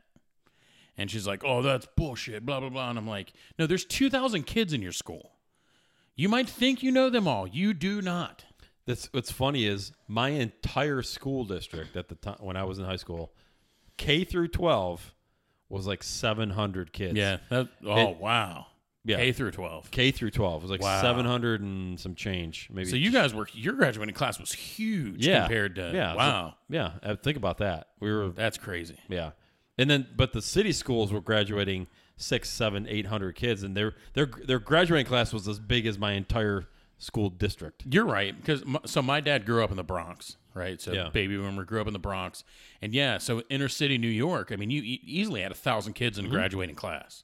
And 1.02 1.12
she's 1.12 1.28
like, 1.28 1.44
"Oh, 1.44 1.62
that's 1.62 1.88
bullshit." 1.98 2.46
Blah 2.46 2.60
blah 2.60 2.70
blah. 2.70 2.90
And 2.90 2.98
I'm 2.98 3.08
like, 3.08 3.34
"No, 3.60 3.68
there's 3.68 3.86
2,000 3.86 4.44
kids 4.44 4.72
in 4.74 4.82
your 4.82 4.92
school. 4.92 5.32
You 6.16 6.30
might 6.30 6.48
think 6.48 6.84
you 6.84 6.92
know 6.92 7.10
them 7.10 7.28
all. 7.28 7.48
You 7.48 7.74
do 7.74 8.02
not." 8.02 8.46
That's 8.86 9.10
what's 9.14 9.32
funny 9.32 9.66
is 9.66 9.92
my 10.08 10.30
entire 10.30 11.02
school 11.02 11.44
district 11.46 11.96
at 11.96 12.08
the 12.10 12.16
time 12.16 12.38
when 12.40 12.58
I 12.58 12.64
was 12.64 12.80
in 12.80 12.86
high 12.86 12.96
school, 12.96 13.32
K 13.98 14.24
through 14.24 14.50
12 14.50 15.14
was 15.70 15.88
like 15.88 16.04
700 16.04 16.92
kids. 16.92 17.16
Yeah. 17.16 17.38
That, 17.50 17.70
oh 17.86 18.10
It- 18.12 18.18
wow. 18.18 18.68
Yeah. 19.04 19.18
K 19.18 19.32
through 19.32 19.52
12. 19.52 19.90
K 19.90 20.12
through 20.12 20.30
12 20.32 20.62
was 20.64 20.72
like 20.72 20.82
Wow. 20.82 21.02
700 21.02 21.62
and 21.62 22.00
some 22.00 22.14
change. 22.14 22.70
Maybe. 22.72 22.88
So 22.90 22.96
you 22.96 23.12
guys 23.12 23.34
were 23.34 23.48
your 23.54 23.74
graduating 23.74 24.14
class 24.14 24.40
was 24.40 24.52
huge 24.54 25.26
yeah. 25.26 25.42
compared 25.42 25.76
to 25.76 25.92
yeah. 25.94 26.14
wow. 26.16 26.56
yeah. 26.70 26.92
uh, 27.02 27.16
Think 27.16 27.38
about 27.38 27.60
that. 27.60 27.88
We 28.00 28.12
were 28.12 28.30
That's 28.30 28.58
crazy. 28.58 28.98
yeah. 29.10 29.32
And 29.82 29.90
then 29.90 30.08
but 30.16 30.34
the 30.34 30.42
city 30.42 30.72
schools 30.72 31.12
were 31.12 31.22
graduating 31.22 31.88
six, 32.18 32.50
seven, 32.50 32.86
eight 32.88 33.08
hundred 33.08 33.36
kids, 33.36 33.64
and 33.64 33.76
their 33.76 33.94
their 34.14 34.28
their 34.46 34.60
graduating 34.60 35.08
class 35.08 35.34
was 35.34 35.48
as 35.48 35.60
big 35.60 35.86
as 35.86 35.98
my 35.98 36.14
entire 36.14 36.68
school 36.98 37.30
district. 37.30 37.84
You're 37.90 38.06
right 38.06 38.36
because 38.36 38.64
so 38.86 39.02
my 39.02 39.20
dad 39.22 39.46
grew 39.46 39.64
up 39.64 39.72
in 39.72 39.78
the 39.78 39.84
Bronx, 39.84 40.38
right? 40.54 40.80
So 40.80 40.92
Yeah. 40.94 41.10
baby 41.12 41.36
boomer 41.36 41.64
grew 41.64 41.82
up 41.82 41.88
in 41.88 41.94
the 41.94 42.00
Bronx, 42.00 42.44
and 42.82 42.94
yeah, 42.94 43.18
so 43.18 43.42
inner 43.50 43.70
city 43.70 43.98
New 43.98 44.08
York. 44.08 44.52
I 44.52 44.56
mean, 44.56 44.70
you 44.70 44.82
e- 44.84 45.02
easily 45.04 45.42
had 45.42 45.52
a 45.52 45.56
thousand 45.56 45.94
kids 45.94 46.18
Mm-hmm. 46.18 46.28
in 46.28 46.32
a 46.32 46.36
graduating 46.36 46.76
class. 46.76 47.24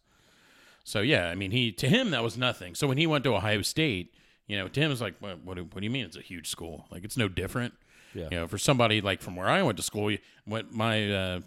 So 0.84 1.02
yeah, 1.02 1.30
I 1.30 1.36
mean, 1.36 1.52
he 1.52 1.72
to 1.74 1.88
him 1.88 2.12
that 2.12 2.24
was 2.24 2.38
nothing. 2.38 2.74
So 2.76 2.88
when 2.88 2.98
he 2.98 3.06
went 3.06 3.24
to 3.26 3.36
Ohio 3.36 3.62
State, 3.62 4.14
you 4.48 4.58
know, 4.58 4.68
to 4.68 4.80
him 4.80 4.92
it's 4.92 5.02
like, 5.02 5.16
what, 5.20 5.44
what, 5.44 5.58
do, 5.58 5.64
what 5.66 5.82
do 5.82 5.84
you 5.84 5.92
mean 5.92 6.06
it's 6.06 6.16
a 6.18 6.22
huge 6.22 6.48
school? 6.50 6.88
Like 6.90 7.04
it's 7.04 7.18
no 7.18 7.28
different. 7.28 7.74
Yeah. 8.16 8.30
You 8.32 8.38
know, 8.40 8.48
for 8.48 8.58
somebody 8.58 9.02
like 9.02 9.22
from 9.22 9.36
where 9.36 9.50
I 9.50 9.62
went 9.62 9.78
to 9.78 9.84
school, 9.84 10.16
went 10.48 10.72
my 10.74 11.12
uh, 11.12 11.40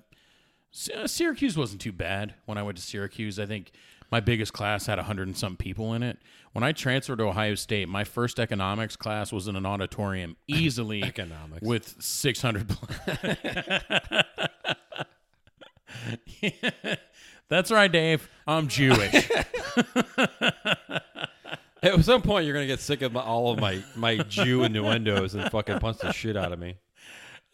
Uh, 0.94 1.06
Syracuse 1.06 1.56
wasn't 1.56 1.80
too 1.80 1.92
bad 1.92 2.34
when 2.46 2.56
I 2.58 2.62
went 2.62 2.76
to 2.78 2.82
Syracuse. 2.82 3.38
I 3.40 3.46
think 3.46 3.72
my 4.10 4.20
biggest 4.20 4.52
class 4.52 4.86
had 4.86 4.98
100 4.98 5.26
and 5.28 5.36
some 5.36 5.56
people 5.56 5.94
in 5.94 6.02
it. 6.02 6.18
When 6.52 6.62
I 6.64 6.72
transferred 6.72 7.18
to 7.18 7.24
Ohio 7.24 7.54
State, 7.54 7.88
my 7.88 8.04
first 8.04 8.38
economics 8.40 8.96
class 8.96 9.32
was 9.32 9.48
in 9.48 9.56
an 9.56 9.66
auditorium 9.66 10.36
easily 10.48 11.02
Economics. 11.02 11.62
with 11.66 11.96
600 12.02 12.68
pl- 12.68 12.88
That's 17.48 17.70
right, 17.70 17.90
Dave. 17.90 18.28
I'm 18.46 18.68
Jewish. 18.68 19.28
At 21.82 22.04
some 22.04 22.20
point, 22.22 22.44
you're 22.44 22.52
gonna 22.54 22.66
get 22.66 22.80
sick 22.80 23.00
of 23.02 23.12
my, 23.12 23.22
all 23.22 23.50
of 23.52 23.58
my 23.58 23.82
my 23.96 24.18
Jew 24.18 24.62
innuendos 24.64 25.34
and 25.34 25.50
fucking 25.50 25.78
punch 25.80 25.98
the 25.98 26.12
shit 26.12 26.36
out 26.36 26.52
of 26.52 26.58
me. 26.58 26.76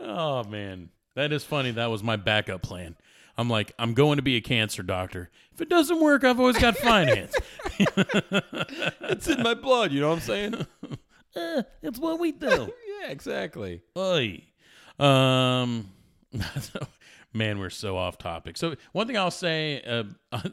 oh 0.01 0.43
man, 0.45 0.89
that 1.15 1.33
is 1.33 1.45
funny. 1.45 1.71
That 1.71 1.87
was 1.87 2.03
my 2.03 2.17
backup 2.17 2.61
plan. 2.63 2.97
I'm 3.39 3.51
like, 3.51 3.73
I'm 3.79 3.95
going 3.95 4.17
to 4.17 4.23
be 4.23 4.37
a 4.37 4.41
cancer 4.41 4.83
doctor. 4.83 5.31
If 5.53 5.61
it 5.61 5.69
doesn't 5.69 6.01
work, 6.01 6.25
I've 6.25 6.41
always 6.41 6.59
got 6.59 6.77
finance. 6.77 7.35
It's 9.09 9.29
in 9.29 9.43
my 9.43 9.55
blood. 9.55 9.93
You 9.93 10.01
know 10.01 10.09
what 10.09 10.17
I'm 10.17 10.21
saying? 10.21 10.67
Eh, 11.37 11.63
it's 11.83 11.99
what 11.99 12.19
we 12.19 12.33
do. 12.33 12.49
yeah, 13.03 13.11
exactly. 13.11 13.83
Oy. 13.95 14.43
Um, 14.99 15.91
man, 17.35 17.59
we're 17.59 17.69
so 17.69 17.99
off 17.99 18.17
topic. 18.17 18.57
So 18.57 18.75
one 18.93 19.07
thing 19.07 19.19
I'll 19.19 19.31
say, 19.31 19.83
uh, 19.83 20.05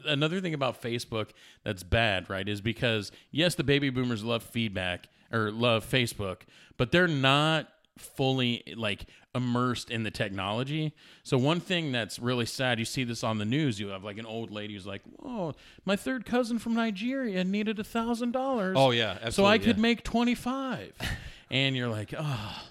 another 0.04 0.42
thing 0.42 0.52
about 0.52 0.82
Facebook 0.82 1.30
that's 1.62 1.82
bad, 1.82 2.28
right, 2.28 2.46
is 2.46 2.60
because 2.60 3.12
yes, 3.30 3.54
the 3.54 3.64
baby 3.64 3.88
boomers 3.88 4.22
love 4.22 4.42
feedback 4.42 5.08
or 5.32 5.50
love 5.50 5.88
Facebook, 5.90 6.42
but 6.76 6.92
they're 6.92 7.08
not 7.08 7.66
fully 7.96 8.62
like 8.76 9.06
immersed 9.34 9.90
in 9.90 10.02
the 10.02 10.10
technology. 10.10 10.94
So 11.22 11.36
one 11.36 11.60
thing 11.60 11.92
that's 11.92 12.18
really 12.18 12.46
sad, 12.46 12.78
you 12.78 12.84
see 12.84 13.04
this 13.04 13.24
on 13.24 13.38
the 13.38 13.44
news. 13.44 13.80
You 13.80 13.88
have 13.88 14.04
like 14.04 14.18
an 14.18 14.26
old 14.26 14.50
lady 14.50 14.74
who's 14.74 14.86
like, 14.86 15.02
"Oh, 15.24 15.54
my 15.84 15.96
third 15.96 16.24
cousin 16.26 16.58
from 16.58 16.74
Nigeria 16.74 17.44
needed 17.44 17.78
a 17.78 17.84
thousand 17.84 18.32
dollars. 18.32 18.76
Oh, 18.78 18.90
yeah, 18.90 19.30
so 19.30 19.44
I 19.44 19.58
could 19.58 19.76
yeah. 19.76 19.82
make 19.82 20.02
twenty 20.04 20.34
five, 20.34 20.92
and 21.50 21.76
you're 21.76 21.88
like, 21.88 22.14
oh, 22.16 22.62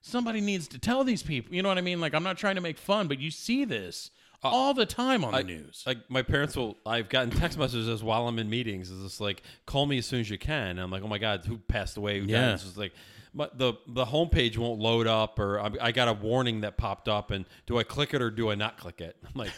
somebody 0.00 0.40
needs 0.40 0.68
to 0.68 0.78
tell 0.78 1.04
these 1.04 1.22
people. 1.22 1.54
You 1.54 1.62
know 1.62 1.68
what 1.68 1.78
I 1.78 1.82
mean? 1.82 2.00
Like 2.00 2.14
I'm 2.14 2.24
not 2.24 2.38
trying 2.38 2.56
to 2.56 2.60
make 2.60 2.78
fun, 2.78 3.08
but 3.08 3.18
you 3.18 3.30
see 3.30 3.64
this 3.64 4.10
uh, 4.42 4.48
all 4.48 4.74
the 4.74 4.86
time 4.86 5.24
on 5.24 5.32
the 5.32 5.44
news. 5.44 5.84
Like 5.86 5.98
my 6.08 6.22
parents 6.22 6.56
will. 6.56 6.76
I've 6.86 7.08
gotten 7.08 7.30
text 7.30 7.58
messages 7.58 8.02
while 8.02 8.26
I'm 8.26 8.38
in 8.38 8.48
meetings. 8.48 8.90
It's 8.90 9.02
just 9.02 9.20
like, 9.20 9.42
call 9.66 9.86
me 9.86 9.98
as 9.98 10.06
soon 10.06 10.20
as 10.20 10.30
you 10.30 10.38
can. 10.38 10.70
And 10.70 10.80
I'm 10.80 10.90
like, 10.90 11.02
oh 11.02 11.08
my 11.08 11.18
god, 11.18 11.44
who 11.44 11.58
passed 11.58 11.96
away? 11.96 12.20
Who 12.20 12.26
died? 12.26 12.32
Yeah. 12.32 12.54
It's 12.54 12.64
just 12.64 12.78
like, 12.78 12.92
but 13.34 13.58
the 13.58 13.74
the 13.86 14.04
homepage 14.06 14.56
won't 14.58 14.80
load 14.80 15.06
up, 15.06 15.38
or 15.38 15.60
I, 15.60 15.70
I 15.80 15.92
got 15.92 16.08
a 16.08 16.12
warning 16.12 16.62
that 16.62 16.76
popped 16.76 17.08
up, 17.08 17.30
and 17.30 17.44
do 17.66 17.78
I 17.78 17.82
click 17.82 18.14
it 18.14 18.22
or 18.22 18.30
do 18.30 18.50
I 18.50 18.54
not 18.54 18.76
click 18.78 19.00
it? 19.00 19.16
I'm 19.24 19.32
like, 19.34 19.52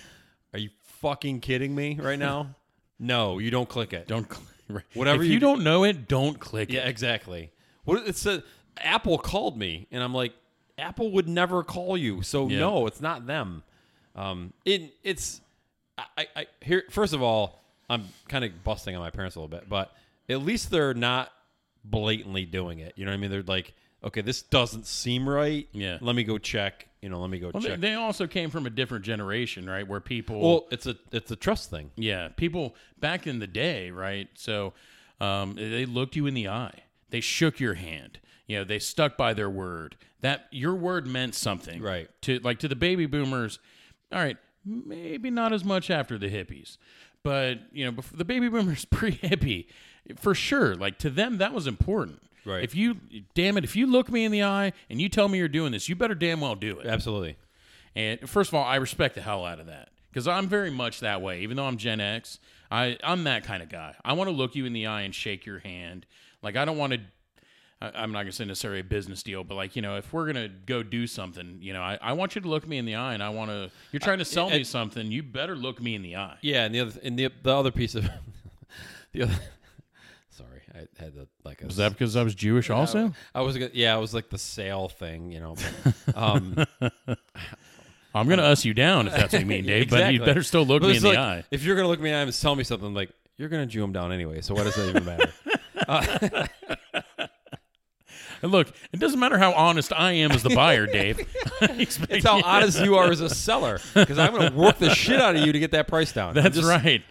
are 0.52 0.58
you 0.58 0.70
fucking 0.82 1.40
kidding 1.40 1.74
me 1.74 1.98
right 2.00 2.18
now? 2.18 2.54
no, 2.98 3.38
you 3.38 3.50
don't 3.50 3.68
click 3.68 3.92
it. 3.92 4.06
don't 4.08 4.30
cl- 4.32 4.46
right. 4.68 4.84
Whatever 4.94 5.22
If 5.22 5.28
you 5.28 5.34
you 5.34 5.40
do- 5.40 5.46
don't 5.46 5.64
know 5.64 5.84
it, 5.84 6.06
don't 6.08 6.38
click 6.38 6.70
Yeah, 6.70 6.80
it. 6.80 6.84
Yeah, 6.84 6.88
exactly. 6.90 7.50
What 7.84 8.06
it 8.06 8.16
said, 8.16 8.42
Apple 8.78 9.18
called 9.18 9.58
me, 9.58 9.86
and 9.90 10.02
I'm 10.02 10.14
like, 10.14 10.32
Apple 10.78 11.10
would 11.12 11.28
never 11.28 11.62
call 11.64 11.96
you, 11.96 12.22
so 12.22 12.48
Yeah. 12.48 12.60
no, 12.60 12.86
it's 12.86 13.00
not 13.00 13.26
them. 13.26 13.62
Um, 14.14 14.52
it 14.64 14.94
it's, 15.02 15.40
I, 15.98 16.04
I, 16.18 16.26
I 16.36 16.46
here. 16.60 16.84
First 16.90 17.12
of 17.14 17.22
all, 17.22 17.58
I'm 17.90 18.04
kind 18.28 18.44
of 18.44 18.62
busting 18.64 18.94
on 18.94 19.00
my 19.02 19.10
parents 19.10 19.36
a 19.36 19.40
little 19.40 19.48
bit, 19.48 19.68
but 19.68 19.92
at 20.28 20.42
least 20.42 20.70
they're 20.70 20.94
not 20.94 21.30
blatantly 21.84 22.44
doing 22.44 22.78
it. 22.78 22.92
You 22.96 23.04
know 23.04 23.10
what 23.10 23.16
I 23.16 23.20
mean? 23.20 23.30
They're 23.30 23.42
like, 23.42 23.74
okay, 24.04 24.20
this 24.20 24.42
doesn't 24.42 24.86
seem 24.86 25.28
right. 25.28 25.68
Yeah. 25.72 25.98
let 26.00 26.14
me 26.16 26.24
go 26.24 26.38
check. 26.38 26.88
You 27.00 27.08
know, 27.08 27.20
let 27.20 27.30
me 27.30 27.40
go 27.40 27.50
Well, 27.52 27.62
they, 27.62 27.70
check. 27.70 27.80
they 27.80 27.94
also 27.94 28.26
came 28.28 28.48
from 28.50 28.64
a 28.66 28.70
different 28.70 29.04
generation, 29.04 29.68
right? 29.68 29.86
Where 29.86 29.98
people 30.00 30.40
well, 30.40 30.66
it's 30.70 30.86
a 30.86 30.94
it's 31.10 31.30
a 31.32 31.36
trust 31.36 31.68
thing. 31.70 31.90
Yeah, 31.96 32.28
people 32.28 32.76
back 33.00 33.26
in 33.26 33.40
the 33.40 33.48
day, 33.48 33.90
right? 33.90 34.28
So 34.34 34.72
um, 35.20 35.54
they 35.56 35.84
looked 35.84 36.14
you 36.14 36.26
in 36.26 36.34
the 36.34 36.48
eye. 36.48 36.84
They 37.10 37.20
shook 37.20 37.58
your 37.58 37.74
hand. 37.74 38.20
You 38.46 38.58
know, 38.58 38.64
they 38.64 38.78
stuck 38.78 39.16
by 39.16 39.34
their 39.34 39.50
word. 39.50 39.96
That 40.20 40.46
your 40.52 40.74
word 40.76 41.06
meant 41.06 41.34
something, 41.34 41.82
Right. 41.82 42.08
To 42.22 42.38
like 42.40 42.60
to 42.60 42.68
the 42.68 42.76
baby 42.76 43.06
boomers. 43.06 43.58
All 44.12 44.20
right, 44.20 44.36
maybe 44.64 45.30
not 45.30 45.52
as 45.52 45.64
much 45.64 45.90
after 45.90 46.18
the 46.18 46.28
hippies, 46.30 46.76
but 47.24 47.58
you 47.72 47.84
know, 47.84 47.90
before, 47.90 48.16
the 48.16 48.24
baby 48.24 48.48
boomers 48.48 48.84
pre-hippie, 48.90 49.66
for 50.16 50.34
sure. 50.34 50.74
Like 50.74 50.98
to 50.98 51.10
them, 51.10 51.38
that 51.38 51.52
was 51.52 51.66
important. 51.66 52.20
Right. 52.44 52.64
If 52.64 52.74
you, 52.74 52.96
damn 53.34 53.56
it, 53.56 53.64
if 53.64 53.76
you 53.76 53.86
look 53.86 54.10
me 54.10 54.24
in 54.24 54.32
the 54.32 54.42
eye 54.42 54.72
and 54.90 55.00
you 55.00 55.08
tell 55.08 55.28
me 55.28 55.38
you're 55.38 55.48
doing 55.48 55.70
this, 55.72 55.88
you 55.88 55.94
better 55.94 56.14
damn 56.14 56.40
well 56.40 56.56
do 56.56 56.78
it. 56.80 56.86
Absolutely. 56.86 57.36
And 57.94 58.18
first 58.28 58.50
of 58.50 58.54
all, 58.54 58.64
I 58.64 58.76
respect 58.76 59.14
the 59.14 59.20
hell 59.20 59.44
out 59.44 59.60
of 59.60 59.66
that 59.66 59.90
because 60.10 60.26
I'm 60.26 60.48
very 60.48 60.70
much 60.70 61.00
that 61.00 61.22
way. 61.22 61.42
Even 61.42 61.56
though 61.56 61.66
I'm 61.66 61.76
Gen 61.76 62.00
X, 62.00 62.40
I 62.70 62.96
I'm 63.04 63.24
that 63.24 63.44
kind 63.44 63.62
of 63.62 63.68
guy. 63.68 63.94
I 64.04 64.14
want 64.14 64.28
to 64.28 64.34
look 64.34 64.54
you 64.56 64.64
in 64.66 64.72
the 64.72 64.86
eye 64.86 65.02
and 65.02 65.14
shake 65.14 65.46
your 65.46 65.60
hand. 65.60 66.06
Like 66.42 66.56
I 66.56 66.64
don't 66.64 66.78
want 66.78 66.94
to. 66.94 67.00
I- 67.80 67.92
I'm 68.02 68.10
not 68.12 68.22
gonna 68.22 68.32
say 68.32 68.44
necessarily 68.44 68.80
a 68.80 68.84
business 68.84 69.22
deal, 69.22 69.44
but 69.44 69.54
like 69.56 69.76
you 69.76 69.82
know, 69.82 69.96
if 69.96 70.12
we're 70.12 70.26
gonna 70.26 70.48
go 70.48 70.82
do 70.82 71.06
something, 71.06 71.58
you 71.60 71.72
know, 71.74 71.82
I, 71.82 71.98
I 72.00 72.12
want 72.14 72.34
you 72.34 72.40
to 72.40 72.48
look 72.48 72.66
me 72.66 72.78
in 72.78 72.86
the 72.86 72.94
eye, 72.94 73.12
and 73.14 73.22
I 73.22 73.28
want 73.28 73.50
to. 73.50 73.70
You're 73.92 74.00
trying 74.00 74.18
to 74.18 74.24
sell 74.24 74.48
me 74.50 74.64
something, 74.64 75.12
you 75.12 75.22
better 75.22 75.54
look 75.54 75.80
me 75.82 75.94
in 75.94 76.02
the 76.02 76.16
eye. 76.16 76.38
Yeah, 76.40 76.64
and 76.64 76.74
the 76.74 76.80
other 76.80 77.00
and 77.04 77.18
the 77.18 77.28
the 77.42 77.54
other 77.54 77.70
piece 77.70 77.94
of 77.94 78.08
the 79.12 79.22
other. 79.24 79.34
I 80.74 80.78
had 80.98 81.14
the 81.14 81.28
like 81.44 81.62
a 81.62 81.66
Was 81.66 81.76
that 81.76 81.92
because 81.92 82.16
I 82.16 82.22
was 82.22 82.34
Jewish 82.34 82.70
also? 82.70 83.12
I 83.34 83.42
was 83.42 83.56
gonna, 83.58 83.70
yeah, 83.74 83.94
I 83.94 83.98
was 83.98 84.14
like 84.14 84.30
the 84.30 84.38
sale 84.38 84.88
thing, 84.88 85.30
you 85.30 85.40
know. 85.40 85.56
But, 86.06 86.16
um, 86.16 86.64
I'm 88.14 88.28
gonna 88.28 88.42
us 88.42 88.64
you 88.64 88.72
down 88.74 89.06
if 89.06 89.14
that's 89.14 89.32
what 89.32 89.40
you 89.40 89.46
mean, 89.46 89.64
Dave. 89.66 89.90
But 89.90 90.12
you 90.12 90.20
better 90.20 90.42
still 90.42 90.64
look 90.64 90.80
but 90.82 90.88
me 90.88 90.96
in 90.96 91.04
it's 91.04 91.14
the 91.14 91.18
eye. 91.18 91.44
If 91.50 91.62
you're 91.64 91.76
gonna 91.76 91.88
look 91.88 92.00
me 92.00 92.08
in 92.10 92.14
the 92.14 92.18
eye 92.18 92.22
and 92.22 92.32
tell 92.40 92.56
me 92.56 92.64
something, 92.64 92.94
like 92.94 93.10
you're 93.36 93.48
gonna 93.48 93.66
Jew 93.66 93.82
him 93.84 93.92
down 93.92 94.12
anyway. 94.12 94.40
So 94.40 94.54
what 94.54 94.64
does 94.64 94.74
that 94.76 94.88
even 94.88 95.04
matter? 95.04 96.48
And 98.42 98.50
look, 98.52 98.68
it 98.92 98.98
doesn't 99.00 99.20
matter 99.20 99.38
how 99.38 99.52
honest 99.52 99.92
I 99.92 100.12
am 100.12 100.32
as 100.32 100.42
the 100.42 100.54
buyer, 100.54 100.86
Dave. 100.86 101.20
it's 101.60 102.24
how 102.24 102.42
honest 102.42 102.80
you 102.82 102.96
are 102.96 103.10
as 103.10 103.20
a 103.20 103.28
seller, 103.30 103.78
because 103.94 104.18
I'm 104.18 104.34
gonna 104.34 104.54
work 104.56 104.78
the 104.78 104.94
shit 104.94 105.20
out 105.20 105.36
of 105.36 105.44
you 105.46 105.52
to 105.52 105.58
get 105.58 105.72
that 105.72 105.86
price 105.88 106.12
down. 106.12 106.34
That's 106.34 106.56
just- 106.56 106.68
right. 106.68 107.02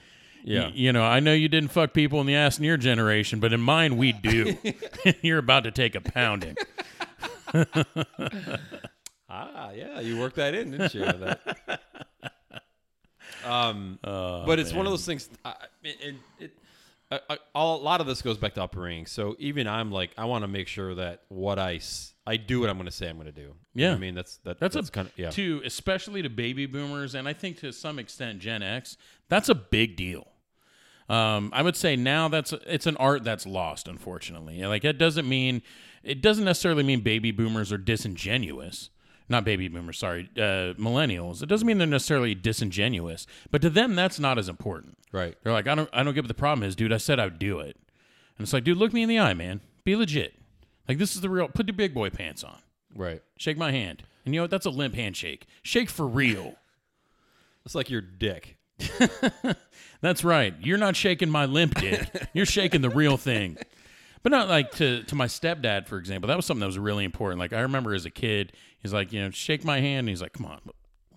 Yeah. 0.43 0.65
Y- 0.67 0.71
you 0.75 0.93
know, 0.93 1.03
I 1.03 1.19
know 1.19 1.33
you 1.33 1.47
didn't 1.49 1.69
fuck 1.71 1.93
people 1.93 2.19
in 2.21 2.27
the 2.27 2.35
ass 2.35 2.57
in 2.57 2.63
your 2.65 2.77
generation, 2.77 3.39
but 3.39 3.53
in 3.53 3.61
mine, 3.61 3.97
we 3.97 4.11
do. 4.11 4.57
You're 5.21 5.37
about 5.39 5.63
to 5.65 5.71
take 5.71 5.95
a 5.95 6.01
pounding. 6.01 6.55
Ah, 9.33 9.71
yeah, 9.71 10.01
you 10.01 10.19
worked 10.19 10.35
that 10.35 10.53
in, 10.53 10.71
didn't 10.71 10.93
you? 10.93 11.05
That- 11.05 11.79
um, 13.45 13.97
Oh, 14.03 14.43
but 14.45 14.59
it's 14.59 14.73
one 14.73 14.85
of 14.85 14.91
those 14.91 15.05
things. 15.05 15.29
I, 15.45 15.53
it, 15.83 15.97
it, 16.01 16.15
it, 16.39 16.51
a, 17.11 17.19
a, 17.29 17.37
a 17.55 17.63
lot 17.65 18.01
of 18.01 18.07
this 18.07 18.21
goes 18.21 18.37
back 18.37 18.55
to 18.55 18.63
upbringing. 18.63 19.05
So 19.05 19.37
even 19.39 19.67
I'm 19.67 19.89
like, 19.89 20.11
I 20.17 20.25
want 20.25 20.43
to 20.43 20.49
make 20.49 20.67
sure 20.67 20.93
that 20.95 21.21
what 21.29 21.59
I 21.59 21.75
s- 21.75 22.13
I 22.27 22.35
do 22.37 22.59
what 22.59 22.69
I'm 22.69 22.75
going 22.75 22.85
to 22.87 22.91
say 22.91 23.07
I'm 23.09 23.15
going 23.15 23.25
to 23.27 23.31
do. 23.31 23.41
You 23.41 23.47
know 23.47 23.89
Yeah. 23.91 23.93
I 23.93 23.97
mean 23.97 24.15
that's 24.15 24.35
that, 24.43 24.59
That's, 24.59 24.75
that's, 24.75 24.89
a 24.89 24.91
kind 24.91 25.07
of 25.07 25.13
yeah. 25.17 25.29
to 25.31 25.61
especially 25.65 26.21
to 26.23 26.29
baby 26.29 26.65
boomers, 26.65 27.15
and 27.15 27.25
I 27.27 27.31
think 27.33 27.57
to 27.59 27.71
some 27.71 27.99
extent 27.99 28.39
Gen 28.39 28.61
X. 28.61 28.97
That's 29.29 29.47
a 29.47 29.55
big 29.55 29.95
deal. 29.95 30.27
Um, 31.11 31.49
I 31.53 31.61
would 31.61 31.75
say 31.75 31.95
now 31.95 32.27
that's 32.29 32.53
it's 32.65 32.85
an 32.87 32.95
art 32.97 33.23
that's 33.23 33.45
lost, 33.45 33.87
unfortunately. 33.87 34.63
Like 34.63 34.85
it 34.85 34.97
doesn't 34.97 35.27
mean 35.27 35.61
it 36.03 36.21
doesn't 36.21 36.45
necessarily 36.45 36.83
mean 36.83 37.01
baby 37.01 37.31
boomers 37.31 37.71
are 37.71 37.77
disingenuous. 37.77 38.89
Not 39.27 39.43
baby 39.45 39.67
boomers, 39.67 39.97
sorry, 39.97 40.29
uh, 40.37 40.75
millennials. 40.79 41.41
It 41.41 41.47
doesn't 41.47 41.65
mean 41.65 41.77
they're 41.77 41.87
necessarily 41.87 42.35
disingenuous, 42.35 43.27
but 43.49 43.61
to 43.61 43.69
them 43.69 43.95
that's 43.95 44.19
not 44.19 44.37
as 44.37 44.49
important. 44.49 44.97
right. 45.11 45.35
They're 45.43 45.53
like, 45.53 45.67
I 45.67 45.75
don't, 45.75 45.89
I 45.93 46.03
don't 46.03 46.13
get 46.13 46.23
what 46.23 46.27
the 46.27 46.33
problem 46.33 46.67
is, 46.67 46.75
dude. 46.75 46.91
I 46.91 46.97
said 46.97 47.19
I'd 47.19 47.39
do 47.39 47.59
it, 47.59 47.77
and 48.37 48.43
it's 48.45 48.51
like, 48.53 48.63
dude, 48.65 48.77
look 48.77 48.91
me 48.93 49.03
in 49.03 49.09
the 49.09 49.19
eye, 49.19 49.33
man. 49.33 49.61
Be 49.83 49.95
legit. 49.95 50.33
Like 50.87 50.97
this 50.97 51.15
is 51.15 51.21
the 51.21 51.29
real. 51.29 51.47
Put 51.47 51.67
your 51.67 51.75
big 51.75 51.93
boy 51.93 52.09
pants 52.09 52.43
on. 52.43 52.59
Right. 52.95 53.21
Shake 53.37 53.57
my 53.57 53.71
hand. 53.71 54.03
And 54.25 54.33
you 54.33 54.39
know 54.39 54.43
what? 54.43 54.51
That's 54.51 54.65
a 54.65 54.69
limp 54.69 54.95
handshake. 54.95 55.45
Shake 55.63 55.89
for 55.89 56.07
real. 56.07 56.55
It's 57.63 57.75
like 57.75 57.91
your 57.91 58.01
dick. 58.01 58.57
That's 60.01 60.23
right. 60.23 60.53
You're 60.59 60.77
not 60.77 60.95
shaking 60.95 61.29
my 61.29 61.45
limp 61.45 61.75
dick. 61.75 62.09
You're 62.33 62.45
shaking 62.45 62.81
the 62.81 62.89
real 62.89 63.17
thing. 63.17 63.57
But 64.23 64.31
not 64.31 64.49
like 64.49 64.71
to 64.75 65.03
to 65.03 65.15
my 65.15 65.25
stepdad, 65.27 65.87
for 65.87 65.97
example. 65.97 66.27
That 66.27 66.37
was 66.37 66.45
something 66.45 66.61
that 66.61 66.67
was 66.67 66.77
really 66.77 67.05
important. 67.05 67.39
Like 67.39 67.53
I 67.53 67.61
remember 67.61 67.93
as 67.93 68.05
a 68.05 68.11
kid, 68.11 68.53
he's 68.79 68.93
like, 68.93 69.11
you 69.11 69.21
know, 69.21 69.31
shake 69.31 69.63
my 69.63 69.79
hand. 69.79 69.99
And 69.99 70.09
he's 70.09 70.21
like, 70.21 70.33
come 70.33 70.45
on, 70.45 70.59
what 70.63 70.75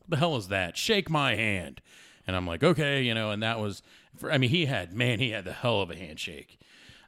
the 0.08 0.16
hell 0.16 0.36
is 0.36 0.48
that? 0.48 0.76
Shake 0.76 1.10
my 1.10 1.34
hand. 1.34 1.80
And 2.26 2.34
I'm 2.34 2.46
like, 2.46 2.64
okay, 2.64 3.02
you 3.02 3.14
know. 3.14 3.30
And 3.30 3.42
that 3.42 3.60
was, 3.60 3.82
for, 4.16 4.32
I 4.32 4.38
mean, 4.38 4.50
he 4.50 4.66
had 4.66 4.94
man, 4.94 5.18
he 5.18 5.30
had 5.30 5.44
the 5.44 5.52
hell 5.52 5.82
of 5.82 5.90
a 5.90 5.96
handshake. 5.96 6.58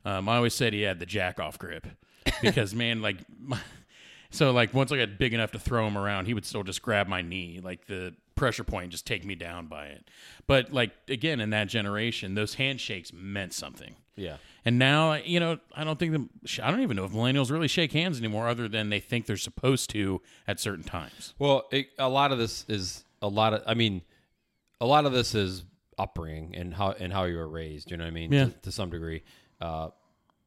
Um, 0.05 0.29
I 0.29 0.37
always 0.37 0.55
said 0.55 0.73
he 0.73 0.83
had 0.83 0.99
the 0.99 1.07
jack 1.07 1.41
off 1.41 1.59
grip 1.59 1.87
because 2.43 2.75
man, 2.75 3.01
like, 3.01 3.19
my, 3.39 3.59
so 4.31 4.53
like 4.53 4.75
once 4.75 4.93
I 4.93 4.99
got 4.99 5.19
big 5.19 5.33
enough 5.33 5.53
to 5.53 5.59
throw 5.59 5.87
him 5.87 5.97
around, 5.97 6.27
he 6.27 6.35
would 6.35 6.45
still 6.45 6.63
just 6.63 6.83
grab 6.83 7.09
my 7.09 7.23
knee, 7.23 7.61
like 7.63 7.87
the 7.87 8.15
pressure 8.37 8.65
point, 8.65 8.93
just 8.93 9.07
take 9.07 9.25
me 9.25 9.35
down 9.35 9.67
by 9.67 9.87
it. 9.87 10.09
But 10.47 10.73
like 10.73 10.93
again, 11.09 11.41
in 11.41 11.51
that 11.51 11.69
generation, 11.69 12.35
those 12.35 12.55
handshakes 12.55 13.13
meant 13.13 13.53
something. 13.53 13.97
Yeah. 14.15 14.37
And 14.65 14.79
now, 14.79 15.15
you 15.15 15.39
know, 15.39 15.59
I 15.75 15.85
don't 15.85 15.99
think 15.99 16.13
the 16.13 16.65
I 16.65 16.71
don't 16.71 16.81
even 16.81 16.97
know 16.97 17.05
if 17.05 17.13
millennials 17.13 17.51
really 17.51 17.69
shake 17.69 17.93
hands 17.93 18.19
anymore, 18.19 18.49
other 18.49 18.69
than 18.69 18.91
they 18.91 19.01
think 19.01 19.27
they're 19.27 19.37
supposed 19.37 19.91
to 19.91 20.21
at 20.49 20.59
certain 20.59 20.85
times. 20.85 21.35
Well, 21.39 21.67
it, 21.71 21.89
a 21.99 22.09
lot 22.09 22.33
of 22.33 22.39
this 22.39 22.65
is 22.69 23.05
a 23.23 23.29
lot 23.29 23.55
of. 23.55 23.63
I 23.67 23.75
mean, 23.75 24.03
a 24.81 24.87
lot 24.87 25.07
of 25.07 25.13
this 25.13 25.35
is 25.35 25.65
upbringing 25.99 26.55
and 26.57 26.75
how 26.75 26.93
and 26.93 27.13
how 27.13 27.25
you 27.25 27.37
were 27.37 27.49
raised. 27.49 27.91
You 27.91 27.97
know 27.97 28.05
what 28.05 28.11
I 28.11 28.15
mean? 28.15 28.33
Yeah. 28.33 28.45
To, 28.47 28.51
to 28.51 28.73
some 28.73 28.91
degree, 28.91 29.23
uh, 29.61 29.91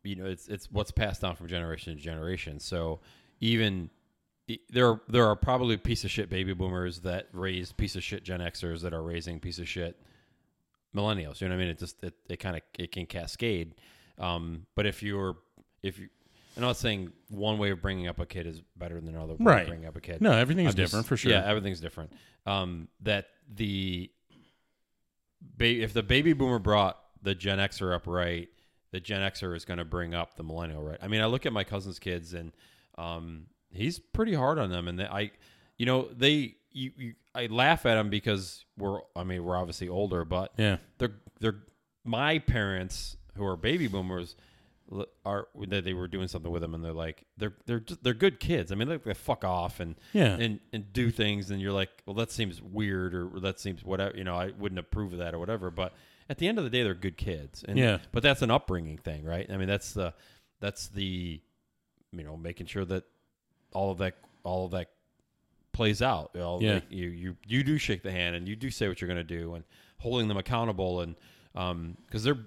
you 0.03 0.15
know, 0.15 0.25
it's 0.25 0.47
it's 0.47 0.69
what's 0.71 0.91
passed 0.91 1.21
down 1.21 1.35
from 1.35 1.47
generation 1.47 1.95
to 1.95 2.01
generation. 2.01 2.59
So 2.59 2.99
even 3.39 3.89
there 4.69 4.87
are, 4.89 5.01
there 5.07 5.25
are 5.27 5.35
probably 5.35 5.77
piece 5.77 6.03
of 6.03 6.11
shit 6.11 6.29
baby 6.29 6.53
boomers 6.53 7.01
that 7.01 7.27
raised 7.33 7.77
piece 7.77 7.95
of 7.95 8.03
shit 8.03 8.23
Gen 8.23 8.39
Xers 8.39 8.81
that 8.81 8.93
are 8.93 9.01
raising 9.03 9.39
piece 9.39 9.59
of 9.59 9.67
shit 9.67 9.99
millennials. 10.95 11.39
You 11.41 11.47
know 11.49 11.55
what 11.55 11.61
I 11.61 11.63
mean? 11.65 11.71
It 11.71 11.79
just 11.79 12.03
it, 12.03 12.13
it 12.27 12.37
kind 12.37 12.55
of 12.55 12.61
it 12.77 12.91
can 12.91 13.05
cascade. 13.05 13.75
Um, 14.17 14.65
but 14.75 14.85
if 14.85 15.03
you're 15.03 15.37
if 15.83 15.99
you 15.99 16.09
I'm 16.57 16.63
not 16.63 16.77
saying 16.77 17.11
one 17.29 17.57
way 17.57 17.69
of 17.71 17.81
bringing 17.81 18.07
up 18.07 18.19
a 18.19 18.25
kid 18.25 18.45
is 18.47 18.61
better 18.75 18.99
than 18.99 19.15
another 19.15 19.33
way 19.33 19.37
Right. 19.39 19.61
of 19.61 19.67
bringing 19.67 19.85
up 19.87 19.95
a 19.95 20.01
kid. 20.01 20.19
No, 20.21 20.31
everything's 20.33 20.71
I'm 20.71 20.75
just- 20.75 20.91
different 20.91 21.05
for 21.07 21.15
sure. 21.15 21.31
Yeah, 21.31 21.45
everything's 21.45 21.79
different. 21.79 22.11
Um, 22.45 22.87
that 23.01 23.27
the 23.53 24.11
ba- 25.57 25.65
if 25.83 25.93
the 25.93 26.03
baby 26.03 26.33
boomer 26.33 26.59
brought 26.59 26.97
the 27.21 27.35
Gen 27.35 27.59
Xer 27.59 27.93
up 27.93 28.07
right, 28.07 28.49
the 28.91 28.99
Gen 28.99 29.21
Xer 29.21 29.55
is 29.55 29.63
going 29.65 29.77
to 29.77 29.85
bring 29.85 30.13
up 30.13 30.35
the 30.35 30.43
millennial 30.43 30.81
right. 30.81 30.97
I 31.01 31.07
mean, 31.07 31.21
I 31.21 31.25
look 31.27 31.45
at 31.45 31.53
my 31.53 31.63
cousin's 31.63 31.99
kids 31.99 32.33
and 32.33 32.51
um, 32.97 33.45
he's 33.71 33.99
pretty 33.99 34.33
hard 34.33 34.59
on 34.59 34.69
them, 34.69 34.87
and 34.87 34.99
they, 34.99 35.05
I, 35.05 35.31
you 35.77 35.85
know, 35.85 36.07
they 36.15 36.55
you, 36.71 36.91
you 36.97 37.13
I 37.35 37.47
laugh 37.47 37.85
at 37.85 37.95
them 37.95 38.09
because 38.09 38.65
we're 38.77 38.99
I 39.15 39.23
mean 39.23 39.43
we're 39.43 39.57
obviously 39.57 39.89
older, 39.89 40.25
but 40.25 40.53
yeah. 40.57 40.77
they're 40.97 41.13
they're 41.39 41.63
my 42.03 42.39
parents 42.39 43.17
who 43.35 43.45
are 43.45 43.55
baby 43.55 43.87
boomers 43.87 44.35
are 45.23 45.47
that 45.67 45.83
they 45.83 45.93
were 45.93 46.07
doing 46.07 46.27
something 46.27 46.51
with 46.51 46.61
them, 46.61 46.73
and 46.73 46.83
they're 46.83 46.93
like 46.93 47.25
they're 47.37 47.53
they're 47.65 47.79
just, 47.79 48.03
they're 48.03 48.13
good 48.13 48.39
kids. 48.39 48.71
I 48.71 48.75
mean, 48.75 48.87
they, 48.89 48.97
they 48.97 49.13
fuck 49.13 49.43
off 49.45 49.79
and 49.79 49.95
Yeah. 50.13 50.35
and 50.39 50.59
and 50.73 50.91
do 50.91 51.11
things, 51.11 51.51
and 51.51 51.61
you're 51.61 51.71
like, 51.73 51.89
well, 52.05 52.15
that 52.15 52.31
seems 52.31 52.61
weird, 52.61 53.13
or 53.13 53.39
that 53.41 53.59
seems 53.59 53.83
whatever. 53.83 54.17
You 54.17 54.23
know, 54.23 54.35
I 54.35 54.51
wouldn't 54.57 54.79
approve 54.79 55.13
of 55.13 55.19
that 55.19 55.33
or 55.35 55.39
whatever. 55.39 55.69
But 55.69 55.93
at 56.27 56.39
the 56.39 56.47
end 56.47 56.57
of 56.57 56.63
the 56.63 56.69
day, 56.71 56.83
they're 56.83 56.93
good 56.95 57.17
kids. 57.17 57.63
And, 57.67 57.77
Yeah. 57.77 57.99
But 58.11 58.23
that's 58.23 58.41
an 58.41 58.49
upbringing 58.51 58.97
thing, 58.97 59.23
right? 59.23 59.49
I 59.51 59.57
mean, 59.57 59.67
that's 59.67 59.93
the 59.93 60.13
that's 60.59 60.87
the 60.87 61.39
you 62.11 62.23
know 62.23 62.35
making 62.35 62.65
sure 62.65 62.85
that 62.85 63.03
all 63.73 63.91
of 63.91 63.97
that 63.99 64.15
all 64.43 64.65
of 64.65 64.71
that 64.71 64.87
plays 65.71 66.01
out. 66.01 66.31
You 66.33 66.39
know, 66.41 66.59
Yeah. 66.61 66.73
like 66.75 66.85
you 66.89 67.09
you 67.09 67.37
you 67.47 67.63
do 67.63 67.77
shake 67.77 68.03
the 68.03 68.11
hand 68.11 68.35
and 68.35 68.47
you 68.47 68.55
do 68.55 68.69
say 68.69 68.87
what 68.87 69.01
you're 69.01 69.07
going 69.07 69.17
to 69.17 69.23
do 69.23 69.53
and 69.55 69.63
holding 69.99 70.27
them 70.27 70.37
accountable 70.37 71.01
and 71.01 71.15
um 71.55 71.97
because 72.05 72.23
they're 72.23 72.37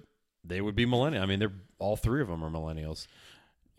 they 0.45 0.59
would 0.61 0.75
be 0.75 0.85
millennial. 0.85 1.23
I 1.23 1.25
mean, 1.25 1.39
they're 1.39 1.53
all 1.79 1.95
three 1.95 2.21
of 2.21 2.27
them 2.27 2.43
are 2.43 2.49
millennials. 2.49 3.07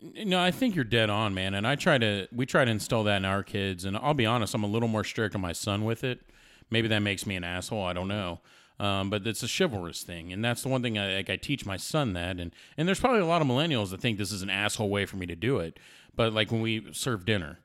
No, 0.01 0.39
I 0.41 0.51
think 0.51 0.75
you're 0.75 0.83
dead 0.83 1.09
on, 1.09 1.33
man. 1.33 1.53
And 1.53 1.65
I 1.67 1.75
try 1.75 1.97
to 1.97 2.27
we 2.31 2.45
try 2.45 2.65
to 2.65 2.71
instill 2.71 3.03
that 3.05 3.17
in 3.17 3.25
our 3.25 3.43
kids. 3.43 3.85
And 3.85 3.95
I'll 3.97 4.13
be 4.13 4.25
honest, 4.25 4.53
I'm 4.53 4.63
a 4.63 4.67
little 4.67 4.89
more 4.89 5.03
strict 5.03 5.35
on 5.35 5.41
my 5.41 5.53
son 5.53 5.85
with 5.85 6.03
it. 6.03 6.21
Maybe 6.69 6.87
that 6.87 6.99
makes 6.99 7.25
me 7.25 7.35
an 7.35 7.43
asshole. 7.43 7.83
I 7.83 7.93
don't 7.93 8.07
know. 8.07 8.39
Um, 8.77 9.09
but 9.09 9.25
it's 9.25 9.41
a 9.41 9.47
chivalrous 9.47 10.03
thing, 10.03 10.33
and 10.33 10.43
that's 10.43 10.61
the 10.61 10.67
one 10.67 10.81
thing 10.81 10.97
I 10.99 11.15
like. 11.15 11.29
I 11.29 11.37
teach 11.37 11.65
my 11.65 11.77
son 11.77 12.11
that, 12.13 12.41
and 12.41 12.53
and 12.75 12.85
there's 12.85 12.99
probably 12.99 13.21
a 13.21 13.25
lot 13.25 13.41
of 13.41 13.47
millennials 13.47 13.91
that 13.91 14.01
think 14.01 14.17
this 14.17 14.33
is 14.33 14.41
an 14.41 14.49
asshole 14.49 14.89
way 14.89 15.05
for 15.05 15.15
me 15.15 15.25
to 15.27 15.35
do 15.35 15.59
it. 15.59 15.79
But 16.15 16.33
like 16.33 16.51
when 16.51 16.61
we 16.61 16.93
serve 16.93 17.25
dinner, 17.25 17.59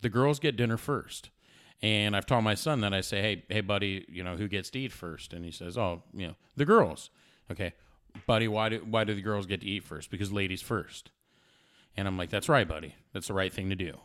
the 0.00 0.08
girls 0.08 0.38
get 0.38 0.56
dinner 0.56 0.76
first. 0.76 1.30
And 1.82 2.16
I've 2.16 2.26
taught 2.26 2.42
my 2.42 2.54
son 2.54 2.80
that 2.80 2.94
I 2.94 3.00
say, 3.00 3.20
"Hey, 3.20 3.44
hey, 3.48 3.60
buddy, 3.60 4.06
you 4.08 4.22
know 4.24 4.36
who 4.36 4.48
gets 4.48 4.70
to 4.70 4.78
eat 4.78 4.92
first? 4.92 5.32
And 5.32 5.44
he 5.44 5.50
says, 5.50 5.76
"Oh, 5.76 6.02
you 6.14 6.28
know, 6.28 6.34
the 6.56 6.64
girls." 6.64 7.10
Okay, 7.50 7.74
buddy, 8.26 8.48
why 8.48 8.68
do 8.70 8.78
why 8.88 9.04
do 9.04 9.14
the 9.14 9.20
girls 9.20 9.46
get 9.46 9.60
to 9.60 9.66
eat 9.66 9.84
first? 9.84 10.10
Because 10.10 10.32
ladies 10.32 10.62
first. 10.62 11.10
And 11.96 12.08
I'm 12.08 12.16
like, 12.16 12.30
"That's 12.30 12.48
right, 12.48 12.66
buddy. 12.66 12.94
That's 13.12 13.28
the 13.28 13.34
right 13.34 13.52
thing 13.52 13.68
to 13.70 13.76
do." 13.76 13.98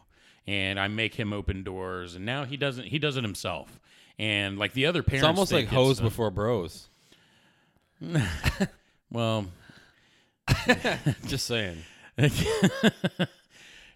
And 0.47 0.79
I 0.79 0.87
make 0.87 1.15
him 1.15 1.31
open 1.31 1.63
doors, 1.63 2.15
and 2.15 2.25
now 2.25 2.43
he 2.43 2.57
doesn't. 2.57 2.87
He 2.87 2.99
does 2.99 3.17
it 3.17 3.23
himself. 3.23 3.79
And 4.17 4.57
like 4.59 4.73
the 4.73 4.85
other 4.85 5.01
parents, 5.03 5.23
It's 5.23 5.27
almost 5.29 5.51
like 5.53 5.67
hoes 5.67 6.01
before 6.01 6.31
bros. 6.31 6.89
Well, 9.11 9.47
Just 11.25 11.45
saying. 11.47 11.77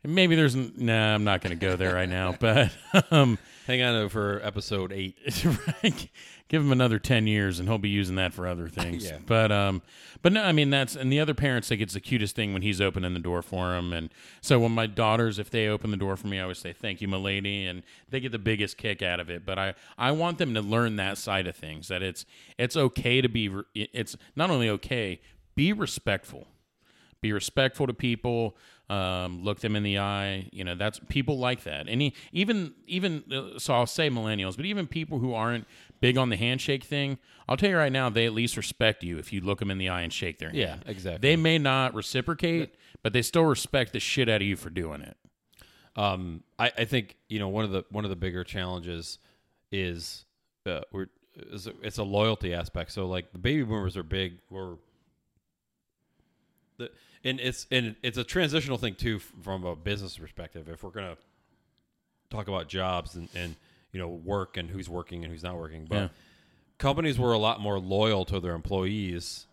maybe 0.04 0.36
there's. 0.36 0.56
n- 0.56 0.74
Nah, 0.78 1.16
I'm 1.16 1.24
not 1.24 1.42
going 1.42 1.58
to 1.58 1.66
go 1.66 1.76
there 1.76 1.94
right 1.96 2.10
now. 2.10 2.36
But 2.40 2.72
um, 3.12 3.38
Hang 3.68 3.82
on 3.82 4.10
for 4.10 4.42
episode 4.44 4.92
eight. 4.92 5.18
right. 5.84 6.10
Give 6.50 6.62
him 6.62 6.72
another 6.74 7.00
ten 7.00 7.28
years, 7.28 7.60
and 7.60 7.68
he'll 7.70 7.78
be 7.78 7.90
using 7.90 8.16
that 8.18 8.34
for 8.34 8.46
other 8.48 8.68
things. 8.68 9.06
Yeah. 9.10 9.20
But 9.26 9.52
um, 9.52 9.82
but 10.22 10.34
no, 10.34 10.44
I 10.44 10.52
mean 10.52 10.70
that's 10.70 10.96
and 10.98 11.12
the 11.12 11.20
other 11.22 11.34
parents 11.34 11.70
think 11.70 11.82
it's 11.82 11.94
the 11.94 12.00
cutest 12.02 12.36
thing 12.36 12.52
when 12.54 12.62
he's 12.62 12.82
opening 12.82 13.14
the 13.14 13.20
door 13.22 13.42
for 13.42 13.76
him. 13.76 13.94
And 13.94 14.10
so 14.42 14.60
when 14.60 14.72
my 14.74 14.86
daughters, 14.86 15.40
if 15.40 15.50
they 15.50 15.68
open 15.68 15.92
the 15.92 15.98
door 15.98 16.18
for 16.18 16.28
me, 16.28 16.40
I 16.40 16.44
always 16.44 16.60
say 16.60 16.74
thank 16.74 17.02
you, 17.02 17.08
my 17.08 17.18
lady, 17.18 17.66
and 17.66 17.84
they 18.10 18.20
get 18.20 18.32
the 18.34 18.40
biggest 18.40 18.78
kick 18.78 19.02
out 19.02 19.20
of 19.22 19.30
it. 19.30 19.46
But 19.46 19.58
I 19.58 19.74
I 19.98 20.12
want 20.12 20.38
them 20.38 20.54
to 20.56 20.62
learn 20.62 20.98
that 20.98 21.18
side 21.18 21.48
of 21.48 21.56
things 21.56 21.88
that 21.88 22.04
it's 22.04 22.26
it's 22.58 22.76
okay 22.76 23.22
to 23.22 23.30
be 23.30 23.50
it's 23.74 24.18
not 24.36 24.50
only 24.52 24.70
okay, 24.70 25.22
be 25.56 25.72
respectful 25.72 26.48
be 27.22 27.32
respectful 27.32 27.88
to 27.88 27.94
people 27.94 28.58
um, 28.94 29.44
look 29.44 29.60
them 29.62 29.76
in 29.76 29.84
the 29.84 29.98
eye 29.98 30.48
you 30.52 30.64
know 30.64 30.76
that's 30.76 31.00
people 31.10 31.38
like 31.40 31.64
that 31.64 31.88
and 31.88 32.02
he, 32.02 32.14
even 32.32 32.74
even 32.86 33.24
uh, 33.32 33.58
so 33.58 33.74
i'll 33.74 33.86
say 33.88 34.10
millennials 34.10 34.56
but 34.58 34.66
even 34.66 34.86
people 34.88 35.20
who 35.20 35.34
aren't 35.34 35.66
big 36.02 36.18
on 36.18 36.30
the 36.30 36.36
handshake 36.38 36.84
thing 36.84 37.18
i'll 37.48 37.58
tell 37.58 37.70
you 37.70 37.78
right 37.78 37.92
now 37.94 38.10
they 38.10 38.26
at 38.26 38.34
least 38.34 38.58
respect 38.58 39.04
you 39.04 39.18
if 39.18 39.32
you 39.34 39.40
look 39.42 39.60
them 39.60 39.72
in 39.72 39.78
the 39.78 39.90
eye 39.90 40.02
and 40.02 40.12
shake 40.14 40.38
their 40.40 40.50
hand 40.50 40.60
Yeah, 40.60 40.76
exactly. 40.86 41.20
they 41.30 41.36
may 41.36 41.58
not 41.58 41.94
reciprocate 41.94 42.76
but 43.02 43.14
they 43.14 43.22
still 43.22 43.46
respect 43.46 43.94
the 43.94 44.00
shit 44.00 44.28
out 44.30 44.42
of 44.42 44.48
you 44.48 44.56
for 44.58 44.70
doing 44.70 45.02
it 45.02 45.18
Um, 45.96 46.44
I, 46.60 46.72
I 46.80 46.86
think 46.86 47.16
you 47.30 47.40
know 47.40 47.50
one 47.50 47.66
of 47.66 47.72
the 47.72 47.84
one 47.90 48.04
of 48.04 48.10
the 48.10 48.16
bigger 48.26 48.44
challenges 48.44 49.18
is 49.72 50.26
uh, 50.66 50.82
we're 50.92 51.08
is 51.52 51.68
it's 51.82 51.98
a 51.98 52.04
loyalty 52.04 52.54
aspect. 52.54 52.92
So 52.92 53.08
like 53.08 53.32
the 53.32 53.40
baby 53.40 53.64
boomers 53.64 53.96
are 53.98 54.04
big. 54.04 54.34
We're 54.52 54.76
the 56.78 56.90
and 57.24 57.40
it's 57.40 57.68
and 57.72 57.96
it's 58.04 58.18
a 58.18 58.24
transitional 58.24 58.78
thing 58.78 58.96
too 58.96 59.20
from 59.20 59.64
a 59.66 59.76
business 59.76 60.18
perspective. 60.18 60.68
If 60.70 60.84
we're 60.84 60.92
gonna 60.92 61.18
talk 62.30 62.48
about 62.48 62.68
jobs 62.70 63.16
and 63.16 63.30
and 63.36 63.56
you 63.92 64.00
know 64.00 64.08
work 64.10 64.58
and 64.58 64.70
who's 64.70 64.90
working 64.90 65.24
and 65.24 65.32
who's 65.32 65.44
not 65.44 65.56
working, 65.58 65.86
but 65.86 65.96
Yeah. 65.96 66.08
companies 66.78 67.20
were 67.20 67.34
a 67.34 67.38
lot 67.38 67.62
more 67.62 67.80
loyal 67.80 68.26
to 68.26 68.40
their 68.40 68.56
employees 68.56 69.46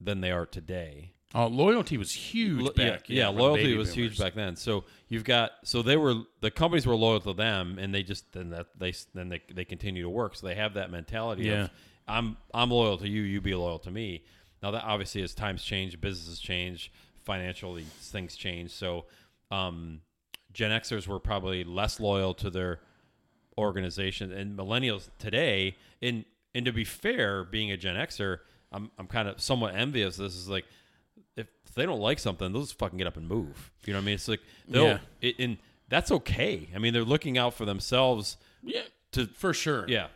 than 0.00 0.20
they 0.20 0.30
are 0.32 0.46
today. 0.46 1.12
oh 1.34 1.46
loyalty 1.46 1.96
was 1.96 2.12
huge 2.12 2.60
Lo- 2.60 2.72
back 2.72 3.08
yeah, 3.08 3.26
yeah, 3.26 3.32
the 3.32 3.38
loyalty 3.40 3.74
was 3.76 3.94
huge 3.94 4.18
back 4.18 4.34
then. 4.34 4.56
So 4.56 4.84
you've 5.08 5.24
got 5.24 5.52
so 5.64 5.80
they 5.82 5.96
were 5.96 6.14
the 6.40 6.50
companies 6.50 6.86
were 6.86 6.96
loyal 6.96 7.20
to 7.20 7.32
them, 7.32 7.78
and 7.78 7.94
they 7.94 8.02
just 8.02 8.30
then 8.32 8.50
that 8.50 8.66
they 8.78 8.92
then 9.14 9.28
they 9.28 9.40
they 9.52 9.64
continue 9.64 10.02
to 10.02 10.10
work. 10.10 10.34
So 10.36 10.46
they 10.46 10.56
have 10.56 10.74
that 10.74 10.90
mentality 10.90 11.44
Yeah. 11.44 11.64
of 11.64 11.70
I'm 12.08 12.36
I'm 12.52 12.70
loyal 12.70 12.98
to 12.98 13.08
you, 13.08 13.22
you 13.22 13.40
be 13.40 13.54
loyal 13.54 13.78
to 13.80 13.90
me. 13.90 14.24
Now 14.62 14.70
that 14.72 14.84
obviously 14.84 15.22
as 15.22 15.34
times 15.34 15.64
change, 15.64 16.00
businesses 16.00 16.38
change, 16.38 16.92
financially 17.24 17.84
things 18.00 18.36
change. 18.36 18.70
So 18.70 19.06
um, 19.50 20.00
Gen 20.52 20.70
Xers 20.70 21.06
were 21.06 21.18
probably 21.20 21.64
less 21.64 21.98
loyal 22.00 22.34
to 22.34 22.50
their 22.50 22.80
organization, 23.58 24.32
and 24.32 24.56
millennials 24.58 25.08
today. 25.18 25.76
And 26.00 26.24
and 26.54 26.64
to 26.66 26.72
be 26.72 26.84
fair, 26.84 27.44
being 27.44 27.70
a 27.72 27.76
Gen 27.76 27.96
Xer, 27.96 28.38
I'm 28.70 28.90
I'm 28.98 29.06
kind 29.06 29.28
of 29.28 29.40
somewhat 29.40 29.74
envious. 29.74 30.16
This 30.16 30.34
is 30.34 30.48
like 30.48 30.64
if 31.36 31.46
they 31.74 31.86
don't 31.86 32.00
like 32.00 32.18
something, 32.18 32.52
they'll 32.52 32.62
just 32.62 32.78
fucking 32.78 32.98
get 32.98 33.06
up 33.06 33.16
and 33.16 33.26
move. 33.28 33.70
You 33.84 33.92
know 33.92 33.98
what 33.98 34.02
I 34.04 34.06
mean? 34.06 34.14
It's 34.14 34.28
like 34.28 34.40
they'll 34.68 34.84
Yeah. 34.86 34.98
it, 35.20 35.36
and 35.38 35.58
that's 35.88 36.10
okay. 36.10 36.68
I 36.74 36.78
mean, 36.78 36.92
they're 36.92 37.04
looking 37.04 37.36
out 37.38 37.54
for 37.54 37.64
themselves. 37.64 38.36
yeah 38.62 38.82
To 39.12 39.26
for 39.26 39.52
sure 39.54 39.84
yeah, 39.88 40.08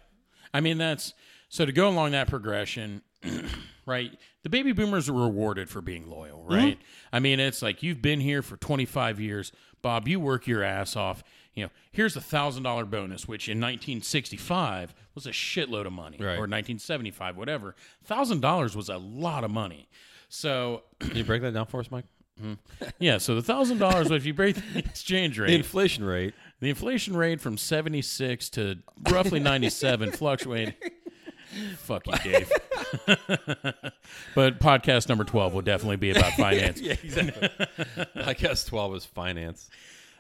I 0.55 0.61
mean, 0.61 0.79
that's 0.79 1.15
so 1.49 1.65
to 1.67 1.73
go 1.73 1.89
along 1.89 2.11
that 2.13 2.29
progression, 2.29 3.03
right? 3.87 4.13
The 4.43 4.51
baby 4.51 4.73
boomers 4.73 5.09
are 5.09 5.13
rewarded 5.13 5.69
for 5.69 5.81
being 5.81 6.09
loyal, 6.09 6.41
mm-hmm. 6.41 6.55
right? 6.55 6.79
I 7.13 7.19
mean, 7.21 7.41
it's 7.41 7.63
like 7.63 7.83
you've 7.83 8.03
been 8.03 8.21
here 8.21 8.43
for 8.43 8.57
25 8.57 9.21
years, 9.21 9.53
Bob. 9.83 10.09
You 10.09 10.21
work 10.21 10.47
your 10.47 10.63
ass 10.63 10.97
off. 10.97 11.23
You 11.55 11.65
know, 11.65 11.71
here's 11.91 12.15
a 12.17 12.21
thousand 12.21 12.65
dollar 12.65 12.85
bonus, 12.85 13.27
which 13.27 13.49
in 13.49 13.59
1965 13.59 14.95
was 15.15 15.27
a 15.27 15.31
shitload 15.31 15.87
of 15.87 15.93
money, 15.93 16.19
Right. 16.19 16.35
or 16.35 16.47
1975, 16.47 17.37
whatever. 17.37 17.75
Thousand 18.05 18.41
dollars 18.41 18.77
was 18.77 18.89
a 18.91 18.99
lot 18.99 19.43
of 19.45 19.51
money. 19.51 19.89
So 20.29 20.83
can 21.01 21.17
you 21.17 21.25
break 21.25 21.43
that 21.43 21.55
down 21.55 21.67
for 21.67 21.81
us, 21.81 21.91
Mike? 21.91 22.05
Mm-hmm. 22.43 22.85
yeah, 22.99 23.17
so 23.17 23.35
the 23.35 23.43
thousand 23.43 23.79
dollars, 23.79 24.11
if 24.11 24.27
you 24.27 24.35
break 24.35 24.57
the 24.57 24.63
exchange 24.79 25.39
rate, 25.39 25.47
The 25.49 25.55
inflation 25.55 26.05
rate. 26.05 26.35
the 26.61 26.69
inflation 26.69 27.17
rate 27.17 27.41
from 27.41 27.57
76 27.57 28.51
to 28.51 28.77
roughly 29.11 29.41
97 29.41 30.11
fluctuated. 30.13 30.75
Fuck 31.79 32.07
you, 32.07 32.13
Dave. 32.23 32.53
but 34.35 34.59
podcast 34.61 35.09
number 35.09 35.25
12 35.25 35.55
will 35.55 35.63
definitely 35.63 35.97
be 35.97 36.11
about 36.11 36.33
finance. 36.37 36.81
Yeah, 36.81 36.93
exactly. 37.03 37.49
I 38.15 38.35
guess 38.35 38.65
twelve 38.65 38.95
is 38.95 39.05
finance. 39.05 39.69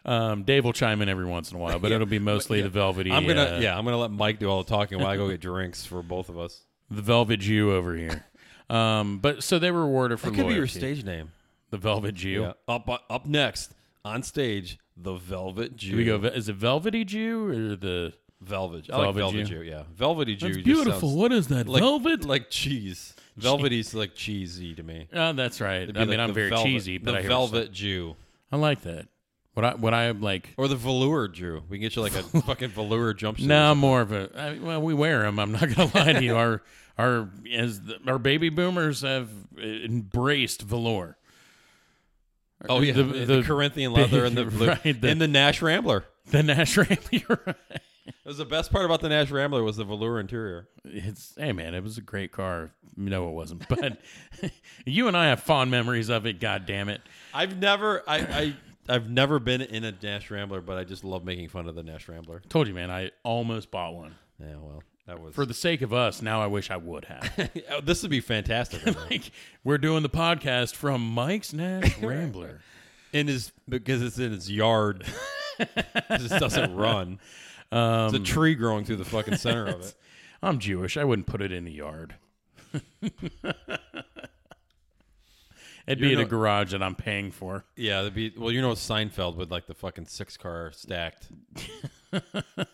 Um, 0.04 0.44
Dave 0.44 0.64
will 0.64 0.72
chime 0.72 1.02
in 1.02 1.08
every 1.08 1.24
once 1.24 1.50
in 1.50 1.56
a 1.56 1.60
while, 1.60 1.78
but 1.80 1.90
it'll 1.90 2.06
be 2.06 2.18
mostly 2.20 2.62
the 2.62 2.68
velvety. 2.68 3.10
I'm 3.10 3.26
gonna 3.26 3.56
uh, 3.56 3.58
yeah, 3.60 3.76
I'm 3.76 3.84
gonna 3.84 3.98
let 3.98 4.10
Mike 4.10 4.38
do 4.38 4.48
all 4.48 4.62
the 4.62 4.68
talking 4.68 4.98
while 4.98 5.08
I 5.08 5.16
go 5.16 5.28
get 5.28 5.40
drinks 5.40 5.84
for 5.84 6.02
both 6.02 6.28
of 6.28 6.38
us. 6.38 6.60
the 6.90 7.02
Velvet 7.02 7.40
Jew 7.40 7.72
over 7.72 7.96
here. 7.96 8.24
Um, 8.70 9.18
but 9.18 9.42
so 9.42 9.58
they 9.58 9.70
were 9.70 9.82
rewarded 9.82 10.20
for 10.20 10.30
That 10.30 10.36
could 10.36 10.48
be 10.48 10.54
your 10.54 10.66
stage 10.66 11.04
name. 11.04 11.32
The 11.70 11.78
Velvet 11.78 12.14
Jew. 12.14 12.42
Yeah. 12.42 12.52
Up 12.68 12.88
up 13.10 13.26
next 13.26 13.72
on 14.04 14.22
stage, 14.22 14.78
the 14.96 15.14
Velvet 15.14 15.76
Jew. 15.76 15.90
Do 15.92 15.96
we 15.96 16.04
go? 16.04 16.16
Is 16.28 16.48
it 16.48 16.54
Velvety 16.56 17.04
Jew 17.04 17.48
or 17.48 17.76
the? 17.76 18.12
Velvet. 18.40 18.88
I 18.90 18.96
like 18.96 19.04
Velvet 19.14 19.18
Velvet 19.18 19.44
Jew? 19.46 19.54
Jew. 19.56 19.62
Yeah, 19.62 19.82
Velvety 19.94 20.36
Jew. 20.36 20.46
That's 20.46 20.56
just 20.58 20.64
beautiful. 20.64 21.08
sounds 21.08 21.14
What 21.14 21.32
is 21.32 21.48
that? 21.48 21.68
Like, 21.68 21.82
Velvet? 21.82 22.24
like 22.24 22.50
cheese. 22.50 23.14
Velvety's 23.36 23.94
like 23.94 24.14
cheesy 24.14 24.74
to 24.74 24.82
me. 24.82 25.08
Oh, 25.12 25.32
that's 25.32 25.60
right. 25.60 25.82
It'd 25.82 25.96
I 25.96 26.00
mean, 26.00 26.10
like 26.10 26.18
I'm 26.20 26.28
the 26.28 26.32
very 26.34 26.48
velvet- 26.50 26.64
cheesy, 26.64 26.98
but 26.98 27.12
the 27.12 27.18
I 27.18 27.20
hear 27.22 27.28
Velvet 27.28 27.72
Jew 27.72 28.16
I 28.52 28.56
like 28.56 28.82
that. 28.82 29.08
What 29.54 29.64
I 29.64 29.74
what 29.74 29.94
I 29.94 30.10
like. 30.10 30.54
or 30.58 30.68
the 30.68 30.76
velour 30.76 31.28
Jew. 31.28 31.62
We 31.68 31.78
can 31.78 31.82
get 31.82 31.96
you 31.96 32.02
like 32.02 32.14
a 32.14 32.22
fucking 32.42 32.70
velour 32.70 33.14
jumpsuit. 33.14 33.46
No, 33.46 33.70
I'm 33.72 33.78
more 33.78 34.00
of 34.02 34.12
a. 34.12 34.30
I, 34.38 34.58
well, 34.58 34.82
we 34.82 34.92
wear 34.94 35.22
them. 35.22 35.38
I'm 35.38 35.52
not 35.52 35.74
gonna 35.74 35.90
lie 35.94 36.12
to 36.12 36.22
you. 36.22 36.36
Our 36.36 36.62
our 36.98 37.28
as 37.52 37.80
the, 37.82 37.98
our 38.06 38.18
baby 38.18 38.48
boomers 38.50 39.00
have 39.02 39.28
embraced 39.58 40.60
velour. 40.62 41.16
Oh 42.68 42.80
yeah, 42.80 42.92
The- 42.94 43.02
the, 43.02 43.42
Corinthian 43.42 43.92
leather 43.92 44.24
and 44.24 44.36
the 44.36 44.46
right, 44.84 45.00
the- 45.00 45.08
and 45.08 45.20
the 45.20 45.28
Nash 45.28 45.60
Rambler. 45.62 46.04
The 46.30 46.42
Nash 46.42 46.76
Rambler. 46.76 47.56
That 47.66 47.82
was 48.24 48.38
the 48.38 48.44
best 48.44 48.70
part 48.72 48.84
about 48.84 49.00
the 49.00 49.08
Nash 49.08 49.30
Rambler 49.30 49.62
was 49.62 49.76
the 49.76 49.84
velour 49.84 50.20
interior. 50.20 50.68
it's 50.84 51.34
hey 51.36 51.52
man, 51.52 51.74
it 51.74 51.82
was 51.82 51.98
a 51.98 52.02
great 52.02 52.32
car. 52.32 52.70
No, 52.96 53.28
it 53.28 53.32
wasn't. 53.32 53.66
But 53.68 53.98
you 54.86 55.08
and 55.08 55.16
I 55.16 55.26
have 55.28 55.40
fond 55.40 55.70
memories 55.70 56.08
of 56.08 56.26
it. 56.26 56.40
God 56.40 56.64
damn 56.66 56.88
it. 56.88 57.00
I've 57.34 57.58
never 57.58 58.02
I, 58.08 58.16
I 58.18 58.56
I've 58.88 59.10
never 59.10 59.38
been 59.38 59.60
in 59.62 59.84
a 59.84 59.92
Nash 60.02 60.30
Rambler, 60.30 60.60
but 60.60 60.78
I 60.78 60.84
just 60.84 61.04
love 61.04 61.24
making 61.24 61.48
fun 61.48 61.68
of 61.68 61.74
the 61.74 61.82
Nash 61.82 62.08
Rambler. 62.08 62.40
Told 62.48 62.68
you, 62.68 62.74
man. 62.74 62.90
I 62.90 63.10
almost 63.24 63.70
bought 63.70 63.94
one. 63.94 64.14
Yeah, 64.40 64.54
well, 64.60 64.82
That 65.06 65.20
was 65.20 65.34
For 65.34 65.44
the 65.46 65.54
sake 65.54 65.82
of 65.82 65.92
us, 65.92 66.22
now 66.22 66.40
I 66.42 66.46
wish 66.46 66.70
I 66.70 66.76
would 66.76 67.06
have. 67.06 67.50
Oh, 67.70 67.80
this 67.80 68.02
would 68.02 68.10
be 68.10 68.20
fantastic. 68.20 68.82
Like 69.10 69.30
we're 69.64 69.78
doing 69.78 70.02
the 70.02 70.08
podcast 70.08 70.74
from 70.74 71.00
Mike's 71.06 71.52
Nash 71.52 71.98
Rambler. 71.98 72.60
in 73.12 73.26
his 73.26 73.52
because 73.68 74.02
it's 74.02 74.18
in 74.18 74.32
his 74.32 74.50
yard. 74.50 75.04
it 75.58 75.68
just 76.20 76.38
doesn't 76.38 76.74
run. 76.76 77.18
Um, 77.72 78.10
There's 78.10 78.14
a 78.14 78.24
tree 78.24 78.54
growing 78.54 78.84
through 78.84 78.96
the 78.96 79.04
fucking 79.04 79.36
center 79.36 79.66
of 79.66 79.80
it. 79.84 79.94
I'm 80.42 80.58
Jewish. 80.58 80.96
I 80.96 81.04
wouldn't 81.04 81.26
put 81.26 81.42
it 81.42 81.50
in 81.52 81.64
the 81.64 81.72
yard. 81.72 82.14
It'd 85.86 86.00
be 86.00 86.08
You're 86.08 86.20
in 86.20 86.26
a 86.26 86.28
garage 86.28 86.72
that 86.72 86.82
I'm 86.82 86.96
paying 86.96 87.30
for. 87.30 87.64
Yeah, 87.76 87.98
that'd 88.02 88.14
be 88.14 88.32
well. 88.36 88.50
You 88.50 88.60
know 88.60 88.72
Seinfeld 88.72 89.36
with 89.36 89.52
like 89.52 89.66
the 89.66 89.74
fucking 89.74 90.06
six 90.06 90.36
car 90.36 90.72
stacked. 90.72 91.28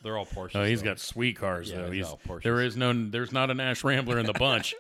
They're 0.03 0.17
all 0.17 0.25
Porsches. 0.25 0.53
Oh, 0.57 0.65
he's 0.65 0.81
though. 0.81 0.91
got 0.91 0.99
sweet 0.99 1.37
cars 1.39 1.71
Yeah, 1.71 1.83
though. 1.83 1.91
he's 1.91 2.07
He's, 2.07 2.09
got 2.09 2.23
Porsches. 2.23 2.43
there 2.45 2.61
is 2.63 2.75
no 2.77 2.93
there's 3.11 3.31
not 3.33 3.51
an 3.51 3.59
Nash 3.59 3.85
Rambler 3.85 4.19
in 4.19 4.25
the 4.25 4.33
bunch. 4.33 4.75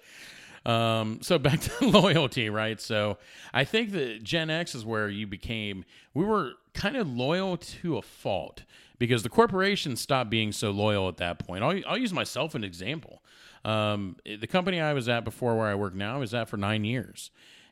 Um, 0.65 1.19
so 1.23 1.39
back 1.39 1.61
to 1.61 1.87
loyalty, 1.89 2.51
right? 2.51 2.81
So 2.81 3.19
I 3.53 3.65
think 3.65 3.93
that 3.93 4.23
Gen 4.23 4.51
X 4.51 4.75
is 4.75 4.85
where 4.85 5.09
you 5.09 5.27
became 5.27 5.85
we 6.15 6.25
were 6.25 6.53
kind 6.75 6.97
of 6.97 7.09
loyal 7.09 7.57
to 7.57 7.97
a 7.97 8.03
fault 8.03 8.63
because 8.99 9.23
the 9.23 9.29
corporation 9.29 9.97
stopped 9.97 10.31
being 10.31 10.53
so 10.53 10.71
loyal 10.71 11.09
at 11.09 11.17
that 11.17 11.39
point. 11.39 11.65
I'll, 11.65 11.81
I'll 11.87 11.99
use 11.99 12.13
myself 12.13 12.55
an 12.55 12.65
example. 12.65 13.23
Um, 13.65 14.17
the 14.25 14.47
company 14.47 14.81
I 14.81 14.93
was 14.93 15.09
at 15.09 15.25
before 15.25 15.57
where 15.57 15.67
I 15.67 15.75
work 15.75 15.95
now 15.95 16.17
I 16.17 16.19
was 16.19 16.35
at 16.35 16.49
for 16.49 16.57
nine 16.57 16.85
years. 16.85 17.31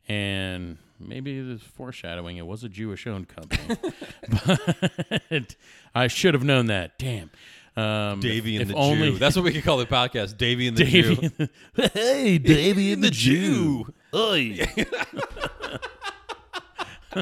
And 0.09 0.79
maybe 0.99 1.41
this 1.41 1.63
foreshadowing, 1.63 2.37
it 2.37 2.47
was 2.47 2.65
a 2.65 2.69
Jewish 2.69 3.07
owned 3.07 3.29
company. 3.29 3.77
but 5.31 5.55
I 5.95 6.09
should 6.09 6.35
have 6.35 6.43
known 6.43 6.67
that. 6.67 6.99
Damn. 6.99 7.31
Um, 7.81 8.21
Davy 8.21 8.57
and 8.57 8.63
if 8.63 8.69
the 8.69 8.75
only, 8.75 9.13
Jew. 9.13 9.19
That's 9.19 9.37
what 9.37 9.45
we 9.45 9.53
could 9.53 9.65
call 9.65 9.79
the 9.79 9.87
podcast. 9.87 10.37
Davy 10.37 10.69
and 10.69 10.77
the. 10.77 10.85
Jew. 10.85 11.49
hey, 11.95 12.39
Davy 12.39 12.93
and 12.93 13.03
the 13.03 13.11
Jew. 13.11 13.87
Oi. 14.15 14.67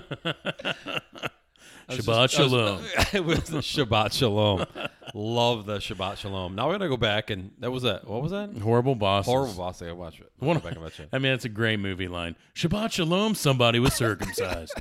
Shabbat 1.89 2.31
shalom. 2.31 2.83
it 3.15 3.25
was 3.25 3.45
the 3.45 3.59
Shabbat 3.59 4.13
Shalom. 4.13 4.67
Love 5.15 5.65
the 5.65 5.79
Shabbat 5.79 6.19
Shalom. 6.19 6.55
Now 6.55 6.67
we're 6.67 6.75
gonna 6.75 6.91
go 6.91 6.99
back 6.99 7.31
and 7.31 7.53
that 7.61 7.71
was 7.71 7.85
that. 7.85 8.07
What 8.07 8.21
was 8.23 8.33
that? 8.33 8.55
Horrible 8.59 8.95
boss. 8.95 9.25
Horrible 9.25 9.55
boss. 9.55 9.81
I 9.81 9.87
gotta 9.87 9.97
watch 9.97 10.21
it. 10.21 10.31
One- 10.39 10.59
back 10.59 10.73
and 10.73 10.83
watch 10.83 11.01
it. 11.01 11.09
I 11.13 11.19
mean, 11.19 11.33
it's 11.33 11.47
a 11.47 11.51
great 11.51 11.81
movie 11.81 12.09
line. 12.09 12.37
Shabbat 12.55 12.93
shalom, 12.93 13.35
somebody 13.35 13.79
was 13.79 13.95
circumcised. 13.95 14.75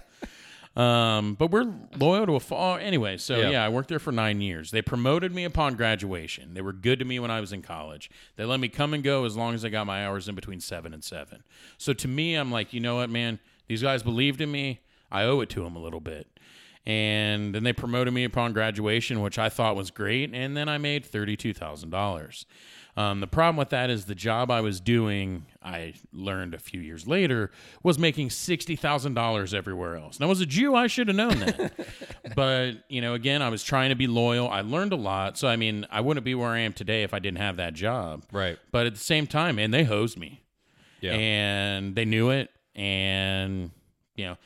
Um, 0.78 1.34
but 1.34 1.50
we're 1.50 1.66
loyal 1.98 2.26
to 2.28 2.36
a 2.36 2.40
fall. 2.40 2.78
Anyway, 2.78 3.18
so 3.18 3.40
Yeah. 3.40 3.50
yeah. 3.50 3.66
I 3.66 3.70
worked 3.70 3.90
there 3.90 4.00
for 4.00 4.12
nine 4.12 4.42
years. 4.42 4.70
They 4.72 4.82
promoted 4.82 5.34
me 5.34 5.44
upon 5.44 5.76
graduation. 5.76 6.54
They 6.54 6.62
were 6.62 6.74
good 6.74 7.00
to 7.00 7.06
me 7.06 7.20
when 7.20 7.32
I 7.32 7.42
was 7.42 7.52
in 7.52 7.62
college. 7.64 8.10
They 8.36 8.46
let 8.46 8.60
me 8.60 8.68
come 8.70 8.94
and 8.94 9.04
go 9.04 9.26
as 9.26 9.36
long 9.36 9.56
as 9.56 9.66
I 9.66 9.70
got 9.70 9.88
my 9.88 10.06
hours 10.06 10.30
in 10.30 10.36
between 10.36 10.60
seven 10.60 10.94
and 10.94 11.04
seven. 11.04 11.44
So 11.78 11.94
to 11.94 12.08
me, 12.08 12.36
I'm 12.36 12.52
like, 12.52 12.74
you 12.74 12.80
know 12.80 12.98
what, 12.98 13.10
man? 13.10 13.40
These 13.68 13.82
guys 13.82 14.04
believed 14.04 14.40
in 14.40 14.52
me. 14.52 14.82
I 15.12 15.24
owe 15.24 15.40
it 15.42 15.50
to 15.52 15.64
them 15.64 15.76
a 15.76 15.80
little 15.80 16.00
bit. 16.00 16.28
And 16.86 17.54
then 17.54 17.64
they 17.64 17.74
promoted 17.74 18.14
me 18.14 18.24
upon 18.24 18.54
graduation, 18.54 19.20
which 19.22 19.38
I 19.38 19.50
thought 19.50 19.76
was 19.76 19.92
great. 19.92 20.32
And 20.34 20.56
then 20.56 20.70
I 20.70 20.78
made 20.78 21.06
$32,000. 21.06 22.46
Um, 22.98 23.20
the 23.20 23.28
problem 23.28 23.58
with 23.58 23.70
that 23.70 23.92
is 23.92 24.06
the 24.06 24.16
job 24.16 24.50
I 24.50 24.60
was 24.62 24.80
doing, 24.80 25.46
I 25.62 25.94
learned 26.12 26.56
a 26.56 26.58
few 26.60 26.82
years 26.82 27.08
later, 27.08 27.52
was 27.84 28.00
making 28.00 28.30
$60,000 28.30 29.54
everywhere 29.54 29.96
else. 29.98 30.20
Now, 30.20 30.32
as 30.32 30.42
a 30.42 30.48
Jew, 30.48 30.74
I 30.74 30.88
should 30.88 31.08
have 31.08 31.16
known 31.16 31.40
that. 31.40 31.74
but, 32.36 32.72
you 32.90 33.02
know, 33.02 33.14
again, 33.14 33.44
I 33.44 33.50
was 33.50 33.64
trying 33.64 33.90
to 33.90 33.96
be 33.96 34.08
loyal. 34.08 34.50
I 34.50 34.62
learned 34.62 34.94
a 34.94 34.98
lot. 34.98 35.38
So, 35.38 35.48
I 35.48 35.58
mean, 35.58 35.86
I 35.92 36.02
wouldn't 36.02 36.24
be 36.24 36.34
where 36.34 36.50
I 36.50 36.60
am 36.60 36.74
today 36.74 37.04
if 37.04 37.14
I 37.14 37.20
didn't 37.20 37.38
have 37.38 37.58
that 37.58 37.74
job. 37.76 38.24
Right. 38.32 38.58
But 38.72 38.88
at 38.88 38.94
the 38.96 39.00
same 39.00 39.28
time, 39.28 39.58
man, 39.58 39.70
they 39.70 39.84
hosed 39.84 40.18
me 40.18 40.42
Yeah. 41.00 41.14
and 41.14 41.96
they 41.96 42.06
knew 42.06 42.32
it. 42.32 42.50
And 42.76 43.70
you 44.16 44.26
know, 44.26 44.38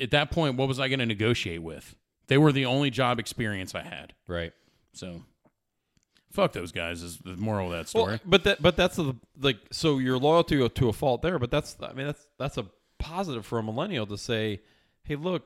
at 0.00 0.10
that 0.10 0.30
point, 0.32 0.56
what 0.56 0.66
was 0.66 0.80
I 0.80 0.88
going 0.88 0.98
to 0.98 1.06
negotiate 1.06 1.62
with? 1.62 1.94
They 2.26 2.38
were 2.38 2.50
the 2.52 2.66
only 2.66 2.90
job 2.90 3.20
experience 3.20 3.74
I 3.76 3.82
had. 3.82 4.12
right. 4.26 4.52
So, 4.94 5.22
fuck 6.32 6.52
those 6.52 6.72
guys. 6.72 7.02
Is 7.02 7.18
the 7.18 7.36
moral 7.36 7.66
of 7.66 7.72
that 7.78 7.88
story? 7.88 8.12
Well, 8.12 8.20
but 8.24 8.44
that 8.44 8.60
but 8.62 8.76
that's 8.76 8.96
the 8.96 9.14
like 9.40 9.58
so 9.70 9.98
you're 9.98 10.18
loyal 10.18 10.44
to 10.44 10.68
to 10.68 10.88
a 10.88 10.92
fault 10.92 11.22
there, 11.22 11.38
but 11.38 11.50
that's 11.50 11.76
I 11.82 11.92
mean 11.92 12.06
that's 12.06 12.26
that's 12.38 12.58
a 12.58 12.66
positive 12.98 13.44
for 13.46 13.58
a 13.58 13.62
millennial 13.62 14.06
to 14.06 14.16
say, 14.18 14.60
hey, 15.04 15.16
look, 15.16 15.44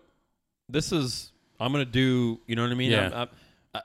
this 0.69 0.93
is 0.93 1.33
I'm 1.61 1.73
gonna 1.73 1.85
do. 1.85 2.41
You 2.47 2.57
know 2.57 2.63
what 2.63 2.71
I 2.71 2.75
mean? 2.75 2.91
Yeah. 2.93 3.01
I'm- 3.03 3.13
I'm- 3.13 3.29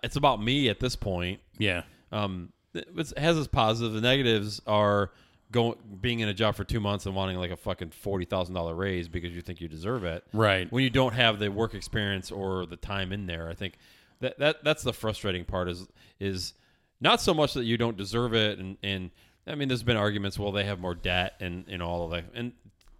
it's 0.03 0.15
about 0.15 0.41
me 0.41 0.69
at 0.69 0.79
this 0.79 0.95
point. 0.95 1.41
yeah, 1.57 1.83
Um, 2.13 2.53
it 2.73 2.87
has 3.17 3.37
its 3.37 3.47
positives. 3.49 3.93
The 3.93 3.99
negatives 3.99 4.61
are 4.65 5.11
going 5.51 5.75
being 5.99 6.21
in 6.21 6.29
a 6.29 6.33
job 6.33 6.55
for 6.55 6.63
two 6.63 6.79
months 6.79 7.05
and 7.05 7.13
wanting 7.13 7.35
like 7.35 7.51
a 7.51 7.57
fucking 7.57 7.89
forty 7.89 8.23
thousand 8.23 8.55
dollar 8.55 8.73
raise 8.73 9.09
because 9.09 9.31
you 9.31 9.41
think 9.41 9.59
you 9.59 9.67
deserve 9.67 10.05
it. 10.05 10.23
right. 10.31 10.71
When 10.71 10.81
you 10.81 10.89
don't 10.89 11.11
have 11.13 11.39
the 11.39 11.49
work 11.49 11.73
experience 11.73 12.31
or 12.31 12.65
the 12.65 12.77
time 12.77 13.11
in 13.11 13.25
there, 13.25 13.49
I 13.49 13.53
think 13.53 13.73
that, 14.21 14.39
that 14.39 14.63
that's 14.63 14.81
the 14.83 14.93
frustrating 14.93 15.43
part 15.43 15.67
is 15.67 15.85
is 16.21 16.53
not 17.01 17.19
so 17.19 17.33
much 17.33 17.53
that 17.55 17.65
you 17.65 17.77
don't 17.77 17.97
deserve 17.97 18.33
it 18.33 18.59
and, 18.59 18.77
and 18.83 19.09
I 19.45 19.55
mean 19.55 19.67
there's 19.67 19.83
been 19.83 19.97
arguments 19.97 20.39
well 20.39 20.51
they 20.51 20.63
have 20.65 20.79
more 20.79 20.95
debt 20.95 21.33
and, 21.41 21.65
and 21.67 21.81
all 21.81 22.05
of 22.05 22.11
that 22.11 22.25
and 22.33 22.53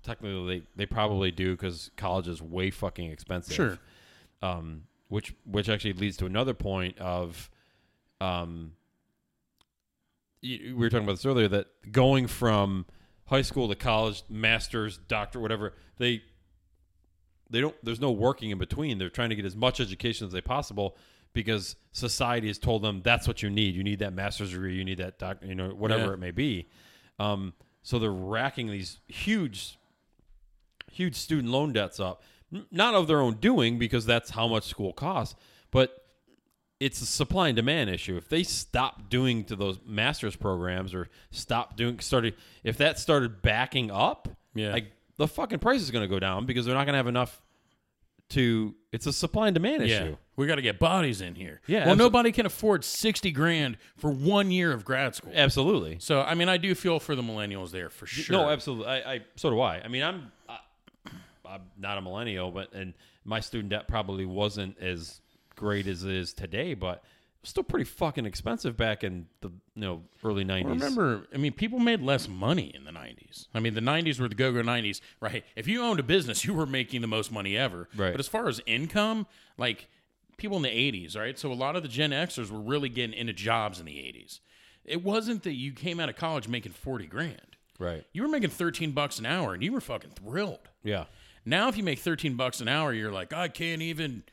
technically 0.04 0.60
they, 0.60 0.66
they 0.76 0.86
probably 0.86 1.32
do 1.32 1.52
because 1.52 1.92
college 1.96 2.28
is 2.28 2.42
way 2.42 2.72
fucking 2.72 3.12
expensive 3.12 3.56
Sure. 3.56 3.78
um, 4.42 4.84
which 5.10 5.34
which 5.46 5.70
actually 5.70 5.94
leads 5.94 6.18
to 6.18 6.26
another 6.26 6.54
point 6.54 6.98
of, 6.98 7.50
um, 8.22 8.72
we 10.42 10.74
were 10.74 10.90
talking 10.90 11.04
about 11.04 11.18
this 11.18 11.26
earlier 11.26 11.48
that 11.50 11.68
going 11.92 12.28
from 12.28 12.86
high 13.26 13.42
school 13.44 13.68
to 13.70 13.76
college, 13.76 14.24
master's, 14.30 14.98
doctor, 15.08 15.40
whatever 15.40 15.74
they 15.98 16.24
they 17.50 17.60
don't. 17.62 17.76
There's 17.84 18.00
no 18.00 18.12
working 18.12 18.50
in 18.50 18.58
between. 18.58 18.98
They're 18.98 19.10
trying 19.10 19.30
to 19.30 19.36
get 19.36 19.46
as 19.46 19.56
much 19.56 19.80
education 19.80 20.26
as 20.26 20.34
they 20.34 20.42
possible 20.42 20.96
because 21.34 21.76
society 21.92 22.48
has 22.48 22.58
told 22.58 22.82
them 22.82 23.02
that's 23.04 23.28
what 23.28 23.42
you 23.44 23.50
need. 23.50 23.76
You 23.76 23.84
need 23.84 24.00
that 24.00 24.14
master's 24.14 24.52
degree. 24.52 24.76
You 24.76 24.84
need 24.86 24.98
that 25.00 25.20
doc. 25.20 25.38
You 25.44 25.56
know 25.56 25.70
whatever 25.70 26.08
Yeah. 26.08 26.14
it 26.14 26.20
may 26.20 26.32
be. 26.32 26.68
Um, 27.20 27.54
so 27.84 28.00
they're 28.00 28.12
racking 28.12 28.70
these 28.70 29.00
huge 29.08 29.78
huge 30.92 31.16
student 31.16 31.50
loan 31.52 31.72
debts 31.74 32.00
up. 32.00 32.22
Not 32.70 32.96
of 32.96 33.08
their 33.08 33.22
own 33.22 33.36
doing, 33.36 33.80
because 33.80 34.06
that's 34.06 34.32
how 34.32 34.46
much 34.48 34.66
school 34.66 34.92
costs, 34.92 35.36
but 35.72 36.06
it's 36.82 37.00
a 37.02 37.06
supply 37.06 37.48
and 37.48 37.56
demand 37.56 37.90
issue. 37.90 38.18
If 38.18 38.28
they 38.28 38.44
stop 38.44 39.10
doing 39.10 39.46
to 39.46 39.56
those 39.56 39.80
master's 39.86 40.36
programs 40.36 40.94
or 40.94 41.08
stop 41.30 41.78
doing, 41.78 42.00
started, 42.00 42.34
if 42.64 42.76
that 42.78 43.00
started 43.00 43.42
backing 43.42 43.90
up, 43.90 44.28
Yeah. 44.54 44.74
like 44.74 44.92
the 45.16 45.28
fucking 45.30 45.60
price 45.60 45.82
is 45.82 45.92
going 45.92 46.04
to 46.04 46.10
go 46.14 46.20
down 46.20 46.46
because 46.46 46.66
they're 46.66 46.76
not 46.76 46.84
going 46.86 46.94
to 46.94 46.98
have 46.98 47.08
enough 47.08 47.42
to. 48.32 48.76
It's 48.92 49.06
a 49.06 49.14
supply 49.14 49.48
and 49.48 49.54
demand 49.54 49.88
Yeah, 49.88 50.04
issue. 50.04 50.18
we 50.36 50.48
got 50.48 50.56
to 50.56 50.62
get 50.62 50.78
bodies 50.78 51.22
in 51.22 51.36
here. 51.36 51.62
Yeah, 51.66 51.86
well, 51.86 51.96
abso- 51.96 52.00
nobody 52.00 52.32
can 52.34 52.46
afford 52.46 52.84
sixty 52.84 53.32
grand 53.32 53.78
for 53.96 54.12
one 54.12 54.52
year 54.52 54.74
of 54.74 54.84
grad 54.84 55.16
school. 55.16 55.32
Absolutely. 55.34 55.98
So, 56.00 56.22
I 56.22 56.36
mean, 56.36 56.50
I 56.50 56.58
do 56.58 56.76
feel 56.76 57.00
for 57.00 57.16
the 57.16 57.22
millennials 57.22 57.72
there 57.72 57.90
for 57.90 58.06
sure. 58.06 58.36
No, 58.36 58.50
absolutely. 58.50 58.88
I, 58.88 59.14
I 59.14 59.20
so 59.36 59.50
do 59.50 59.62
I. 59.62 59.82
I 59.82 59.88
mean, 59.88 60.04
I'm 60.04 60.32
I, 60.50 60.58
I'm 61.46 61.62
not 61.78 61.98
a 61.98 62.02
millennial, 62.02 62.52
but 62.52 62.74
and 62.74 62.94
my 63.24 63.40
student 63.40 63.70
debt 63.70 63.88
probably 63.88 64.26
wasn't 64.26 64.78
as 64.80 65.22
great 65.56 65.88
as 65.88 66.04
it 66.04 66.12
is 66.12 66.34
today, 66.34 66.74
but 66.74 67.04
still 67.44 67.64
pretty 67.64 67.86
fucking 67.86 68.26
expensive 68.26 68.78
back 68.78 69.04
in 69.04 69.28
the 69.42 69.50
you 69.50 69.82
know 69.82 70.04
early 70.24 70.44
'90s. 70.46 70.66
Remember, 70.66 71.28
I 71.34 71.38
mean, 71.38 71.54
people 71.54 71.80
made 71.80 72.02
less 72.02 72.28
money 72.28 72.72
in 72.76 72.84
the 72.84 72.92
90s. 72.92 73.48
I 73.54 73.60
mean, 73.60 73.74
the 73.74 73.82
90s 73.82 74.20
were 74.20 74.28
the 74.28 74.36
go 74.36 74.52
go 74.52 74.62
90s, 74.62 75.02
right? 75.20 75.44
If 75.56 75.68
you 75.68 75.82
owned 75.84 76.00
a 76.00 76.04
business, 76.04 76.46
you 76.46 76.54
were 76.54 76.66
making 76.66 77.02
the 77.02 77.08
most 77.08 77.32
money 77.32 77.58
ever. 77.58 77.90
Right. 77.96 78.12
But 78.12 78.20
as 78.20 78.28
far 78.28 78.48
as 78.48 78.62
income, 78.66 79.26
like 79.58 79.88
people 80.38 80.58
in 80.58 80.64
the 80.64 80.70
80s, 80.70 81.16
right? 81.18 81.38
So 81.38 81.52
a 81.52 81.54
lot 81.54 81.76
of 81.76 81.84
the 81.84 81.90
Gen 81.90 82.12
Xers 82.12 82.50
were 82.52 82.60
really 82.60 82.90
getting 82.90 83.18
into 83.18 83.34
jobs 83.34 83.80
in 83.80 83.86
the 83.86 83.94
80s. 83.96 84.40
It 84.84 85.04
wasn't 85.04 85.44
that 85.44 85.54
you 85.54 85.72
came 85.74 86.00
out 86.00 86.10
of 86.10 86.16
college 86.16 86.48
making 86.48 86.72
40 86.72 87.06
grand. 87.06 87.56
right? 87.78 88.04
You 88.14 88.24
were 88.24 88.28
making 88.28 88.50
13 88.50 88.92
bucks 88.94 89.20
an 89.20 89.26
hour 89.28 89.54
and 89.54 89.62
you 89.64 89.72
were 89.72 89.82
fucking 89.82 90.12
thrilled. 90.12 90.70
Yeah, 90.84 91.06
Now, 91.46 91.68
if 91.70 91.78
you 91.78 91.84
make 91.84 92.00
13 92.00 92.36
bucks 92.36 92.60
an 92.62 92.68
hour, 92.68 92.92
you're 92.92 93.12
like, 93.12 93.32
I 93.34 93.48
can't 93.48 93.84
even, 93.84 94.24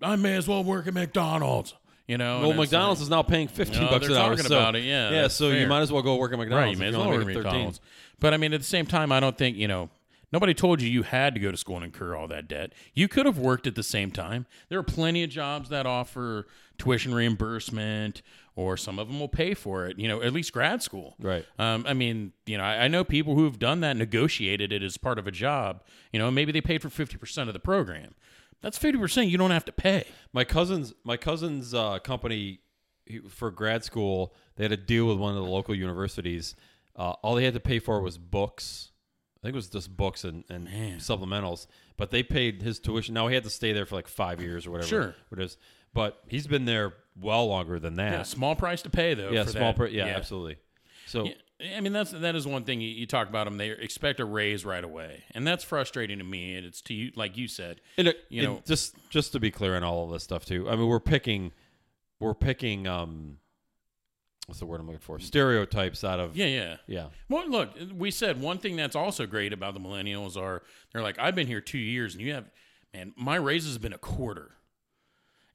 I 0.00 0.16
may 0.16 0.34
as 0.36 0.48
well 0.48 0.64
work 0.64 0.86
at 0.86 0.94
McDonald's. 0.94 1.74
You 2.06 2.18
know, 2.18 2.40
well, 2.40 2.52
McDonald's 2.52 3.00
like- 3.00 3.06
is 3.06 3.10
now 3.10 3.22
paying 3.22 3.48
15 3.48 3.82
No, 3.82 3.88
bucks 3.88 4.06
an 4.06 4.12
hour. 4.12 4.30
talking 4.30 4.44
so, 4.44 4.56
about 4.56 4.76
it, 4.76 4.84
yeah, 4.84 5.10
yeah. 5.10 5.28
So 5.28 5.50
you 5.50 5.66
might 5.66 5.80
as 5.80 5.90
well 5.90 6.02
go 6.02 6.16
work 6.16 6.32
at 6.32 6.38
McDonald's. 6.38 6.66
Right, 6.66 6.72
you 6.72 6.78
may 6.78 6.88
as 6.88 6.96
well 6.96 7.08
work 7.08 7.20
at 7.22 7.26
McDonald's. 7.26 7.80
But 8.20 8.32
I 8.32 8.36
mean, 8.36 8.52
at 8.52 8.60
the 8.60 8.66
same 8.66 8.86
time, 8.86 9.12
I 9.12 9.20
don't 9.20 9.36
think 9.36 9.56
you 9.56 9.68
know. 9.68 9.90
Nobody 10.32 10.54
told 10.54 10.82
you 10.82 10.90
you 10.90 11.04
had 11.04 11.34
to 11.34 11.40
go 11.40 11.52
to 11.52 11.56
school 11.56 11.76
and 11.76 11.84
incur 11.84 12.16
all 12.16 12.26
that 12.28 12.48
debt. 12.48 12.72
You 12.94 13.06
could 13.06 13.26
have 13.26 13.38
worked 13.38 13.68
at 13.68 13.76
the 13.76 13.84
same 13.84 14.10
time. 14.10 14.46
There 14.68 14.78
are 14.78 14.82
plenty 14.82 15.22
of 15.22 15.30
jobs 15.30 15.68
that 15.68 15.86
offer 15.86 16.48
tuition 16.78 17.14
reimbursement, 17.14 18.22
or 18.56 18.76
some 18.76 18.98
of 18.98 19.06
them 19.06 19.20
will 19.20 19.28
pay 19.28 19.54
for 19.54 19.86
it. 19.86 19.98
You 19.98 20.08
know, 20.08 20.20
at 20.22 20.32
least 20.32 20.52
grad 20.52 20.82
school. 20.82 21.14
Right. 21.20 21.44
Um, 21.60 21.84
I 21.86 21.94
mean, 21.94 22.32
you 22.44 22.58
know, 22.58 22.64
I, 22.64 22.84
I 22.84 22.88
know 22.88 23.04
people 23.04 23.36
who've 23.36 23.58
done 23.58 23.80
that, 23.80 23.96
negotiated 23.96 24.72
it 24.72 24.82
as 24.82 24.96
part 24.96 25.18
of 25.18 25.26
a 25.26 25.30
job. 25.30 25.82
You 26.12 26.18
know, 26.18 26.30
maybe 26.30 26.50
they 26.50 26.60
paid 26.60 26.82
for 26.82 26.90
fifty 26.90 27.16
percent 27.16 27.48
of 27.48 27.52
the 27.52 27.60
program. 27.60 28.14
That's 28.66 28.78
fifty 28.78 28.98
percent 28.98 29.28
you 29.28 29.38
don't 29.38 29.52
have 29.52 29.64
to 29.66 29.72
pay. 29.72 30.08
My 30.32 30.42
cousin's 30.42 30.92
my 31.04 31.16
cousin's 31.16 31.72
uh, 31.72 32.00
company 32.00 32.58
he, 33.04 33.20
for 33.20 33.52
grad 33.52 33.84
school, 33.84 34.34
they 34.56 34.64
had 34.64 34.72
a 34.72 34.76
deal 34.76 35.06
with 35.06 35.18
one 35.18 35.36
of 35.36 35.40
the 35.40 35.48
local 35.48 35.72
universities. 35.72 36.56
Uh, 36.96 37.10
all 37.22 37.36
they 37.36 37.44
had 37.44 37.54
to 37.54 37.60
pay 37.60 37.78
for 37.78 38.00
was 38.00 38.18
books. 38.18 38.90
I 39.38 39.46
think 39.46 39.52
it 39.52 39.54
was 39.54 39.68
just 39.68 39.96
books 39.96 40.24
and, 40.24 40.42
and 40.50 40.64
Man. 40.64 40.98
supplementals. 40.98 41.68
But 41.96 42.10
they 42.10 42.24
paid 42.24 42.60
his 42.60 42.80
tuition. 42.80 43.14
Now 43.14 43.28
he 43.28 43.36
had 43.36 43.44
to 43.44 43.50
stay 43.50 43.72
there 43.72 43.86
for 43.86 43.94
like 43.94 44.08
five 44.08 44.40
years 44.40 44.66
or 44.66 44.72
whatever. 44.72 44.88
Sure. 44.88 45.14
It 45.30 45.38
is. 45.38 45.58
But 45.94 46.18
he's 46.26 46.48
been 46.48 46.64
there 46.64 46.94
well 47.14 47.46
longer 47.46 47.78
than 47.78 47.94
that. 47.94 48.12
Yeah, 48.12 48.22
small 48.24 48.56
price 48.56 48.82
to 48.82 48.90
pay 48.90 49.14
though. 49.14 49.30
Yeah, 49.30 49.44
small. 49.44 49.74
that. 49.74 49.76
Per, 49.76 49.86
yeah, 49.86 50.06
absolutely. 50.06 50.56
So 51.06 51.26
Yeah, 51.26 51.34
I 51.58 51.80
mean 51.80 51.92
that's 51.94 52.10
that 52.10 52.34
is 52.34 52.46
one 52.46 52.64
thing 52.64 52.80
you, 52.82 52.88
you 52.88 53.06
talk 53.06 53.28
about 53.30 53.44
them. 53.44 53.56
They 53.56 53.70
expect 53.70 54.20
a 54.20 54.24
raise 54.26 54.64
right 54.64 54.84
away, 54.84 55.24
and 55.32 55.46
that's 55.46 55.64
frustrating 55.64 56.18
to 56.18 56.24
me. 56.24 56.54
And 56.54 56.66
it's 56.66 56.82
to 56.82 56.94
you, 56.94 57.12
like 57.16 57.36
you 57.38 57.48
said. 57.48 57.80
And 57.96 58.08
it, 58.08 58.18
You 58.28 58.42
and 58.42 58.52
know- 58.56 58.62
just 58.66 58.94
just 59.08 59.32
to 59.32 59.40
be 59.40 59.50
clear 59.50 59.74
on 59.74 59.82
all 59.82 60.04
of 60.04 60.10
this 60.10 60.22
stuff 60.22 60.44
too. 60.44 60.68
I 60.68 60.76
mean, 60.76 60.86
we're 60.86 61.00
picking, 61.00 61.52
we're 62.20 62.34
picking. 62.34 62.86
um 62.86 63.38
What's 64.46 64.60
the 64.60 64.66
word 64.66 64.78
I'm 64.78 64.86
looking 64.86 65.00
for? 65.00 65.18
Stereotypes 65.18 66.04
out 66.04 66.20
of 66.20 66.36
Yeah, 66.36 66.46
yeah. 66.46 66.76
yeah. 66.86 67.06
Well, 67.28 67.48
look, 67.50 67.70
we 67.92 68.12
said 68.12 68.40
one 68.40 68.58
thing 68.58 68.76
that's 68.76 68.94
also 68.94 69.26
great 69.26 69.52
about 69.52 69.74
the 69.74 69.80
millennials 69.80 70.36
are 70.36 70.62
they're 70.92 71.02
like, 71.02 71.18
I've 71.18 71.34
been 71.34 71.48
here 71.48 71.60
two 71.60 71.78
years, 71.78 72.14
and 72.14 72.22
you 72.22 72.32
have, 72.34 72.44
man, 72.94 73.12
my 73.16 73.34
raise 73.34 73.64
has 73.66 73.76
been 73.78 73.92
a 73.92 73.98
quarter, 73.98 74.52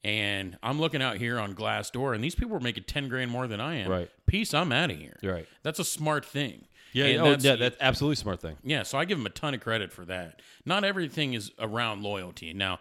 and 0.04 0.56
I'm 0.62 0.80
looking 0.80 1.00
out 1.02 1.16
here 1.16 1.38
on 1.38 1.54
Glassdoor, 1.54 2.14
and 2.14 2.22
these 2.24 2.34
people 2.34 2.56
are 2.56 2.60
making 2.60 2.84
ten 2.84 3.08
grand 3.08 3.30
more 3.30 3.46
than 3.46 3.60
I 3.60 3.76
am. 3.76 3.90
Right. 3.90 4.10
Peace, 4.26 4.52
I'm 4.54 4.72
out 4.72 4.90
of 4.90 4.98
here. 4.98 5.18
Right. 5.22 5.46
That's 5.62 5.78
a 5.78 5.84
smart 5.84 6.24
thing. 6.24 6.66
Yeah, 6.92 7.06
And 7.06 7.20
oh, 7.20 7.24
that's- 7.24 7.44
yeah, 7.44 7.56
that's 7.56 7.76
absolutely 7.80 8.16
smart 8.16 8.40
thing. 8.40 8.56
Yeah, 8.62 8.82
so 8.82 8.98
I 8.98 9.06
give 9.06 9.16
them 9.16 9.26
a 9.26 9.30
ton 9.30 9.54
of 9.54 9.60
credit 9.60 9.92
for 9.92 10.04
that. 10.06 10.40
Not 10.66 10.84
everything 10.84 11.32
is 11.32 11.50
around 11.58 12.02
loyalty. 12.02 12.52
Now, 12.52 12.80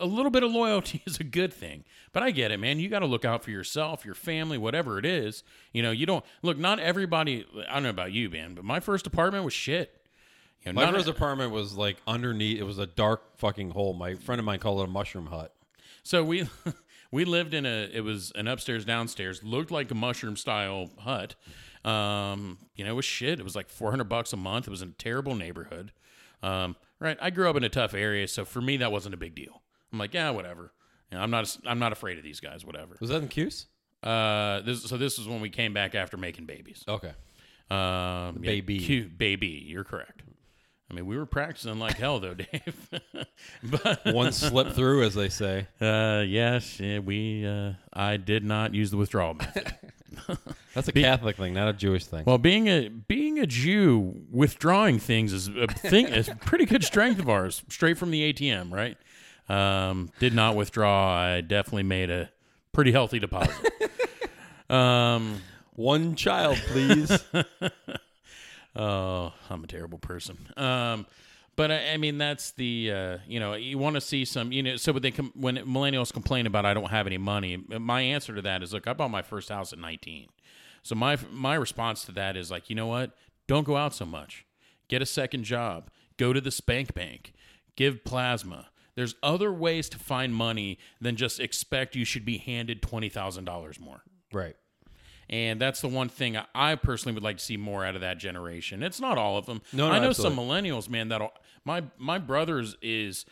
a 0.00 0.06
little 0.06 0.30
bit 0.30 0.42
of 0.42 0.50
loyalty 0.52 1.02
is 1.06 1.18
a 1.20 1.24
good 1.24 1.52
thing, 1.52 1.84
but 2.14 2.22
I 2.22 2.30
get 2.30 2.50
it, 2.50 2.58
man. 2.58 2.78
You 2.80 2.88
got 2.88 3.00
to 3.00 3.06
look 3.06 3.24
out 3.26 3.42
for 3.44 3.50
yourself, 3.50 4.04
your 4.06 4.14
family, 4.14 4.56
whatever 4.56 4.98
it 4.98 5.04
is. 5.04 5.42
You 5.72 5.82
know, 5.82 5.90
you 5.90 6.06
don't 6.06 6.24
look. 6.42 6.56
Not 6.56 6.78
everybody. 6.80 7.44
I 7.68 7.74
don't 7.74 7.82
know 7.82 7.90
about 7.90 8.12
you, 8.12 8.30
man, 8.30 8.54
but 8.54 8.64
my 8.64 8.80
first 8.80 9.06
apartment 9.06 9.44
was 9.44 9.52
shit. 9.52 9.94
You 10.64 10.72
know, 10.72 10.76
My 10.80 10.84
not- 10.86 10.94
first 10.94 11.08
apartment 11.08 11.50
was 11.52 11.74
like 11.76 11.98
underneath. 12.06 12.58
It 12.58 12.64
was 12.64 12.78
a 12.78 12.86
dark 12.86 13.36
fucking 13.38 13.70
hole. 13.70 13.92
My 13.92 14.14
friend 14.14 14.38
of 14.38 14.44
mine 14.46 14.60
called 14.60 14.80
it 14.80 14.84
a 14.84 14.86
mushroom 14.90 15.26
hut. 15.26 15.52
So 16.06 16.22
we 16.22 16.48
we 17.10 17.24
lived 17.24 17.52
in 17.52 17.66
a. 17.66 17.90
It 17.92 18.02
was 18.02 18.32
an 18.34 18.48
upstairs 18.48 18.84
downstairs. 18.84 19.42
Looked 19.42 19.70
like 19.70 19.90
a 19.90 19.94
mushroom 19.94 20.36
style 20.36 20.90
hut. 20.98 21.34
Um, 21.84 22.58
you 22.74 22.84
know, 22.84 22.92
it 22.92 22.94
was 22.94 23.04
shit. 23.04 23.40
It 23.40 23.42
was 23.42 23.56
like 23.56 23.68
four 23.68 23.90
hundred 23.90 24.08
bucks 24.08 24.32
a 24.32 24.36
month. 24.36 24.66
It 24.66 24.70
was 24.70 24.82
in 24.82 24.90
a 24.90 24.92
terrible 24.92 25.34
neighborhood. 25.34 25.92
Um, 26.42 26.76
right. 27.00 27.18
I 27.20 27.30
grew 27.30 27.50
up 27.50 27.56
in 27.56 27.64
a 27.64 27.68
tough 27.68 27.94
area, 27.94 28.28
so 28.28 28.44
for 28.44 28.60
me 28.60 28.76
that 28.78 28.92
wasn't 28.92 29.14
a 29.14 29.18
big 29.18 29.34
deal. 29.34 29.62
I'm 29.92 29.98
like, 29.98 30.14
yeah, 30.14 30.30
whatever. 30.30 30.72
You 31.10 31.18
know, 31.18 31.24
I'm 31.24 31.30
not. 31.30 31.56
I'm 31.66 31.78
not 31.78 31.92
afraid 31.92 32.18
of 32.18 32.24
these 32.24 32.40
guys. 32.40 32.64
Whatever. 32.64 32.96
Was 33.00 33.10
that 33.10 33.22
in 33.22 33.28
Cuse? 33.28 33.66
Uh, 34.02 34.60
this 34.60 34.84
so 34.84 34.96
this 34.96 35.18
is 35.18 35.26
when 35.26 35.40
we 35.40 35.50
came 35.50 35.72
back 35.72 35.94
after 35.94 36.16
making 36.16 36.46
babies. 36.46 36.84
Okay. 36.86 37.12
Um, 37.68 38.38
yeah, 38.42 38.52
baby. 38.52 38.78
cute 38.78 39.18
baby. 39.18 39.64
You're 39.66 39.84
correct. 39.84 40.22
I 40.90 40.94
mean, 40.94 41.06
we 41.06 41.16
were 41.16 41.26
practicing 41.26 41.78
like 41.78 41.96
hell 41.96 42.20
though, 42.20 42.34
Dave. 42.34 42.90
but 43.62 44.00
One 44.06 44.32
slip 44.32 44.72
through, 44.72 45.02
as 45.04 45.14
they 45.14 45.28
say. 45.28 45.66
uh, 45.80 46.22
yes, 46.26 46.78
yeah, 46.80 47.00
we. 47.00 47.44
Uh, 47.46 47.72
I 47.92 48.16
did 48.18 48.44
not 48.44 48.72
use 48.74 48.90
the 48.90 48.96
withdrawal 48.96 49.34
method. 49.34 49.74
That's 50.74 50.88
a 50.88 50.92
Catholic 50.92 51.36
thing, 51.36 51.54
not 51.54 51.68
a 51.68 51.72
Jewish 51.72 52.04
thing. 52.06 52.24
well, 52.24 52.38
being 52.38 52.68
a 52.68 52.88
being 52.88 53.38
a 53.38 53.46
Jew, 53.46 54.22
withdrawing 54.30 54.98
things 54.98 55.32
is 55.32 55.48
a 55.48 55.66
thing. 55.66 56.06
is 56.08 56.30
pretty 56.44 56.64
good 56.66 56.84
strength 56.84 57.18
of 57.18 57.28
ours, 57.28 57.62
straight 57.68 57.98
from 57.98 58.10
the 58.10 58.32
ATM, 58.32 58.70
right? 58.72 58.96
Um, 59.48 60.10
did 60.20 60.34
not 60.34 60.54
withdraw. 60.56 61.14
I 61.16 61.40
definitely 61.40 61.82
made 61.84 62.10
a 62.10 62.30
pretty 62.72 62.92
healthy 62.92 63.18
deposit. 63.18 63.54
um, 64.70 65.40
One 65.74 66.14
child, 66.14 66.58
please. 66.68 67.10
Oh, 68.76 69.32
I'm 69.48 69.64
a 69.64 69.66
terrible 69.66 69.98
person. 69.98 70.36
Um, 70.56 71.06
but 71.56 71.70
I, 71.70 71.92
I 71.94 71.96
mean, 71.96 72.18
that's 72.18 72.50
the 72.52 72.92
uh, 72.92 73.18
you 73.26 73.40
know 73.40 73.54
you 73.54 73.78
want 73.78 73.94
to 73.94 74.00
see 74.00 74.24
some 74.24 74.52
you 74.52 74.62
know 74.62 74.76
so 74.76 74.92
when 74.92 75.02
they 75.02 75.10
com- 75.10 75.32
when 75.34 75.56
millennials 75.56 76.12
complain 76.12 76.46
about 76.46 76.66
I 76.66 76.74
don't 76.74 76.90
have 76.90 77.06
any 77.06 77.18
money, 77.18 77.56
my 77.56 78.02
answer 78.02 78.34
to 78.34 78.42
that 78.42 78.62
is 78.62 78.72
look, 78.72 78.86
I 78.86 78.92
bought 78.92 79.10
my 79.10 79.22
first 79.22 79.48
house 79.48 79.72
at 79.72 79.78
19. 79.78 80.28
So 80.82 80.94
my 80.94 81.18
my 81.32 81.54
response 81.54 82.04
to 82.04 82.12
that 82.12 82.36
is 82.36 82.50
like 82.50 82.68
you 82.68 82.76
know 82.76 82.86
what, 82.86 83.16
don't 83.46 83.64
go 83.64 83.76
out 83.76 83.94
so 83.94 84.04
much, 84.04 84.44
get 84.88 85.00
a 85.00 85.06
second 85.06 85.44
job, 85.44 85.90
go 86.18 86.32
to 86.34 86.40
the 86.40 86.50
spank 86.50 86.94
bank, 86.94 87.32
give 87.74 88.04
plasma. 88.04 88.68
There's 88.94 89.14
other 89.22 89.52
ways 89.52 89.88
to 89.90 89.98
find 89.98 90.34
money 90.34 90.78
than 91.00 91.16
just 91.16 91.38
expect 91.40 91.96
you 91.96 92.04
should 92.04 92.24
be 92.24 92.38
handed 92.38 92.82
twenty 92.82 93.08
thousand 93.08 93.44
dollars 93.46 93.80
more. 93.80 94.02
right. 94.32 94.56
And 95.28 95.60
that's 95.60 95.80
the 95.80 95.88
one 95.88 96.08
thing 96.08 96.36
I- 96.36 96.46
I 96.54 96.74
personally 96.76 97.14
would 97.14 97.22
like 97.24 97.38
to 97.38 97.44
see 97.44 97.56
more 97.56 97.84
out 97.84 97.94
of 97.96 98.00
that 98.00 98.18
generation. 98.18 98.82
It's 98.82 99.00
not 99.00 99.18
all 99.18 99.36
of 99.38 99.46
them. 99.46 99.60
No, 99.72 99.88
no, 99.88 99.94
I 99.94 99.98
know 99.98 100.08
absolutely. 100.10 100.36
some 100.36 100.44
millennials, 100.46 100.88
man. 100.88 101.08
That 101.08 101.22
my 101.64 101.84
my 101.98 102.18
brother's 102.18 102.76
is. 102.80 103.24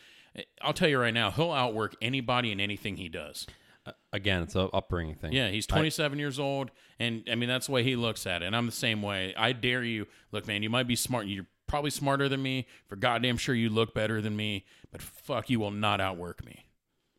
I'll 0.61 0.72
tell 0.72 0.88
you 0.88 0.99
right 0.99 1.14
now, 1.14 1.30
he'll 1.30 1.53
outwork 1.53 1.95
anybody 2.03 2.51
in 2.51 2.59
anything 2.59 2.97
he 2.97 3.09
does. 3.09 3.47
Uh, 3.86 3.92
again, 4.12 4.42
it's 4.42 4.57
a 4.57 4.62
upbringing 4.70 5.14
thing. 5.14 5.32
Yeah, 5.32 5.51
he's 5.51 5.66
27 5.66 6.18
years 6.18 6.40
old, 6.40 6.72
and 6.99 7.22
I 7.30 7.36
mean 7.36 7.49
that's 7.49 7.66
the 7.66 7.72
way 7.72 7.84
he 7.84 7.95
looks 7.95 8.26
at 8.26 8.42
it. 8.42 8.47
And 8.47 8.57
I'm 8.57 8.66
the 8.66 8.72
same 8.72 9.01
way. 9.03 9.32
I 9.36 9.53
dare 9.53 9.84
you. 9.84 10.07
Look, 10.32 10.49
man, 10.49 10.62
you 10.64 10.70
might 10.70 10.88
be 10.88 10.97
smart. 10.97 11.26
You're 11.26 11.47
probably 11.68 11.90
smarter 11.90 12.28
than 12.28 12.42
me. 12.42 12.66
For 12.88 12.97
goddamn 12.97 13.36
sure, 13.36 13.55
you 13.55 13.68
look 13.70 13.95
better 13.95 14.20
than 14.20 14.34
me. 14.34 14.64
But 14.90 15.01
fuck, 15.03 15.49
you 15.51 15.61
will 15.61 15.70
not 15.70 16.01
outwork 16.01 16.45
me 16.45 16.66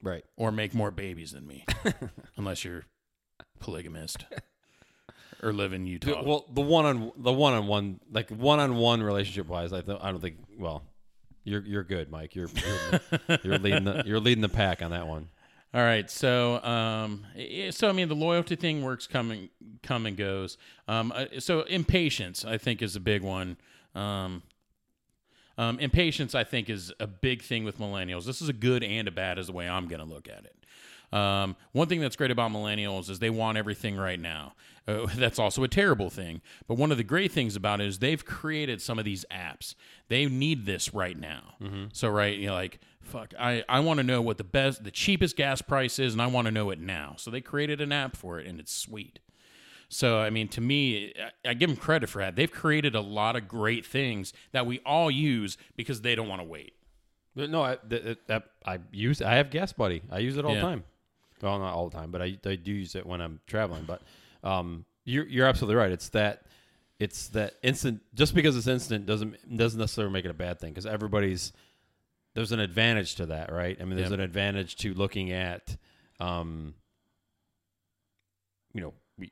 Right. 0.02 0.26
or 0.36 0.52
make 0.52 0.74
more 0.74 0.92
babies 0.92 1.32
than 1.32 1.46
me, 1.48 1.66
unless 2.38 2.66
you're 2.66 2.86
polygamist 3.60 4.26
or 5.46 5.54
live 5.54 5.72
in 5.74 5.86
Utah. 5.86 6.24
Well, 6.26 6.46
the 6.52 6.62
one 6.62 6.86
on 6.86 7.12
the 7.18 7.32
one 7.32 7.54
on 7.54 7.68
one, 7.68 8.00
like 8.12 8.30
one 8.30 8.60
on 8.60 8.76
one 8.76 9.02
relationship 9.04 9.48
wise, 9.48 9.72
I 9.72 9.82
th- 9.82 10.00
I 10.02 10.12
don't 10.12 10.20
think. 10.22 10.38
Well, 10.58 10.84
you're 11.44 11.62
you're 11.66 11.84
good, 11.84 12.10
Mike. 12.10 12.36
You're 12.36 12.50
you're, 13.30 13.40
you're 13.44 13.58
leading 13.60 13.84
the 13.86 14.04
you're 14.06 14.20
leading 14.20 14.42
the 14.42 14.50
pack 14.50 14.82
on 14.82 14.92
that 14.92 15.08
one. 15.08 15.30
All 15.74 15.82
right, 15.82 16.10
so 16.10 16.64
um, 16.64 17.26
i- 17.38 17.70
so 17.70 17.90
I 17.90 17.92
mean 17.92 18.08
the 18.08 18.16
loyalty 18.16 18.56
thing 18.56 18.82
works 18.82 19.08
come 19.08 19.30
and 19.32 19.50
come 19.84 20.06
and 20.06 20.16
goes. 20.18 20.58
Um, 20.88 21.12
uh, 21.16 21.26
so 21.40 21.62
impatience, 21.64 22.44
I 22.46 22.58
think, 22.58 22.82
is 22.82 22.96
a 22.96 23.00
big 23.00 23.22
one. 23.22 23.58
Um, 23.94 24.42
um, 25.58 25.80
impatience, 25.80 26.36
I 26.36 26.44
think, 26.44 26.70
is 26.70 26.92
a 27.00 27.08
big 27.08 27.42
thing 27.42 27.64
with 27.64 27.80
millennials. 27.80 28.26
This 28.26 28.42
is 28.42 28.50
a 28.50 28.54
good 28.54 28.84
and 28.84 29.08
a 29.08 29.12
bad, 29.12 29.38
is 29.40 29.48
the 29.48 29.54
way 29.54 29.70
I'm 29.70 29.88
going 29.88 30.02
to 30.02 30.06
look 30.06 30.28
at 30.28 30.44
it. 30.46 30.65
Um, 31.14 31.56
one 31.72 31.88
thing 31.88 32.02
that's 32.02 32.16
great 32.16 32.32
about 32.32 32.52
millennials 32.52 33.10
is 33.10 33.20
they 33.20 33.30
want 33.30 33.58
everything 33.58 33.96
right 33.98 34.20
now. 34.20 34.54
Uh, 34.88 35.08
that's 35.16 35.40
also 35.40 35.64
a 35.64 35.68
terrible 35.68 36.10
thing. 36.10 36.42
But 36.68 36.76
one 36.78 36.92
of 36.92 36.98
the 36.98 37.04
great 37.04 37.32
things 37.32 37.56
about 37.56 37.82
it 37.82 37.88
is 37.88 38.00
they've 38.00 38.24
created 38.24 38.82
some 38.82 39.00
of 39.00 39.06
these 39.06 39.26
apps. 39.32 39.76
They 40.10 40.26
need 40.26 40.66
this 40.66 40.94
right 40.94 41.18
now. 41.18 41.56
So 41.94 42.10
right, 42.10 42.38
you 42.38 42.48
know, 42.48 42.54
like 42.54 42.80
fuck, 43.02 43.34
I 43.40 43.64
I 43.70 43.80
want 43.82 43.98
to 44.00 44.04
know 44.04 44.22
what 44.22 44.38
the 44.38 44.44
best, 44.44 44.84
the 44.84 44.92
cheapest 44.92 45.36
gas 45.36 45.62
price 45.62 46.00
is, 46.00 46.14
and 46.14 46.22
I 46.22 46.28
want 46.28 46.46
to 46.48 46.52
know 46.52 46.70
it 46.72 46.80
now. 46.80 47.16
So 47.18 47.32
they 47.32 47.42
created 47.42 47.82
an 47.82 47.92
app 47.92 48.16
for 48.16 48.40
it, 48.40 48.48
and 48.48 48.60
it's 48.60 48.74
sweet. 48.74 49.20
So 49.90 50.20
I 50.20 50.30
mean, 50.32 50.48
to 50.50 50.62
me, 50.62 51.14
I, 51.46 51.52
I 51.52 51.54
give 51.54 51.70
them 51.70 51.78
credit 51.78 52.10
for 52.10 52.20
that. 52.20 52.36
They've 52.36 52.52
created 52.52 52.96
a 52.96 53.02
lot 53.02 53.36
of 53.36 53.48
great 53.48 53.86
things 53.86 54.34
that 54.52 54.66
we 54.66 54.80
all 54.86 55.10
use 55.12 55.58
because 55.76 56.02
they 56.02 56.16
don't 56.16 56.28
want 56.28 56.42
to 56.42 56.48
wait. 56.48 56.74
No, 57.36 57.62
I 57.64 57.78
th- 57.90 58.18
I 58.66 58.80
use. 58.92 59.22
I 59.22 59.36
have 59.36 59.50
Gas 59.52 59.74
Buddy. 59.74 60.02
I 60.12 60.20
use 60.20 60.38
it 60.38 60.46
all 60.46 60.52
Yeah. 60.54 60.62
the 60.62 60.68
time. 60.68 60.84
Well, 61.46 61.60
not 61.60 61.74
all 61.74 61.90
the 61.90 61.96
time, 61.96 62.12
but 62.12 62.22
I, 62.22 62.38
I 62.46 62.56
do 62.56 62.72
use 62.72 62.96
it 62.96 63.06
when 63.06 63.22
I'm 63.22 63.40
traveling. 63.46 63.86
But 63.86 64.02
um, 64.44 64.86
you're 65.04 65.28
you're 65.28 65.46
absolutely 65.46 65.76
right. 65.76 65.92
It's 65.92 66.10
that 66.10 66.44
it's 67.00 67.28
that 67.30 67.54
instant. 67.62 68.02
Just 68.16 68.34
because 68.34 68.58
it's 68.58 68.68
instant 68.68 69.06
doesn't 69.06 69.56
doesn't 69.56 69.80
necessarily 69.80 70.12
make 70.12 70.26
it 70.26 70.32
a 70.32 70.36
bad 70.36 70.60
thing 70.60 70.72
because 70.72 70.86
everybody's 70.86 71.54
there's 72.34 72.52
an 72.52 72.60
advantage 72.60 73.16
to 73.16 73.28
that, 73.28 73.52
right? 73.52 73.78
I 73.80 73.86
mean, 73.86 73.96
there's 73.96 74.12
an 74.12 74.20
advantage 74.20 74.76
to 74.78 74.94
looking 74.94 75.32
at, 75.32 75.78
um, 76.20 76.74
you 78.74 78.82
know, 78.82 78.94
we, 79.18 79.32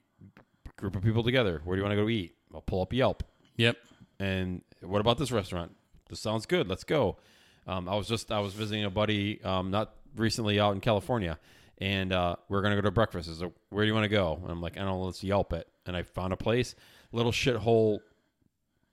group 0.77 0.95
of 0.95 1.03
people 1.03 1.21
together. 1.21 1.61
Where 1.65 1.75
do 1.75 1.81
you 1.81 1.83
want 1.83 1.91
to 1.91 2.01
go 2.01 2.07
to 2.07 2.13
eat? 2.13 2.35
I'll 2.53 2.61
pull 2.61 2.81
up 2.81 2.93
Yelp. 2.93 3.23
Yep. 3.57 3.75
And 4.19 4.61
what 4.81 5.01
about 5.01 5.17
this 5.17 5.31
restaurant? 5.31 5.75
This 6.09 6.21
sounds 6.21 6.45
good. 6.45 6.69
Let's 6.69 6.85
go. 6.85 7.17
Um, 7.67 7.89
I 7.89 7.95
was 7.95 8.07
just 8.07 8.31
I 8.31 8.39
was 8.39 8.53
visiting 8.53 8.85
a 8.85 8.89
buddy 8.89 9.41
um, 9.43 9.69
not 9.71 9.95
recently 10.15 10.59
out 10.59 10.73
in 10.73 10.79
California, 10.79 11.39
and 11.79 12.13
uh, 12.13 12.35
we're 12.49 12.61
gonna 12.61 12.75
go 12.75 12.81
to 12.81 12.91
breakfast. 12.91 13.29
Is 13.29 13.43
where 13.69 13.83
do 13.83 13.87
you 13.87 13.93
want 13.93 14.05
to 14.05 14.09
go? 14.09 14.39
And 14.41 14.51
I'm 14.51 14.61
like, 14.61 14.77
I 14.77 14.81
don't 14.81 14.89
know. 14.89 15.01
Let's 15.01 15.23
Yelp 15.23 15.53
it. 15.53 15.67
And 15.85 15.95
I 15.95 16.03
found 16.03 16.33
a 16.33 16.37
place, 16.37 16.75
little 17.11 17.31
shithole 17.31 17.99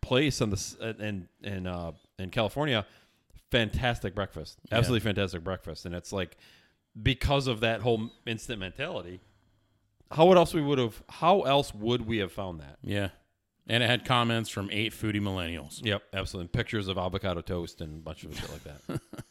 place 0.01 0.41
in 0.41 0.51
the 0.51 0.97
in 0.99 1.29
in 1.43 1.67
uh, 1.67 1.93
in 2.19 2.31
California. 2.31 2.87
Fantastic 3.51 4.15
breakfast, 4.15 4.59
absolutely 4.71 5.01
fantastic 5.01 5.43
breakfast, 5.43 5.85
and 5.85 5.95
it's 5.95 6.13
like 6.13 6.37
because 7.01 7.49
of 7.49 7.61
that 7.61 7.81
whole 7.81 8.11
instant 8.27 8.61
mentality. 8.61 9.21
How 10.13 10.31
else 10.33 10.55
we 10.55 10.63
would 10.63 10.79
have? 10.79 11.03
How 11.09 11.43
else 11.43 11.75
would 11.75 12.07
we 12.07 12.19
have 12.19 12.33
found 12.33 12.61
that? 12.61 12.79
Yeah. 12.83 13.11
And 13.69 13.85
it 13.85 13.87
had 13.87 14.05
comments 14.05 14.51
from 14.51 14.69
eight 14.73 14.93
foodie 14.93 15.21
millennials. 15.21 15.85
Yep, 15.85 16.03
absolutely. 16.13 16.45
And 16.45 16.53
pictures 16.53 16.89
of 16.89 16.99
avocado 16.99 17.41
toast 17.41 17.81
and 17.81 18.01
a 18.01 18.03
bunch 18.03 18.25
of 18.25 18.37
shit 18.37 18.51
like 18.51 18.65
that. 18.65 19.01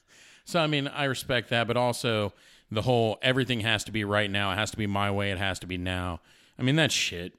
So 0.49 0.59
I 0.59 0.65
mean, 0.65 0.87
I 0.87 1.03
respect 1.03 1.49
that, 1.51 1.67
but 1.67 1.77
also 1.77 2.33
the 2.71 2.81
whole 2.83 3.17
everything 3.21 3.61
has 3.61 3.83
to 3.85 3.91
be 3.91 4.03
right 4.03 4.29
now. 4.29 4.51
It 4.51 4.55
has 4.55 4.71
to 4.71 4.77
be 4.77 4.87
my 4.87 5.09
way. 5.11 5.31
It 5.31 5.37
has 5.37 5.59
to 5.59 5.67
be 5.67 5.77
now. 5.77 6.21
I 6.57 6.63
mean, 6.63 6.75
that's 6.75 6.93
shit. 6.93 7.33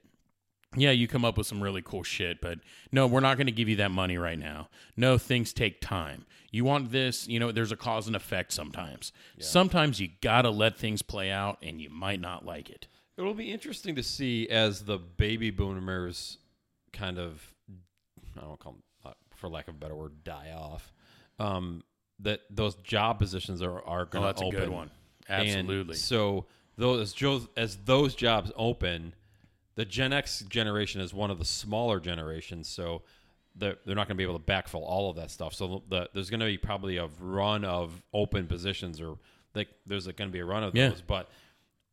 Yeah, 0.75 0.91
you 0.91 1.07
come 1.07 1.25
up 1.25 1.37
with 1.37 1.47
some 1.47 1.61
really 1.61 1.81
cool 1.81 2.03
shit, 2.03 2.39
but 2.41 2.59
no, 2.93 3.05
we're 3.05 3.19
not 3.19 3.35
going 3.35 3.47
to 3.47 3.51
give 3.51 3.67
you 3.67 3.75
that 3.77 3.91
money 3.91 4.17
right 4.17 4.39
now. 4.39 4.69
No, 4.95 5.17
things 5.17 5.51
take 5.51 5.81
time. 5.81 6.25
You 6.49 6.63
want 6.63 6.91
this, 6.91 7.27
you 7.27 7.39
know, 7.39 7.51
there's 7.51 7.73
a 7.73 7.77
cause 7.77 8.07
and 8.07 8.15
effect 8.15 8.53
sometimes. 8.53 9.11
Sometimes 9.39 9.99
you 9.99 10.09
got 10.21 10.43
to 10.43 10.49
let 10.49 10.77
things 10.77 11.01
play 11.01 11.29
out 11.29 11.57
and 11.61 11.81
you 11.81 11.89
might 11.89 12.21
not 12.21 12.45
like 12.45 12.69
it. 12.69 12.87
It'll 13.17 13.33
be 13.33 13.51
interesting 13.51 13.95
to 13.95 14.03
see 14.03 14.47
as 14.49 14.83
the 14.85 14.97
baby 14.97 15.51
boomers 15.51 16.37
kind 16.93 17.19
of, 17.19 17.53
I 18.37 18.41
don't 18.41 18.59
call 18.59 18.73
them, 18.73 18.83
uh, 19.05 19.11
for 19.35 19.49
lack 19.49 19.67
of 19.67 19.75
a 19.75 19.77
better 19.77 19.95
word, 19.95 20.23
die 20.23 20.53
off. 20.57 20.93
Um, 21.37 21.83
that 22.19 22.41
those 22.49 22.75
job 22.75 23.17
positions 23.19 23.61
are 23.61 23.81
are 23.83 24.01
Oh, 24.01 24.05
going 24.05 24.21
to 24.23 24.27
that's 24.27 24.41
open. 24.41 24.55
a 24.55 24.59
good 24.59 24.69
one. 24.69 24.91
And 25.31 25.49
Absolutely. 25.49 25.95
so 25.95 26.45
those 26.77 27.15
as 27.57 27.77
those 27.85 28.15
jobs 28.15 28.51
open, 28.55 29.13
the 29.75 29.85
Gen 29.85 30.13
X 30.13 30.41
generation 30.49 31.01
is 31.01 31.13
one 31.13 31.31
of 31.31 31.39
the 31.39 31.45
smaller 31.45 31.99
generations, 31.99 32.67
so 32.67 33.01
they're, 33.55 33.75
they're 33.85 33.95
not 33.95 34.07
going 34.07 34.15
to 34.15 34.23
be 34.23 34.23
able 34.23 34.39
to 34.39 34.45
backfill 34.45 34.81
all 34.83 35.09
of 35.09 35.15
that 35.17 35.29
stuff. 35.31 35.53
So 35.53 35.83
the, 35.89 36.09
there's 36.13 36.29
going 36.29 36.39
to 36.41 36.45
be 36.45 36.57
probably 36.57 36.97
a 36.97 37.09
run 37.19 37.65
of 37.65 38.01
open 38.13 38.47
positions, 38.47 38.99
or 39.01 39.17
like 39.55 39.67
there's 39.85 40.05
going 40.07 40.29
to 40.29 40.33
be 40.33 40.39
a 40.39 40.45
run 40.45 40.63
of 40.63 40.75
Yeah. 40.75 40.89
those. 40.89 41.01
But 41.01 41.29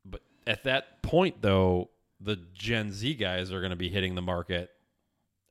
but 0.04 0.20
at 0.46 0.64
that 0.64 1.02
point, 1.02 1.40
though, 1.42 1.90
the 2.20 2.36
Gen 2.54 2.92
Z 2.92 3.14
guys 3.14 3.52
are 3.52 3.60
going 3.60 3.70
to 3.70 3.76
be 3.76 3.88
hitting 3.88 4.14
the 4.14 4.22
market 4.22 4.70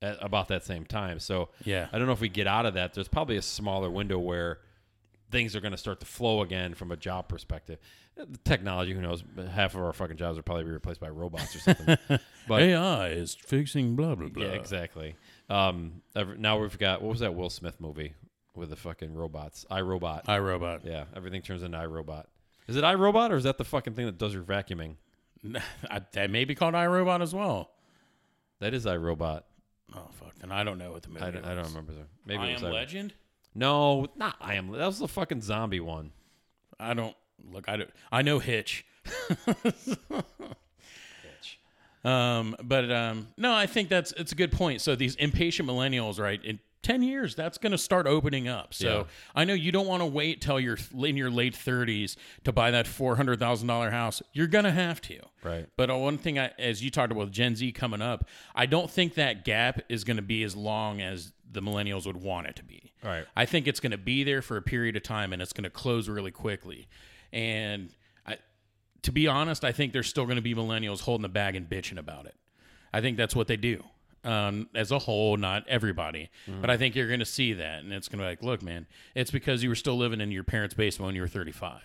at 0.01 0.17
about 0.21 0.47
that 0.49 0.63
same 0.63 0.85
time. 0.85 1.19
So 1.19 1.49
Yeah. 1.65 1.87
I 1.91 1.97
don't 1.97 2.07
know 2.07 2.13
if 2.13 2.21
we 2.21 2.29
get 2.29 2.47
out 2.47 2.65
of 2.65 2.73
that. 2.75 2.93
There's 2.93 3.07
probably 3.07 3.37
a 3.37 3.41
smaller 3.41 3.89
window 3.89 4.19
where 4.19 4.59
things 5.31 5.55
are 5.55 5.59
going 5.59 5.71
to 5.71 5.77
start 5.77 5.99
to 5.99 6.05
flow 6.05 6.41
again 6.41 6.73
from 6.73 6.91
a 6.91 6.97
job 6.97 7.27
perspective. 7.27 7.79
The 8.15 8.39
technology, 8.45 8.93
who 8.93 9.01
knows? 9.01 9.23
Half 9.51 9.75
of 9.75 9.81
our 9.81 9.93
fucking 9.93 10.17
jobs 10.17 10.37
will 10.37 10.43
probably 10.43 10.63
be 10.63 10.71
replaced 10.71 10.99
by 10.99 11.09
robots 11.09 11.55
or 11.55 11.59
something. 11.59 11.97
but 12.47 12.61
AI 12.61 13.09
is 13.09 13.35
fixing 13.35 13.95
blah 13.95 14.15
blah 14.15 14.29
blah. 14.29 14.45
yeah, 14.45 14.51
exactly. 14.51 15.15
Um, 15.49 16.01
now 16.37 16.59
we've 16.59 16.77
got 16.77 17.01
what 17.01 17.11
was 17.11 17.19
that 17.19 17.35
Will 17.35 17.49
Smith 17.49 17.79
movie 17.79 18.13
with 18.55 18.69
the 18.69 18.75
fucking 18.75 19.13
robots? 19.13 19.65
iRobot. 19.69 20.25
iRobot. 20.25 20.83
yeah, 20.83 21.05
everything 21.15 21.41
turns 21.41 21.61
into 21.61 21.77
iRobot. 21.77 22.23
Is 22.67 22.75
it 22.75 22.83
iRobot 22.83 23.29
or 23.29 23.35
is 23.35 23.43
that 23.43 23.57
the 23.57 23.63
fucking 23.63 23.93
thing 23.93 24.07
that 24.07 24.17
does 24.17 24.33
your 24.33 24.43
vacuuming? 24.43 24.95
That 26.13 26.31
may 26.31 26.43
be 26.45 26.55
called 26.55 26.73
iRobot 26.73 27.21
as 27.21 27.33
well. 27.33 27.69
That 28.59 28.73
is 28.73 28.85
iRobot. 28.85 29.43
Oh 29.95 30.07
fuck! 30.19 30.33
Then 30.39 30.51
I 30.51 30.63
don't 30.63 30.79
know 30.79 30.91
what 30.91 31.03
the 31.03 31.09
movie. 31.09 31.21
I 31.23 31.31
don't, 31.31 31.45
I 31.45 31.53
don't 31.53 31.67
remember. 31.67 31.93
Maybe 32.25 32.41
I 32.41 32.47
it 32.47 32.53
was 32.53 32.63
am 32.63 32.69
iRobot. 32.69 32.73
Legend. 32.73 33.13
No, 33.57 34.05
not 34.15 34.35
I 34.39 34.53
am. 34.53 34.71
That 34.71 34.85
was 34.85 34.99
the 34.99 35.07
fucking 35.07 35.41
zombie 35.41 35.79
one. 35.79 36.11
I 36.79 36.93
don't 36.93 37.15
look. 37.51 37.67
I 37.67 37.77
don't. 37.77 37.89
I 38.11 38.21
know 38.21 38.39
Hitch. 38.39 38.85
Um, 42.05 42.55
but 42.63 42.89
um, 42.89 43.27
no, 43.35 43.53
I 43.53 43.65
think 43.65 43.89
that's 43.89 44.13
it's 44.13 44.31
a 44.31 44.35
good 44.35 44.53
point. 44.53 44.79
So 44.79 44.95
these 44.95 45.15
impatient 45.15 45.67
millennials, 45.67 46.19
right? 46.19 46.39
In 46.83 46.87
ten 46.93 47.03
years, 47.03 47.35
that's 47.35 47.57
going 47.57 47.71
to 47.71 47.77
start 47.77 48.07
opening 48.07 48.47
up. 48.47 48.73
So 48.73 48.87
Yeah. 48.99 49.03
I 49.35 49.43
know 49.45 49.53
you 49.53 49.71
don't 49.71 49.87
want 49.87 50.01
to 50.01 50.05
wait 50.05 50.41
till 50.41 50.59
you're 50.59 50.77
in 50.97 51.17
your 51.17 51.29
late 51.29 51.55
thirties 51.55 52.15
to 52.45 52.51
buy 52.51 52.71
that 52.71 52.87
four 52.87 53.15
hundred 53.15 53.39
thousand 53.39 53.67
dollar 53.67 53.91
house. 53.91 54.21
You're 54.33 54.47
going 54.47 54.63
to 54.65 54.71
have 54.71 55.01
to. 55.01 55.19
Right. 55.43 55.67
But 55.75 55.89
uh, 55.89 55.97
one 55.97 56.17
thing, 56.17 56.39
I, 56.39 56.51
as 56.57 56.83
you 56.83 56.89
talked 56.89 57.11
about 57.11 57.31
Gen 57.31 57.55
Z 57.55 57.71
coming 57.73 58.01
up, 58.01 58.27
I 58.55 58.65
don't 58.65 58.89
think 58.89 59.15
that 59.15 59.43
gap 59.45 59.81
is 59.89 60.03
going 60.03 60.17
to 60.17 60.23
be 60.23 60.43
as 60.43 60.55
long 60.55 61.01
as 61.01 61.33
the 61.51 61.61
millennials 61.61 62.05
would 62.05 62.17
want 62.17 62.47
it 62.47 62.55
to 62.57 62.63
be. 62.63 62.93
Right. 63.03 63.25
I 63.35 63.45
think 63.45 63.67
it's 63.67 63.79
going 63.79 63.91
to 63.91 63.97
be 63.97 64.23
there 64.23 64.41
for 64.41 64.57
a 64.57 64.61
period 64.61 64.95
of 64.95 65.03
time 65.03 65.33
and 65.33 65.41
it's 65.41 65.53
going 65.53 65.63
to 65.63 65.69
close 65.69 66.09
really 66.09 66.31
quickly. 66.31 66.87
And 67.31 67.89
I, 68.25 68.37
to 69.03 69.11
be 69.11 69.27
honest, 69.27 69.63
I 69.63 69.71
think 69.71 69.93
there's 69.93 70.07
still 70.07 70.25
going 70.25 70.35
to 70.37 70.41
be 70.41 70.53
millennials 70.55 71.01
holding 71.01 71.21
the 71.23 71.29
bag 71.29 71.55
and 71.55 71.69
bitching 71.69 71.97
about 71.97 72.25
it. 72.25 72.35
I 72.93 73.01
think 73.01 73.17
that's 73.17 73.35
what 73.35 73.47
they 73.47 73.57
do. 73.57 73.83
Um, 74.27 74.67
as 74.75 74.91
a 74.91 74.99
whole, 74.99 75.37
not 75.37 75.67
everybody, 75.67 76.29
but 76.61 76.69
I 76.69 76.75
think 76.77 76.95
you're 76.95 77.07
going 77.07 77.19
to 77.19 77.25
see 77.25 77.53
that, 77.53 77.83
and 77.83 77.93
it's 77.93 78.07
going 78.09 78.19
to 78.19 78.23
be 78.23 78.27
like, 78.29 78.43
look, 78.43 78.61
man, 78.61 78.85
it's 79.15 79.31
because 79.31 79.63
you 79.63 79.69
were 79.69 79.75
still 79.75 79.97
living 79.97 80.19
in 80.21 80.31
your 80.31 80.43
parents' 80.43 80.73
basement 80.75 81.07
when 81.07 81.15
you 81.15 81.21
were 81.21 81.27
35. 81.27 81.81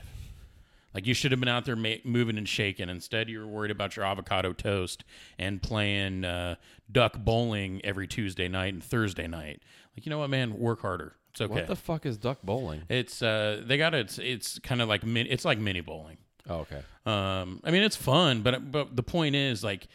Like 0.95 1.07
you 1.07 1.15
should 1.15 1.31
have 1.31 1.41
been 1.41 1.49
out 1.49 1.65
there 1.65 1.77
ma- 1.77 2.03
moving 2.05 2.37
and 2.37 2.47
shaking. 2.49 2.89
Instead, 2.89 3.29
you 3.31 3.41
were 3.41 3.47
worried 3.47 3.71
about 3.71 3.97
your 3.97 4.05
avocado 4.05 4.53
toast 4.53 5.05
and 5.39 5.63
playing 5.63 6.25
uh, 6.25 6.57
duck 6.91 7.17
bowling 7.19 7.81
every 7.85 8.07
Tuesday 8.07 8.49
night 8.49 8.75
and 8.75 8.85
Thursday 8.85 9.27
night. 9.27 9.63
Like 9.97 10.05
you 10.05 10.11
know 10.11 10.19
what, 10.19 10.29
man, 10.31 10.59
work 10.59 10.83
harder. 10.83 11.15
It's 11.31 11.41
okay. 11.41 11.55
What 11.55 11.67
the 11.67 11.77
fuck 11.77 12.05
is 12.05 12.19
duck 12.19 12.39
bowling? 12.43 12.83
it's 12.91 13.23
uh, 13.23 13.63
they 13.65 13.79
got 13.79 13.95
it. 13.95 14.01
It's, 14.01 14.19
it's 14.19 14.59
kind 14.59 14.83
of 14.83 14.89
like 14.89 15.03
min- 15.05 15.29
it's 15.31 15.47
like 15.47 15.59
mini 15.59 15.81
bowling. 15.81 16.19
Oh, 16.51 16.67
okay. 16.67 16.83
Um, 17.07 17.61
I 17.65 17.71
mean, 17.71 17.85
it's 17.85 17.97
fun, 17.97 18.43
but 18.43 18.71
but 18.71 18.95
the 18.95 19.03
point 19.03 19.35
is, 19.35 19.65
like, 19.65 19.87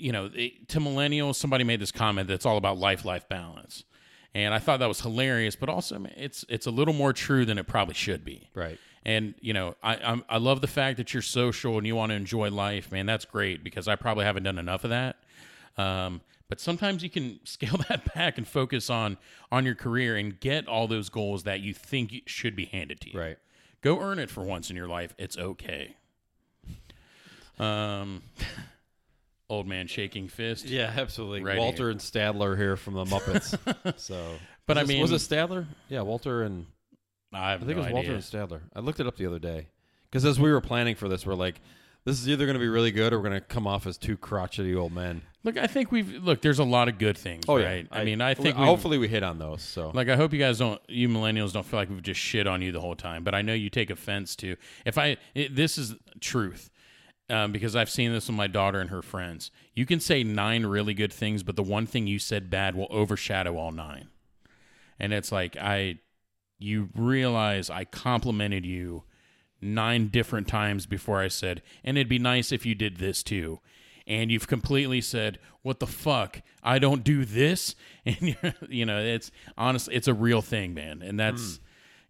you 0.00 0.12
know, 0.12 0.30
it, 0.34 0.68
to 0.70 0.80
millennials, 0.80 1.36
somebody 1.36 1.64
made 1.64 1.80
this 1.80 1.92
comment 1.92 2.28
that's 2.28 2.46
all 2.46 2.56
about 2.56 2.78
life 2.78 3.04
life 3.04 3.28
balance, 3.28 3.84
and 4.34 4.54
I 4.54 4.58
thought 4.58 4.80
that 4.80 4.88
was 4.88 5.00
hilarious. 5.00 5.56
But 5.56 5.68
also, 5.68 5.98
man, 5.98 6.14
it's 6.16 6.44
it's 6.48 6.66
a 6.66 6.70
little 6.70 6.94
more 6.94 7.12
true 7.12 7.44
than 7.44 7.58
it 7.58 7.66
probably 7.66 7.94
should 7.94 8.24
be. 8.24 8.48
Right. 8.54 8.78
And 9.04 9.34
you 9.40 9.52
know, 9.52 9.76
I 9.82 9.96
I'm, 9.96 10.24
I 10.28 10.38
love 10.38 10.60
the 10.60 10.66
fact 10.66 10.96
that 10.98 11.12
you're 11.14 11.22
social 11.22 11.78
and 11.78 11.86
you 11.86 11.96
want 11.96 12.10
to 12.10 12.16
enjoy 12.16 12.50
life, 12.50 12.92
man. 12.92 13.06
That's 13.06 13.24
great 13.24 13.64
because 13.64 13.88
I 13.88 13.96
probably 13.96 14.24
haven't 14.24 14.42
done 14.42 14.58
enough 14.58 14.84
of 14.84 14.90
that. 14.90 15.16
Um, 15.76 16.20
but 16.48 16.60
sometimes 16.60 17.02
you 17.02 17.10
can 17.10 17.40
scale 17.44 17.78
that 17.88 18.14
back 18.14 18.38
and 18.38 18.46
focus 18.46 18.90
on 18.90 19.16
on 19.50 19.64
your 19.64 19.74
career 19.74 20.16
and 20.16 20.38
get 20.38 20.68
all 20.68 20.86
those 20.86 21.08
goals 21.08 21.44
that 21.44 21.60
you 21.60 21.72
think 21.72 22.22
should 22.26 22.54
be 22.56 22.66
handed 22.66 23.00
to 23.02 23.12
you. 23.12 23.18
Right. 23.18 23.38
Go 23.82 24.00
earn 24.00 24.18
it 24.18 24.28
for 24.28 24.44
once 24.44 24.68
in 24.68 24.76
your 24.76 24.88
life. 24.88 25.14
It's 25.16 25.38
okay. 25.38 25.96
Um, 27.58 28.22
old 29.50 29.66
man 29.66 29.86
shaking 29.86 30.28
fist. 30.28 30.64
Yeah, 30.64 30.90
absolutely. 30.96 31.42
Right 31.42 31.58
Walter 31.58 31.90
and 31.90 32.00
Statler 32.00 32.56
here 32.56 32.76
from 32.76 32.94
the 32.94 33.04
Muppets. 33.04 33.50
so, 33.98 34.36
But 34.66 34.76
Was 34.76 34.78
I 34.78 34.82
this- 34.84 34.88
mean- 34.88 35.02
was 35.02 35.12
it 35.12 35.16
Statler? 35.16 35.66
Yeah, 35.88 36.00
Walter 36.02 36.42
and 36.42 36.66
I 37.32 37.50
have 37.52 37.62
I 37.62 37.66
think 37.66 37.76
no 37.76 37.82
it 37.82 37.86
was 37.86 37.92
Walter 37.92 38.08
idea. 38.08 38.14
and 38.14 38.22
Statler. 38.24 38.60
I 38.74 38.80
looked 38.80 39.00
it 39.00 39.06
up 39.06 39.16
the 39.16 39.26
other 39.26 39.38
day 39.38 39.66
because 40.10 40.24
as 40.24 40.40
we 40.40 40.50
were 40.50 40.60
planning 40.60 40.94
for 40.94 41.08
this, 41.08 41.26
we're 41.26 41.34
like, 41.34 41.60
this 42.04 42.18
is 42.18 42.28
either 42.28 42.46
going 42.46 42.54
to 42.54 42.60
be 42.60 42.68
really 42.68 42.90
good 42.92 43.12
or 43.12 43.18
we're 43.18 43.28
going 43.28 43.40
to 43.40 43.46
come 43.46 43.66
off 43.66 43.86
as 43.86 43.98
two 43.98 44.16
crotchety 44.16 44.74
old 44.74 44.90
men. 44.92 45.20
Look, 45.44 45.56
I 45.58 45.66
think 45.66 45.92
we've 45.92 46.22
look. 46.24 46.40
There's 46.42 46.58
a 46.58 46.64
lot 46.64 46.88
of 46.88 46.98
good 46.98 47.16
things, 47.16 47.44
Oh 47.48 47.56
right? 47.56 47.86
I, 47.90 48.04
mean, 48.04 48.20
I 48.20 48.34
think 48.34 48.56
hopefully 48.56 48.98
we 48.98 49.06
hit 49.08 49.22
on 49.22 49.38
those. 49.38 49.62
So 49.62 49.90
Like 49.94 50.08
I 50.08 50.16
hope 50.16 50.32
you 50.32 50.38
guys 50.38 50.58
don't, 50.58 50.80
you 50.88 51.08
millennials 51.08 51.52
don't 51.52 51.64
feel 51.64 51.78
like 51.78 51.88
we've 51.90 52.02
just 52.02 52.20
shit 52.20 52.46
on 52.46 52.62
you 52.62 52.72
the 52.72 52.80
whole 52.80 52.94
time. 52.96 53.22
But 53.24 53.34
I 53.34 53.42
know 53.42 53.54
you 53.54 53.70
take 53.70 53.90
offense 53.90 54.34
to 54.36 54.56
if 54.84 54.98
I. 54.98 55.16
It, 55.34 55.54
this 55.56 55.78
is 55.78 55.94
truth, 56.20 56.70
um, 57.30 57.52
because 57.52 57.76
I've 57.76 57.90
seen 57.90 58.12
this 58.12 58.28
with 58.28 58.36
my 58.36 58.46
daughter 58.46 58.80
and 58.80 58.90
her 58.90 59.02
friends. 59.02 59.50
You 59.74 59.86
can 59.86 60.00
say 60.00 60.22
nine 60.24 60.66
really 60.66 60.94
good 60.94 61.12
things, 61.12 61.42
but 61.42 61.56
the 61.56 61.62
one 61.62 61.86
thing 61.86 62.06
you 62.06 62.18
said 62.18 62.50
bad 62.50 62.74
will 62.74 62.88
overshadow 62.90 63.56
all 63.56 63.72
nine. 63.72 64.08
And 64.98 65.12
it's 65.12 65.32
like 65.32 65.56
I, 65.56 66.00
you 66.58 66.90
realize 66.94 67.70
I 67.70 67.84
complimented 67.84 68.66
you 68.66 69.04
nine 69.60 70.08
different 70.08 70.48
times 70.48 70.86
before 70.86 71.20
I 71.20 71.28
said, 71.28 71.62
and 71.84 71.96
it'd 71.96 72.08
be 72.08 72.18
nice 72.18 72.52
if 72.52 72.66
you 72.66 72.74
did 72.74 72.96
this 72.96 73.22
too. 73.22 73.60
And 74.06 74.30
you've 74.30 74.48
completely 74.48 75.00
said, 75.00 75.38
"What 75.62 75.78
the 75.78 75.86
fuck? 75.86 76.42
I 76.62 76.78
don't 76.78 77.04
do 77.04 77.24
this." 77.24 77.76
And 78.06 78.16
you're, 78.20 78.54
you 78.68 78.86
know, 78.86 78.98
it's 78.98 79.30
honestly, 79.56 79.94
it's 79.94 80.08
a 80.08 80.14
real 80.14 80.40
thing, 80.42 80.72
man. 80.72 81.02
And 81.02 81.20
that's, 81.20 81.60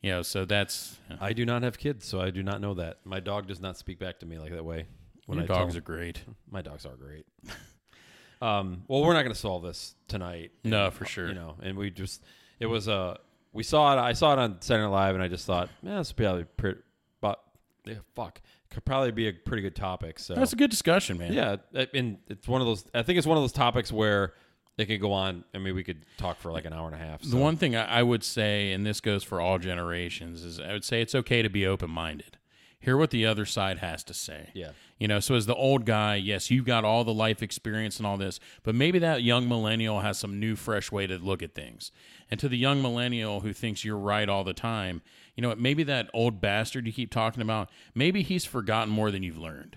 you 0.01 0.11
know, 0.13 0.23
so 0.23 0.45
that's 0.45 0.99
I 1.21 1.33
do 1.33 1.45
not 1.45 1.63
have 1.63 1.79
kids, 1.79 2.07
so 2.07 2.21
I 2.21 2.31
do 2.31 2.43
not 2.43 2.61
know 2.61 2.75
that. 2.75 2.99
My 3.05 3.21
dog 3.21 3.49
does 3.49 3.61
not 3.61 3.77
speak 3.77 3.99
back 3.99 4.21
to 4.21 4.27
me 4.27 4.39
like 4.39 4.53
that 4.53 4.65
way. 4.65 4.87
When 5.31 5.39
your 5.47 5.57
I 5.57 5.59
dogs 5.61 5.77
are 5.77 5.81
great. 5.81 6.23
my 6.51 6.63
dogs 6.63 6.85
are 6.87 6.97
great. 6.97 7.27
um, 8.43 8.83
well, 8.89 9.03
we're 9.03 9.13
not 9.15 9.23
going 9.23 9.35
to 9.35 9.39
solve 9.41 9.63
this 9.63 9.95
tonight. 10.09 10.53
No, 10.65 10.91
for 10.91 11.05
sure. 11.05 11.29
You 11.29 11.35
know, 11.35 11.57
and 11.63 11.77
we 11.77 11.91
just 11.91 12.23
it 12.59 12.67
was 12.67 12.89
uh 12.89 13.17
we 13.53 13.63
saw 13.63 13.93
it. 13.97 14.01
I 14.01 14.13
saw 14.13 14.33
it 14.33 14.39
on 14.39 14.61
Saturday 14.61 14.85
Night 14.85 14.91
Live, 14.93 15.15
and 15.15 15.23
I 15.25 15.29
just 15.29 15.47
thought, 15.47 15.69
man, 15.83 15.99
this 15.99 16.11
would 16.11 16.17
probably 16.17 16.45
pretty, 16.45 16.81
but 17.21 17.41
yeah, 17.85 17.95
fuck, 18.15 18.41
could 18.71 18.85
probably 18.85 19.11
be 19.11 19.29
a 19.29 19.33
pretty 19.33 19.63
good 19.63 19.75
topic. 19.75 20.19
So 20.19 20.35
That's 20.35 20.53
a 20.53 20.57
good 20.57 20.71
discussion, 20.71 21.19
man. 21.19 21.33
yeah, 21.33 21.57
I- 21.75 21.89
and 21.95 22.19
it's 22.29 22.47
one 22.47 22.61
of 22.61 22.67
those. 22.67 22.85
I 22.95 23.03
think 23.03 23.19
it's 23.19 23.27
one 23.27 23.37
of 23.37 23.43
those 23.43 23.53
topics 23.53 23.91
where 23.93 24.35
it 24.79 24.87
could 24.87 25.01
go 25.01 25.13
on. 25.13 25.45
I 25.55 25.59
mean, 25.59 25.75
we 25.75 25.83
could 25.83 26.07
talk 26.17 26.39
for 26.39 26.53
like 26.53 26.65
an 26.65 26.73
hour 26.73 26.87
and 26.87 26.95
a 26.95 26.99
half. 26.99 27.23
The 27.23 27.37
one 27.37 27.57
thing 27.57 27.75
I 27.77 27.85
I 27.99 28.03
would 28.03 28.23
say, 28.25 28.73
and 28.73 28.87
this 28.87 29.01
goes 29.01 29.23
for 29.25 29.41
all 29.41 29.59
generations, 29.59 30.45
is 30.45 30.61
I 30.61 30.73
would 30.73 30.85
say 30.85 31.03
it's 31.03 31.15
okay 31.15 31.43
to 31.43 31.51
be 31.51 31.67
open 31.67 31.91
minded. 31.91 32.39
Hear 32.81 32.97
what 32.97 33.11
the 33.11 33.27
other 33.27 33.45
side 33.45 33.79
has 33.79 34.03
to 34.05 34.15
say. 34.15 34.51
Yeah. 34.55 34.71
You 34.99 35.07
know, 35.07 35.21
so 35.21 35.35
as 35.35 35.45
the 35.45 35.55
old 35.55 35.85
guy, 35.85 36.15
yes, 36.15 36.51
you've 36.51 36.65
got 36.65 36.83
all 36.83 37.05
the 37.05 37.13
life 37.13 37.43
experience 37.43 37.99
and 37.99 38.07
all 38.07 38.17
this, 38.17 38.41
but 38.63 38.75
maybe 38.75 38.99
that 39.01 39.23
young 39.23 39.47
millennial 39.47 40.01
has 40.01 40.19
some 40.19 40.41
new, 40.41 40.57
fresh 40.57 40.91
way 40.91 41.07
to 41.07 41.19
look 41.19 41.43
at 41.43 41.55
things. 41.55 41.93
And 42.31 42.41
to 42.41 42.49
the 42.49 42.57
young 42.57 42.81
millennial 42.81 43.41
who 43.41 43.53
thinks 43.53 43.85
you're 43.85 43.99
right 43.99 44.29
all 44.29 44.45
the 44.45 44.55
time, 44.55 45.03
you 45.37 45.43
know 45.43 45.49
what? 45.49 45.61
Maybe 45.61 45.83
that 45.85 46.09
old 46.15 46.41
bastard 46.41 46.87
you 46.87 46.93
keep 46.93 47.11
talking 47.11 47.43
about, 47.43 47.69
maybe 47.95 48.23
he's 48.23 48.47
forgotten 48.47 48.93
more 48.93 49.11
than 49.11 49.23
you've 49.23 49.39
learned. 49.39 49.77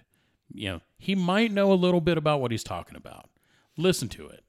You 0.54 0.70
know, 0.70 0.82
he 0.98 1.14
might 1.14 1.52
know 1.52 1.74
a 1.74 1.76
little 1.76 2.02
bit 2.02 2.18
about 2.18 2.40
what 2.40 2.52
he's 2.52 2.64
talking 2.64 2.96
about. 2.96 3.30
Listen 3.76 4.08
to 4.10 4.28
it. 4.28 4.46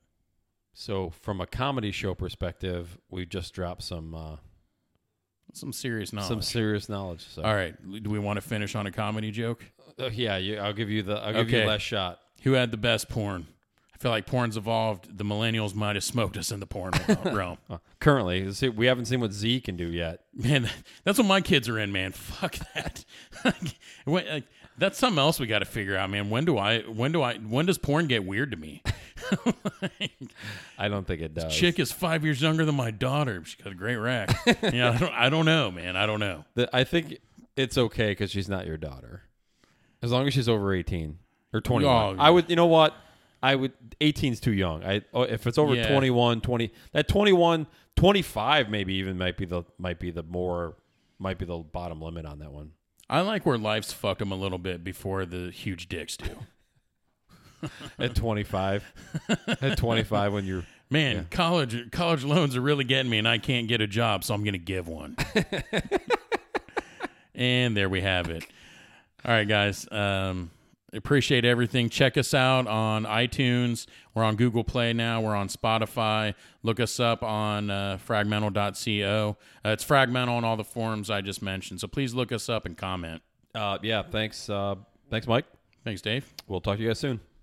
So 0.74 1.10
from 1.10 1.40
a 1.40 1.46
comedy 1.46 1.90
show 1.90 2.14
perspective, 2.14 2.98
we 3.08 3.26
just 3.26 3.52
dropped 3.54 3.82
some 3.82 4.14
uh, 4.14 4.36
some 5.54 5.72
serious 5.72 6.12
knowledge. 6.12 6.28
some 6.28 6.42
serious 6.42 6.88
knowledge. 6.88 7.26
So. 7.28 7.42
All 7.42 7.54
right, 7.54 7.74
do 8.02 8.10
we 8.10 8.18
want 8.18 8.36
to 8.36 8.40
finish 8.40 8.74
on 8.74 8.86
a 8.86 8.90
comedy 8.92 9.30
joke? 9.30 9.64
Uh, 9.98 10.10
yeah, 10.12 10.36
you, 10.36 10.58
I'll 10.58 10.72
give 10.72 10.90
you 10.90 11.02
the 11.02 11.14
I'll 11.16 11.32
give 11.32 11.50
you 11.50 11.56
Okay. 11.56 11.64
the 11.64 11.70
last 11.70 11.82
shot. 11.82 12.18
Who 12.42 12.52
had 12.52 12.70
the 12.70 12.76
best 12.76 13.08
porn? 13.08 13.46
I 13.94 13.98
feel 13.98 14.10
like 14.10 14.26
porn's 14.26 14.56
evolved. 14.56 15.16
The 15.16 15.24
millennials 15.24 15.74
might 15.74 15.94
have 15.96 16.04
smoked 16.04 16.36
us 16.36 16.50
in 16.50 16.60
the 16.60 16.66
porn 16.66 16.92
realm. 17.24 17.58
Uh, 17.70 17.78
currently, 18.00 18.52
see, 18.52 18.68
we 18.68 18.86
haven't 18.86 19.06
seen 19.06 19.20
what 19.20 19.32
Z 19.32 19.60
can 19.60 19.76
do 19.76 19.86
yet. 19.86 20.20
Man, 20.34 20.68
that's 21.04 21.16
what 21.16 21.26
my 21.26 21.40
kids 21.40 21.68
are 21.68 21.78
in, 21.78 21.90
man. 21.92 22.12
Fuck 22.12 22.56
that. 22.74 23.04
Like, 24.06 24.44
that's 24.78 24.98
something 24.98 25.18
else 25.18 25.38
we 25.38 25.46
got 25.46 25.60
to 25.60 25.64
figure 25.64 25.96
out, 25.96 26.10
man. 26.10 26.30
When 26.30 26.44
do 26.44 26.58
I? 26.58 26.80
When 26.80 27.12
do 27.12 27.22
I? 27.22 27.36
When 27.36 27.66
does 27.66 27.78
porn 27.78 28.06
get 28.06 28.24
weird 28.24 28.50
to 28.50 28.56
me? 28.56 28.82
I 30.78 30.88
don't 30.88 31.06
think 31.06 31.22
it 31.22 31.34
does. 31.34 31.54
Chick 31.54 31.78
is 31.78 31.92
five 31.92 32.24
years 32.24 32.40
younger 32.42 32.64
than 32.64 32.74
my 32.74 32.90
daughter. 32.90 33.42
She's 33.44 33.62
got 33.62 33.72
a 33.72 33.76
great 33.76 33.96
rack. 33.96 34.36
yeah, 34.62 34.90
I 34.90 34.98
don't, 34.98 35.12
I 35.12 35.28
don't 35.28 35.44
know, 35.46 35.70
man. 35.70 35.96
I 35.96 36.06
don't 36.06 36.20
know. 36.20 36.44
The- 36.54 36.74
I 36.74 36.84
think 36.84 37.18
it's 37.56 37.78
okay 37.78 38.10
because 38.10 38.30
she's 38.30 38.48
not 38.48 38.66
your 38.66 38.76
daughter, 38.76 39.22
as 40.02 40.10
long 40.10 40.26
as 40.26 40.34
she's 40.34 40.48
over 40.48 40.74
eighteen 40.74 41.18
or 41.52 41.60
twenty. 41.60 41.86
Oh, 41.86 42.16
I 42.18 42.30
would, 42.30 42.50
you 42.50 42.56
know 42.56 42.66
what? 42.66 42.94
I 43.42 43.54
would. 43.54 43.72
18's 44.00 44.40
too 44.40 44.52
young. 44.52 44.82
I 44.84 45.02
oh, 45.12 45.22
if 45.22 45.46
it's 45.46 45.56
over 45.58 45.74
Yeah. 45.74 45.88
21, 45.88 46.40
20, 46.40 46.72
that 46.92 47.06
21, 47.08 47.66
25 47.96 48.68
maybe 48.68 48.94
even 48.94 49.16
might 49.16 49.36
be 49.36 49.44
the 49.44 49.62
might 49.78 50.00
be 50.00 50.10
the 50.10 50.22
more 50.22 50.76
might 51.18 51.38
be 51.38 51.44
the 51.44 51.58
bottom 51.58 52.00
limit 52.02 52.26
on 52.26 52.40
that 52.40 52.50
one. 52.52 52.72
I 53.08 53.20
like 53.20 53.44
where 53.44 53.58
life's 53.58 53.92
fucked 53.92 54.20
them 54.20 54.32
a 54.32 54.36
little 54.36 54.58
bit 54.58 54.82
before 54.82 55.26
the 55.26 55.50
huge 55.50 55.88
dicks 55.88 56.16
do. 56.16 56.30
At 57.98 58.14
25, 58.14 58.92
at 59.62 59.78
25 59.78 60.34
when 60.34 60.44
you're 60.44 60.66
Man, 60.90 61.26
college 61.30 61.90
college 61.90 62.24
loans 62.24 62.56
are 62.56 62.60
really 62.60 62.84
getting 62.84 63.10
me, 63.10 63.18
and 63.18 63.26
I 63.26 63.38
can't 63.38 63.66
get 63.66 63.80
a 63.80 63.86
job, 63.86 64.22
so 64.22 64.34
I'm 64.34 64.44
going 64.44 64.52
to 64.52 64.58
give 64.58 64.86
one. 64.86 65.16
and 67.34 67.76
there 67.76 67.88
we 67.88 68.02
have 68.02 68.28
it. 68.28 68.44
All 69.24 69.32
right, 69.32 69.48
guys. 69.48 69.90
Um, 69.90 70.50
appreciate 70.94 71.44
everything. 71.44 71.88
Check 71.88 72.16
us 72.16 72.34
out 72.34 72.66
on 72.66 73.04
iTunes. 73.04 73.86
We're 74.14 74.24
on 74.24 74.36
Google 74.36 74.64
Play 74.64 74.92
now. 74.92 75.20
We're 75.20 75.34
on 75.36 75.48
Spotify. 75.48 76.34
Look 76.62 76.80
us 76.80 77.00
up 77.00 77.22
on 77.22 77.70
uh, 77.70 77.98
fragmental.co. 78.06 79.36
Uh, 79.64 79.68
it's 79.68 79.84
fragmental 79.84 80.36
on 80.36 80.44
all 80.44 80.56
the 80.56 80.64
forums 80.64 81.10
I 81.10 81.20
just 81.20 81.42
mentioned. 81.42 81.80
So 81.80 81.88
please 81.88 82.14
look 82.14 82.32
us 82.32 82.48
up 82.48 82.64
and 82.66 82.76
comment. 82.76 83.22
uh 83.54 83.78
yeah, 83.82 84.02
thanks 84.02 84.48
uh 84.48 84.74
thanks 85.10 85.26
Mike. 85.26 85.46
Thanks, 85.84 86.00
Dave. 86.00 86.32
We'll 86.48 86.60
talk 86.62 86.76
to 86.78 86.82
you 86.82 86.88
guys 86.88 86.98
soon. 86.98 87.33